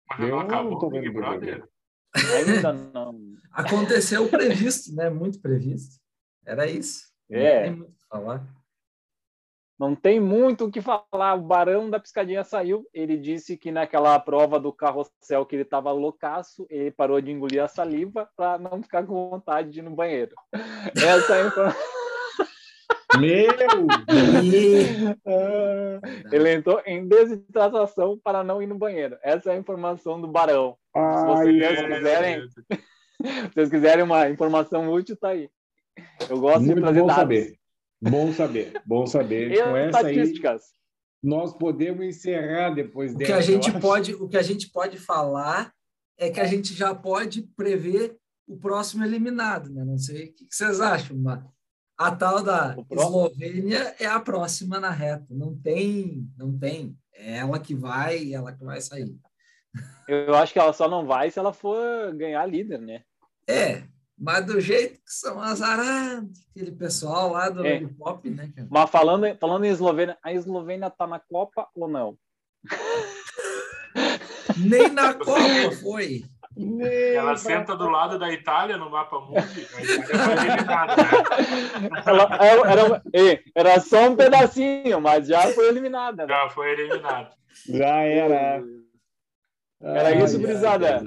Mas 0.09 0.20
não 0.20 0.28
Eu 0.28 0.39
acabou 0.39 0.86
o 0.86 0.89
Big 0.89 1.09
Brother? 1.09 1.68
Ainda 2.15 2.74
não. 2.93 3.20
Aconteceu 3.51 4.26
o 4.26 4.30
previsto, 4.30 4.93
né? 4.95 5.09
Muito 5.09 5.39
previsto. 5.41 5.95
Era 6.45 6.65
isso. 6.65 7.07
É. 7.30 7.55
Não 7.55 7.63
tem 7.63 7.76
muito 7.76 7.89
o 7.89 7.93
que 7.93 8.07
falar. 8.09 8.57
Não 9.80 9.95
tem 9.95 10.19
muito 10.19 10.65
o 10.65 10.71
que 10.71 10.82
falar. 10.82 11.36
O 11.36 11.41
Barão 11.41 11.89
da 11.89 11.99
Piscadinha 11.99 12.43
saiu. 12.43 12.86
Ele 12.93 13.15
disse 13.15 13.55
que 13.55 13.71
naquela 13.71 14.19
prova 14.19 14.59
do 14.59 14.73
carrossel 14.73 15.45
que 15.45 15.55
ele 15.55 15.61
estava 15.63 15.91
loucaço, 15.91 16.65
ele 16.69 16.89
parou 16.89 17.21
de 17.21 17.32
engolir 17.32 17.63
a 17.63 17.67
saliva 17.67 18.28
para 18.36 18.57
não 18.57 18.82
ficar 18.82 19.05
com 19.05 19.30
vontade 19.30 19.69
de 19.69 19.80
ir 19.80 19.84
no 19.84 19.91
banheiro. 19.91 20.34
Essa 20.95 21.36
é 21.36 21.43
a 21.43 21.47
informação. 21.47 21.82
Meu! 23.19 23.47
Ele 26.32 26.53
entrou 26.53 26.82
em 26.86 27.07
desidratação 27.07 28.19
para 28.23 28.43
não 28.43 28.61
ir 28.61 28.67
no 28.67 28.78
banheiro. 28.78 29.17
Essa 29.23 29.51
é 29.51 29.55
a 29.55 29.57
informação 29.57 30.19
do 30.19 30.28
Barão. 30.28 30.78
Ai, 30.95 31.25
vocês 31.25 31.82
quiserem- 31.82 32.49
Se 32.49 33.49
vocês 33.53 33.69
quiserem 33.69 34.03
uma 34.03 34.30
informação 34.30 34.91
útil, 34.91 35.15
tá 35.17 35.30
aí. 35.30 35.49
Eu 36.30 36.39
gosto 36.39 36.59
de 36.59 36.65
muito 36.67 36.82
trazer 36.82 36.99
bom 37.01 37.07
dados. 37.07 37.21
saber. 37.21 37.55
Bom 38.02 38.32
saber, 38.34 38.82
bom 38.86 39.08
saber. 39.08 39.52
E 39.52 39.64
Com 39.64 39.76
essa 39.76 40.00
aí, 40.06 40.16
estatísticas. 40.18 40.62
nós 41.24 41.54
podemos 41.58 42.06
encerrar 42.06 42.72
depois 42.72 43.14
O 43.14 43.18
dessa. 43.18 43.32
que 43.32 43.38
a 43.38 43.41
gente 43.41 43.72
pode, 43.80 44.14
o 44.14 44.28
que 44.30 44.38
a 44.38 44.41
gente 44.43 44.70
pode 44.70 44.98
falar 44.98 45.74
é 46.18 46.30
que 46.30 46.39
a 46.39 46.45
gente 46.45 46.74
já 46.74 46.93
pode 46.93 47.41
prever 47.56 48.18
o 48.48 48.58
próximo 48.58 49.04
eliminado, 49.04 49.70
né? 49.70 49.84
Não 49.84 49.98
sei 49.98 50.26
o 50.28 50.34
que 50.34 50.48
vocês 50.50 50.80
acham, 50.80 51.18
mas 51.18 51.43
a 51.98 52.16
tal 52.16 52.43
da 52.43 52.76
O 52.78 52.86
Eslovênia 52.93 53.95
é 54.00 54.06
a 54.06 54.20
próxima 54.20 54.80
na 54.80 54.91
reta. 54.91 55.26
Não 55.32 55.56
tem, 55.56 56.28
não 56.38 56.58
tem. 56.58 56.95
É 57.14 57.38
ela 57.38 57.60
que 57.60 57.74
vai, 57.74 58.32
ela 58.34 58.54
que 58.54 58.64
vai 58.64 58.80
sair. 58.80 59.16
Eu 60.08 60.36
acho 60.36 60.54
que 60.54 60.60
ela 60.60 60.72
só 60.72 60.88
não 60.88 61.06
vai 61.06 61.30
se 61.30 61.38
ela 61.39 61.52
for 61.52 62.14
ganhar 62.16 62.45
líder, 62.45 62.80
né? 62.80 63.02
É, 63.48 63.84
mas 64.18 64.45
do 64.45 64.59
jeito 64.59 64.95
que 64.95 65.11
são 65.11 65.39
azarados, 65.41 66.39
aquele 66.51 66.72
pessoal 66.72 67.32
lá 67.34 67.49
do 67.49 67.65
É. 67.65 67.86
pop, 67.97 68.30
né, 68.30 68.51
cara? 68.55 68.68
Mas 68.72 68.89
falando, 68.89 69.38
falando 69.39 69.65
em 69.65 69.70
Eslovênia, 69.70 70.18
a 70.24 70.34
Eslovênia 70.34 70.89
tá 70.89 71.05
na 71.05 71.20
Copa 71.20 71.68
ou 71.76 71.88
não? 71.88 72.18
Nem 74.57 74.89
na 74.89 75.13
Copa 75.13 75.72
foi. 75.82 76.24
Ela 77.13 77.38
senta 77.38 77.76
do 77.76 77.88
lado 77.88 78.18
da 78.18 78.32
Itália 78.32 78.78
no 78.78 78.89
mapa 78.89 79.20
mundi. 79.20 79.65
Foi 79.65 79.82
eliminada, 79.86 80.95
né? 80.95 81.09
Ela, 82.03 82.24
ela- 82.41 82.72
era, 82.72 83.01
é, 83.13 83.43
era 83.53 83.80
só 83.80 84.09
um 84.09 84.15
pedacinho, 84.15 84.99
mas 84.99 85.28
já 85.28 85.41
foi 85.53 85.68
eliminada. 85.68 86.26
né? 86.26 86.34
Já 86.34 86.49
foi 86.49 86.72
eliminada. 86.72 87.30
Já 87.70 87.97
era. 88.01 88.63
Era 89.80 90.11
isso, 90.15 90.36
ai, 90.38 90.41
gurizada? 90.41 91.03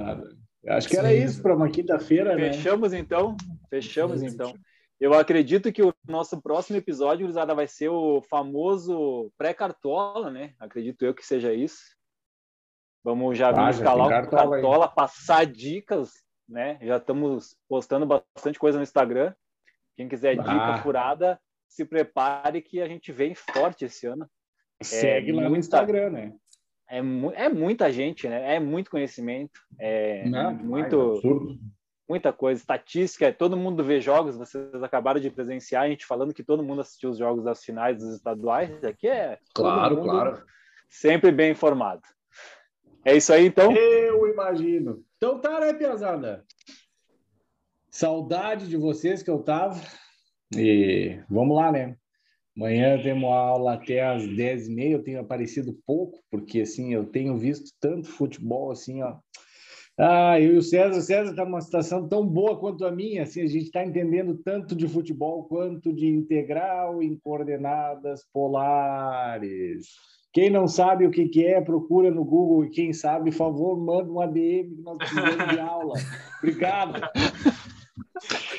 Acho 0.68 0.88
que 0.88 0.96
era 0.96 1.12
isso 1.12 1.42
para 1.42 1.54
uma 1.54 1.70
quinta-feira, 1.70 2.36
né? 2.36 2.52
Fechamos 2.52 2.92
então? 2.92 3.36
Fechamos 3.70 4.22
então. 4.22 4.54
Eu 5.00 5.14
acredito 5.14 5.72
que 5.72 5.82
o 5.82 5.94
nosso 6.06 6.40
próximo 6.42 6.76
episódio, 6.76 7.22
gurizada, 7.22 7.54
vai 7.54 7.66
ser 7.66 7.88
o 7.88 8.20
famoso 8.28 9.32
pré-cartola, 9.38 10.30
né? 10.30 10.52
Acredito 10.58 11.02
eu 11.02 11.14
que 11.14 11.24
seja 11.24 11.54
isso. 11.54 11.80
Vamos 13.02 13.38
já 13.38 13.50
vir 13.50 13.60
Ah, 13.60 13.70
escalar 13.70 14.06
o 14.06 14.10
cartola 14.10 14.50
cartola, 14.50 14.88
passar 14.88 15.46
dicas, 15.46 16.10
né? 16.46 16.78
Já 16.82 16.98
estamos 16.98 17.56
postando 17.66 18.04
bastante 18.04 18.58
coisa 18.58 18.76
no 18.76 18.82
Instagram. 18.82 19.34
Quem 19.96 20.06
quiser 20.06 20.36
dica 20.36 20.50
Ah. 20.50 20.82
furada, 20.82 21.40
se 21.66 21.86
prepare 21.86 22.60
que 22.60 22.82
a 22.82 22.86
gente 22.86 23.10
vem 23.10 23.34
forte 23.34 23.86
esse 23.86 24.06
ano. 24.06 24.28
Segue 24.82 25.32
lá 25.32 25.48
no 25.48 25.56
Instagram, 25.56 26.10
né? 26.10 26.34
É, 26.90 27.00
mu- 27.00 27.30
é 27.32 27.48
muita 27.48 27.92
gente, 27.92 28.28
né? 28.28 28.56
É 28.56 28.58
muito 28.60 28.90
conhecimento, 28.90 29.60
é 29.78 30.28
Não, 30.28 30.52
muito, 30.52 31.12
absurdo. 31.12 31.58
muita 32.08 32.32
coisa. 32.32 32.60
Estatística, 32.60 33.32
todo 33.32 33.56
mundo 33.56 33.84
vê 33.84 34.00
jogos, 34.00 34.36
vocês 34.36 34.82
acabaram 34.82 35.20
de 35.20 35.30
presenciar 35.30 35.84
a 35.84 35.88
gente 35.88 36.04
falando 36.04 36.34
que 36.34 36.42
todo 36.42 36.64
mundo 36.64 36.80
assistiu 36.80 37.10
os 37.10 37.18
jogos 37.18 37.44
das 37.44 37.62
finais 37.64 37.96
dos 37.98 38.14
estaduais. 38.14 38.82
Aqui 38.82 39.06
é 39.06 39.38
todo 39.54 39.64
Claro, 39.66 39.96
mundo 39.96 40.08
claro. 40.08 40.42
sempre 40.88 41.30
bem 41.30 41.52
informado. 41.52 42.02
É 43.04 43.16
isso 43.16 43.32
aí, 43.32 43.46
então. 43.46 43.70
Eu 43.72 44.26
imagino. 44.26 45.02
Então 45.16 45.40
tá, 45.40 45.60
né, 45.60 45.72
Piazada? 45.72 46.44
Saudade 47.90 48.68
de 48.68 48.76
vocês 48.76 49.22
que 49.22 49.30
eu 49.30 49.38
tava. 49.42 49.80
E 50.56 51.20
vamos 51.30 51.56
lá, 51.56 51.70
né? 51.70 51.96
Amanhã 52.60 53.02
temos 53.02 53.24
aula 53.24 53.72
até 53.72 54.04
às 54.04 54.22
10h30. 54.22 54.90
Eu 54.90 55.02
tenho 55.02 55.20
aparecido 55.20 55.72
pouco, 55.86 56.20
porque 56.30 56.60
assim, 56.60 56.92
eu 56.92 57.06
tenho 57.06 57.34
visto 57.34 57.72
tanto 57.80 58.06
futebol 58.06 58.70
assim, 58.70 59.02
ó. 59.02 59.16
Ah, 59.98 60.38
eu 60.38 60.54
e 60.54 60.58
o 60.58 60.62
César, 60.62 60.98
o 60.98 61.00
César 61.00 61.30
está 61.30 61.44
numa 61.46 61.62
situação 61.62 62.06
tão 62.06 62.26
boa 62.26 62.58
quanto 62.58 62.84
a 62.84 62.92
minha, 62.92 63.22
assim, 63.22 63.40
a 63.40 63.46
gente 63.46 63.64
está 63.64 63.82
entendendo 63.82 64.36
tanto 64.44 64.76
de 64.76 64.86
futebol 64.86 65.44
quanto 65.44 65.90
de 65.90 66.06
integral 66.06 67.02
em 67.02 67.16
coordenadas 67.16 68.26
polares. 68.30 69.86
Quem 70.30 70.50
não 70.50 70.68
sabe 70.68 71.06
o 71.06 71.10
que, 71.10 71.30
que 71.30 71.46
é, 71.46 71.62
procura 71.62 72.10
no 72.10 72.24
Google 72.24 72.66
e 72.66 72.70
quem 72.70 72.92
sabe, 72.92 73.30
por 73.30 73.36
favor, 73.36 73.78
manda 73.78 74.12
um 74.12 74.20
ADM 74.20 74.76
que 74.76 74.82
nós 74.82 74.98
precisamos 74.98 75.48
de 75.48 75.60
aula. 75.60 75.94
Obrigado. 76.42 77.00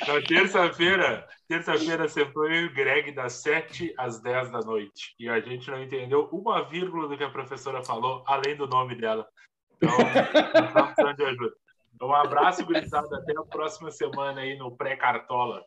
Na 0.08 0.22
terça-feira, 0.28 1.26
terça-feira 1.52 2.08
sentou 2.08 2.46
eu 2.46 2.62
e 2.62 2.66
o 2.68 2.74
Greg 2.74 3.12
das 3.12 3.34
7 3.34 3.94
às 3.98 4.22
10 4.22 4.52
da 4.52 4.60
noite. 4.60 5.14
E 5.20 5.28
a 5.28 5.42
gente 5.42 5.70
não 5.70 5.84
entendeu 5.84 6.30
uma 6.32 6.68
vírgula 6.70 7.10
do 7.10 7.18
que 7.18 7.24
a 7.26 7.30
professora 7.30 7.84
falou, 7.84 8.24
além 8.26 8.56
do 8.56 8.66
nome 8.68 8.96
dela. 8.96 9.28
Então, 9.76 9.90
estamos 10.56 10.94
precisando 10.94 11.18
de 11.18 11.24
ajuda. 11.26 11.56
Então, 11.94 12.08
um 12.08 12.16
abraço, 12.16 12.66
gurizada. 12.66 13.18
Até 13.18 13.38
a 13.38 13.44
próxima 13.44 13.92
semana 13.92 14.40
aí 14.40 14.58
no 14.58 14.76
pré-cartola. 14.78 15.62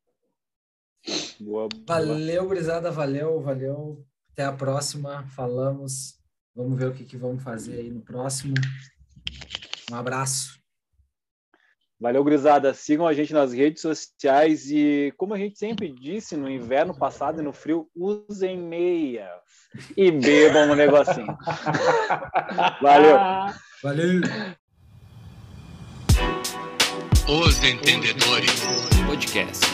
Boa, 1.38 1.68
boa. 1.68 1.84
Valeu, 1.86 2.46
gurizada, 2.46 2.90
valeu, 2.90 3.42
valeu. 3.42 4.02
Até 4.32 4.44
a 4.44 4.52
próxima, 4.52 5.26
falamos. 5.36 6.18
Vamos 6.56 6.78
ver 6.78 6.88
o 6.88 6.94
que, 6.94 7.04
que 7.04 7.18
vamos 7.18 7.42
fazer 7.42 7.80
aí 7.80 7.90
no 7.90 8.00
próximo. 8.00 8.54
Um 9.92 9.96
abraço. 9.96 10.63
Valeu, 12.04 12.22
gurizada. 12.22 12.74
Sigam 12.74 13.06
a 13.06 13.14
gente 13.14 13.32
nas 13.32 13.54
redes 13.54 13.80
sociais 13.80 14.70
e, 14.70 15.10
como 15.16 15.32
a 15.32 15.38
gente 15.38 15.58
sempre 15.58 15.88
disse 15.88 16.36
no 16.36 16.50
inverno 16.50 16.94
passado 16.94 17.40
e 17.40 17.42
no 17.42 17.50
frio, 17.50 17.88
usem 17.96 18.58
meias 18.58 19.30
e 19.96 20.10
bebam 20.10 20.66
no 20.66 20.74
negocinho. 20.74 21.34
Valeu. 22.82 23.16
Valeu! 23.82 24.20
Os 27.26 27.64
Entendedores 27.64 28.60
Podcast. 29.06 29.64